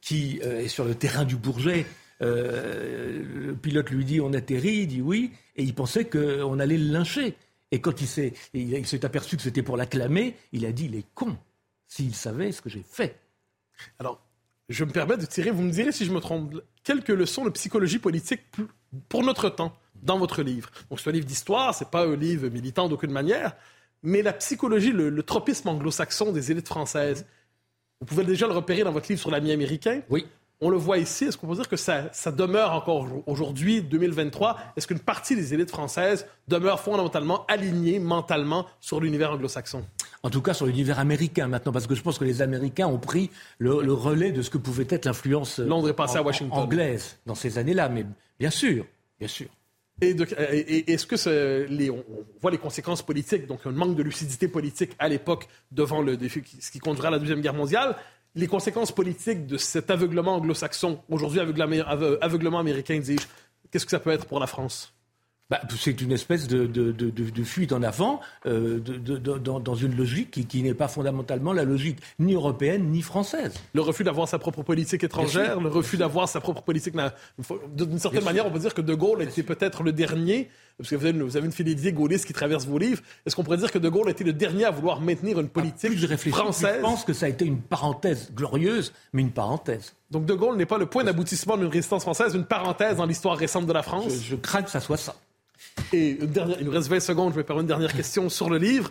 qui 0.00 0.40
euh, 0.42 0.60
est 0.60 0.68
sur 0.68 0.84
le 0.84 0.94
terrain 0.94 1.24
du 1.24 1.36
Bourget, 1.36 1.86
euh, 2.20 3.22
le 3.46 3.54
pilote 3.54 3.90
lui 3.90 4.04
dit 4.04 4.20
on 4.20 4.32
atterrit, 4.32 4.82
il 4.82 4.86
dit 4.86 5.00
oui, 5.00 5.32
et 5.56 5.62
il 5.62 5.74
pensait 5.74 6.04
qu'on 6.04 6.58
allait 6.58 6.78
le 6.78 6.92
lyncher. 6.92 7.34
Et 7.70 7.80
quand 7.80 8.00
il 8.00 8.06
s'est, 8.06 8.34
il 8.52 8.86
s'est 8.86 9.04
aperçu 9.04 9.36
que 9.36 9.42
c'était 9.42 9.62
pour 9.62 9.76
l'acclamer, 9.76 10.36
il 10.52 10.66
a 10.66 10.72
dit 10.72 10.86
il 10.86 10.94
est 10.94 11.06
con, 11.14 11.36
s'il 11.86 12.14
savait 12.14 12.52
ce 12.52 12.60
que 12.60 12.68
j'ai 12.68 12.84
fait. 12.86 13.18
Alors, 13.98 14.22
je 14.68 14.84
me 14.84 14.90
permets 14.90 15.16
de 15.16 15.24
tirer, 15.24 15.50
vous 15.50 15.62
me 15.62 15.70
direz 15.70 15.90
si 15.90 16.04
je 16.04 16.12
me 16.12 16.20
trompe, 16.20 16.54
quelques 16.84 17.08
leçons 17.08 17.44
de 17.44 17.50
psychologie 17.50 17.98
politique 17.98 18.42
pour 19.08 19.24
notre 19.24 19.48
temps 19.48 19.74
dans 20.02 20.18
votre 20.18 20.42
livre. 20.42 20.70
Donc, 20.90 21.00
c'est 21.00 21.10
un 21.10 21.12
livre 21.12 21.26
d'histoire, 21.26 21.74
c'est 21.74 21.90
pas 21.90 22.04
un 22.04 22.16
livre 22.16 22.48
militant 22.48 22.88
d'aucune 22.88 23.12
manière, 23.12 23.54
mais 24.02 24.22
la 24.22 24.32
psychologie, 24.32 24.90
le, 24.92 25.22
tropisme 25.22 25.68
anglo-saxon 25.68 26.32
des 26.32 26.50
élites 26.50 26.68
françaises, 26.68 27.24
vous 28.00 28.06
pouvez 28.06 28.24
déjà 28.24 28.46
le 28.46 28.52
repérer 28.52 28.82
dans 28.82 28.92
votre 28.92 29.08
livre 29.08 29.20
sur 29.20 29.30
l'ami 29.30 29.52
américain. 29.52 30.00
Oui. 30.10 30.26
On 30.60 30.70
le 30.70 30.76
voit 30.76 30.98
ici. 30.98 31.24
Est-ce 31.24 31.36
qu'on 31.36 31.48
peut 31.48 31.56
dire 31.56 31.68
que 31.68 31.76
ça, 31.76 32.08
ça 32.12 32.30
demeure 32.30 32.72
encore 32.72 33.06
aujourd'hui, 33.26 33.82
2023? 33.82 34.58
Est-ce 34.76 34.86
qu'une 34.86 35.00
partie 35.00 35.34
des 35.34 35.54
élites 35.54 35.70
françaises 35.70 36.26
demeure 36.46 36.78
fondamentalement 36.80 37.44
alignée 37.46 37.98
mentalement 37.98 38.66
sur 38.80 39.00
l'univers 39.00 39.32
anglo-saxon? 39.32 39.84
En 40.22 40.30
tout 40.30 40.40
cas, 40.40 40.54
sur 40.54 40.66
l'univers 40.66 41.00
américain 41.00 41.48
maintenant, 41.48 41.72
parce 41.72 41.88
que 41.88 41.96
je 41.96 42.02
pense 42.02 42.18
que 42.18 42.24
les 42.24 42.42
Américains 42.42 42.86
ont 42.86 42.98
pris 42.98 43.30
le, 43.58 43.92
relais 43.92 44.30
de 44.30 44.40
ce 44.40 44.50
que 44.50 44.58
pouvait 44.58 44.86
être 44.88 45.04
l'influence 45.04 45.60
anglaise 46.50 47.18
dans 47.26 47.34
ces 47.34 47.58
années-là. 47.58 47.88
Mais 47.88 48.06
bien 48.38 48.50
sûr, 48.50 48.86
bien 49.18 49.28
sûr. 49.28 49.48
Et, 50.02 50.92
est-ce 50.92 51.06
que 51.06 51.66
les, 51.68 51.88
on, 51.88 52.04
voit 52.40 52.50
les 52.50 52.58
conséquences 52.58 53.02
politiques, 53.02 53.46
donc 53.46 53.60
un 53.64 53.70
manque 53.70 53.94
de 53.94 54.02
lucidité 54.02 54.48
politique 54.48 54.92
à 54.98 55.08
l'époque 55.08 55.46
devant 55.70 56.02
le 56.02 56.16
défi, 56.16 56.42
ce 56.60 56.70
qui 56.72 56.80
conduira 56.80 57.08
à 57.08 57.10
la 57.12 57.18
Deuxième 57.20 57.40
Guerre 57.40 57.54
mondiale, 57.54 57.96
les 58.34 58.48
conséquences 58.48 58.92
politiques 58.92 59.46
de 59.46 59.56
cet 59.56 59.90
aveuglement 59.90 60.36
anglo-saxon, 60.36 61.00
aujourd'hui 61.08 61.38
aveuglement 61.38 62.58
américain, 62.58 62.98
dis-je, 62.98 63.26
qu'est-ce 63.70 63.84
que 63.84 63.90
ça 63.90 64.00
peut 64.00 64.10
être 64.10 64.26
pour 64.26 64.40
la 64.40 64.48
France? 64.48 64.92
Bah, 65.52 65.60
c'est 65.78 66.00
une 66.00 66.12
espèce 66.12 66.48
de, 66.48 66.64
de, 66.64 67.44
fuite 67.44 67.74
en 67.74 67.82
avant 67.82 68.20
euh, 68.46 68.78
dans, 68.78 69.74
une 69.74 69.94
logique 69.94 70.48
qui, 70.48 70.62
n'est 70.62 70.72
pas 70.72 70.88
fondamentalement 70.88 71.52
la 71.52 71.64
logique 71.64 71.98
ni 72.18 72.32
européenne 72.32 72.88
ni 72.90 73.02
française. 73.02 73.52
Le 73.74 73.82
refus 73.82 74.02
d'avoir 74.02 74.26
sa 74.28 74.38
propre 74.38 74.62
politique 74.62 75.04
étrangère, 75.04 75.60
le 75.60 75.68
refus 75.68 75.98
d'avoir 75.98 76.26
sa 76.26 76.40
propre 76.40 76.62
politique. 76.62 76.94
D'une 77.76 77.98
certaine 77.98 78.24
manière, 78.24 78.46
on 78.46 78.50
peut 78.50 78.60
dire 78.60 78.72
que 78.72 78.80
De 78.80 78.94
Gaulle 78.94 79.20
était 79.20 79.42
peut-être 79.42 79.82
le 79.82 79.92
dernier, 79.92 80.48
parce 80.78 80.88
que 80.88 80.96
vous 80.96 81.04
avez, 81.04 81.18
vous 81.18 81.36
avez 81.36 81.44
une 81.44 81.52
fidélité 81.52 81.92
gaulliste 81.92 82.24
qui 82.24 82.32
traverse 82.32 82.64
vos 82.64 82.78
livres. 82.78 83.02
Est-ce 83.26 83.36
qu'on 83.36 83.44
pourrait 83.44 83.58
dire 83.58 83.70
que 83.70 83.78
De 83.78 83.90
Gaulle 83.90 84.08
était 84.08 84.24
le 84.24 84.32
dernier 84.32 84.64
à 84.64 84.70
vouloir 84.70 85.02
maintenir 85.02 85.38
une 85.38 85.50
politique 85.50 85.92
ah, 85.92 85.98
je 85.98 86.30
française 86.30 86.76
Je 86.76 86.80
pense 86.80 87.04
que 87.04 87.12
ça 87.12 87.26
a 87.26 87.28
été 87.28 87.44
une 87.44 87.60
parenthèse 87.60 88.32
glorieuse, 88.34 88.94
mais 89.12 89.20
une 89.20 89.32
parenthèse. 89.32 89.92
Donc 90.10 90.24
De 90.24 90.32
Gaulle 90.32 90.56
n'est 90.56 90.64
pas 90.64 90.78
le 90.78 90.86
point 90.86 91.04
d'aboutissement 91.04 91.58
d'une 91.58 91.66
résistance 91.66 92.04
française, 92.04 92.34
une 92.34 92.46
parenthèse 92.46 92.96
dans 92.96 93.04
l'histoire 93.04 93.36
récente 93.36 93.66
de 93.66 93.72
la 93.74 93.82
France? 93.82 94.14
Je 94.22 94.36
crains 94.36 94.62
que 94.62 94.70
ça 94.70 94.80
soit 94.80 94.96
ça. 94.96 95.14
Et 95.92 96.10
une 96.10 96.26
dernière, 96.26 96.58
il 96.60 96.66
nous 96.66 96.72
reste 96.72 96.88
20 96.88 97.00
secondes, 97.00 97.32
je 97.32 97.38
vais 97.38 97.46
faire 97.46 97.58
une 97.58 97.66
dernière 97.66 97.92
question 97.92 98.28
sur 98.28 98.50
le 98.50 98.58
livre. 98.58 98.90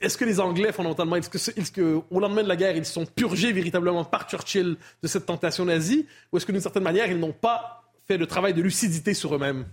Est-ce 0.00 0.16
que 0.16 0.24
les 0.24 0.40
Anglais, 0.40 0.72
fondamentalement, 0.72 1.16
est-ce 1.16 1.30
que, 1.30 1.60
est 1.60 1.72
que, 1.72 2.00
au 2.10 2.20
lendemain 2.20 2.42
de 2.42 2.48
la 2.48 2.56
guerre, 2.56 2.76
ils 2.76 2.84
sont 2.84 3.06
purgés 3.06 3.52
véritablement 3.52 4.04
par 4.04 4.28
Churchill 4.28 4.76
de 5.02 5.08
cette 5.08 5.26
tentation 5.26 5.64
nazie, 5.64 6.06
ou 6.32 6.36
est-ce 6.36 6.46
que 6.46 6.52
d'une 6.52 6.60
certaine 6.60 6.82
manière, 6.82 7.10
ils 7.10 7.18
n'ont 7.18 7.32
pas 7.32 7.84
fait 8.06 8.16
le 8.16 8.26
travail 8.26 8.54
de 8.54 8.62
lucidité 8.62 9.14
sur 9.14 9.34
eux-mêmes? 9.34 9.66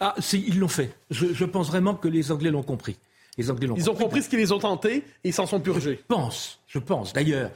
Ah, 0.00 0.14
si, 0.18 0.44
ils 0.46 0.58
l'ont 0.58 0.68
fait. 0.68 0.94
Je, 1.10 1.44
pense 1.44 1.68
vraiment 1.68 1.94
que 1.94 2.08
les 2.08 2.30
Anglais 2.32 2.50
l'ont 2.50 2.62
compris. 2.62 2.96
Les 3.38 3.50
Anglais 3.50 3.66
l'ont 3.66 3.76
ils 3.76 3.88
ont 3.88 3.94
compris 3.94 4.22
ce 4.22 4.28
qu'ils 4.28 4.38
les 4.38 4.52
ont 4.52 4.58
tentés 4.58 4.96
et 5.24 5.28
ils 5.28 5.32
s'en 5.32 5.46
sont 5.46 5.60
purgés. 5.60 6.00
Je 6.02 6.14
pense, 6.14 6.60
je 6.66 6.78
pense. 6.78 7.12
D'ailleurs, 7.12 7.50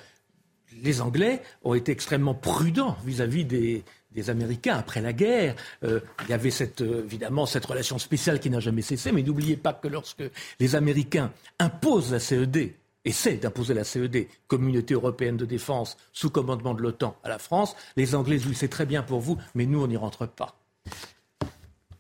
les 0.83 1.01
Anglais 1.01 1.43
ont 1.65 1.75
été 1.75 1.93
extrêmement 1.93 2.35
prudents 2.35 2.97
vis 3.05 3.21
à 3.21 3.27
-vis 3.27 3.47
des, 3.47 3.85
des 4.17 4.31
Américains 4.31 4.77
après 4.77 5.01
la 5.01 5.13
guerre. 5.13 5.55
Euh, 5.85 6.01
il 6.25 6.31
y 6.31 6.33
avait 6.33 6.51
cette, 6.51 6.81
euh, 6.81 7.05
évidemment 7.05 7.47
cette 7.47 7.67
relation 7.67 7.99
spéciale 7.99 8.41
qui 8.41 8.51
n'a 8.51 8.61
jamais 8.61 8.83
cessé, 8.83 9.13
mais 9.13 9.23
n'oubliez 9.23 9.57
pas 9.57 9.75
que 9.75 9.87
lorsque 9.87 10.25
les 10.59 10.75
Américains 10.75 11.31
imposent 11.61 12.13
la 12.13 12.19
CED, 12.19 12.73
essaient 13.05 13.37
d'imposer 13.37 13.75
la 13.75 13.85
CED, 13.85 14.27
Communauté 14.49 14.95
européenne 14.95 15.37
de 15.37 15.45
défense, 15.45 15.97
sous 16.13 16.31
commandement 16.31 16.75
de 16.75 16.83
l'OTAN, 16.83 17.17
à 17.23 17.29
la 17.29 17.39
France, 17.39 17.77
les 17.97 18.15
Anglais 18.15 18.39
disent 18.39 18.57
c'est 18.57 18.69
très 18.69 18.87
bien 18.87 19.03
pour 19.03 19.21
vous, 19.21 19.37
mais 19.55 19.67
nous, 19.67 19.83
on 19.83 19.87
n'y 19.87 19.97
rentre 19.97 20.27
pas. 20.27 20.57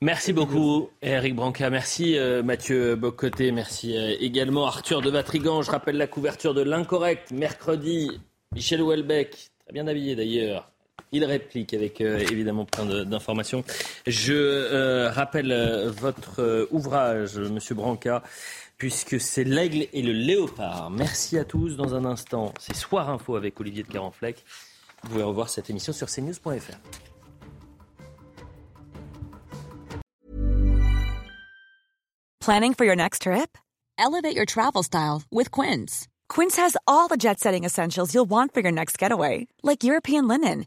Merci 0.00 0.32
beaucoup, 0.32 0.90
Eric 1.02 1.34
Branca. 1.36 1.70
Merci, 1.70 2.18
euh, 2.18 2.42
Mathieu 2.42 2.96
Bocoté. 2.96 3.50
Merci 3.52 3.96
également, 3.96 4.66
Arthur 4.66 5.00
de 5.00 5.10
Vatrigan. 5.10 5.62
Je 5.62 5.70
rappelle 5.70 5.96
la 5.96 6.06
couverture 6.06 6.54
de 6.54 6.62
l'Incorrect, 6.62 7.30
mercredi. 7.30 8.20
Michel 8.54 8.80
Houellebecq, 8.82 9.50
très 9.64 9.72
bien 9.72 9.86
habillé 9.86 10.16
d'ailleurs, 10.16 10.70
il 11.12 11.24
réplique 11.24 11.74
avec 11.74 12.00
euh, 12.00 12.18
évidemment 12.18 12.64
plein 12.64 13.04
d'informations. 13.04 13.64
Je 14.06 14.32
euh, 14.34 15.10
rappelle 15.10 15.52
euh, 15.52 15.90
votre 15.90 16.68
ouvrage, 16.70 17.38
Monsieur 17.38 17.74
Branca, 17.74 18.22
puisque 18.78 19.20
c'est 19.20 19.44
l'aigle 19.44 19.86
et 19.92 20.02
le 20.02 20.12
léopard. 20.12 20.90
Merci 20.90 21.38
à 21.38 21.44
tous. 21.44 21.76
Dans 21.76 21.94
un 21.94 22.04
instant, 22.04 22.52
c'est 22.58 22.74
Soir 22.76 23.10
Info 23.10 23.36
avec 23.36 23.58
Olivier 23.60 23.82
de 23.82 23.88
Carenfleck. 23.88 24.44
Vous 25.02 25.10
pouvez 25.10 25.22
revoir 25.22 25.48
cette 25.48 25.70
émission 25.70 25.92
sur 25.92 26.08
cnews.fr. 26.08 26.76
Planning 32.40 32.74
for 32.74 32.84
your 32.84 32.96
next 32.96 33.22
trip? 33.22 33.58
Elevate 33.98 34.36
your 34.36 34.46
travel 34.46 34.84
style 34.84 35.22
with 35.32 35.50
Quince. 35.50 36.06
Quince 36.28 36.56
has 36.56 36.76
all 36.86 37.08
the 37.08 37.16
jet-setting 37.16 37.64
essentials 37.64 38.14
you'll 38.14 38.28
want 38.28 38.52
for 38.52 38.60
your 38.60 38.72
next 38.72 38.98
getaway, 38.98 39.46
like 39.64 39.82
European 39.82 40.28
linen 40.28 40.66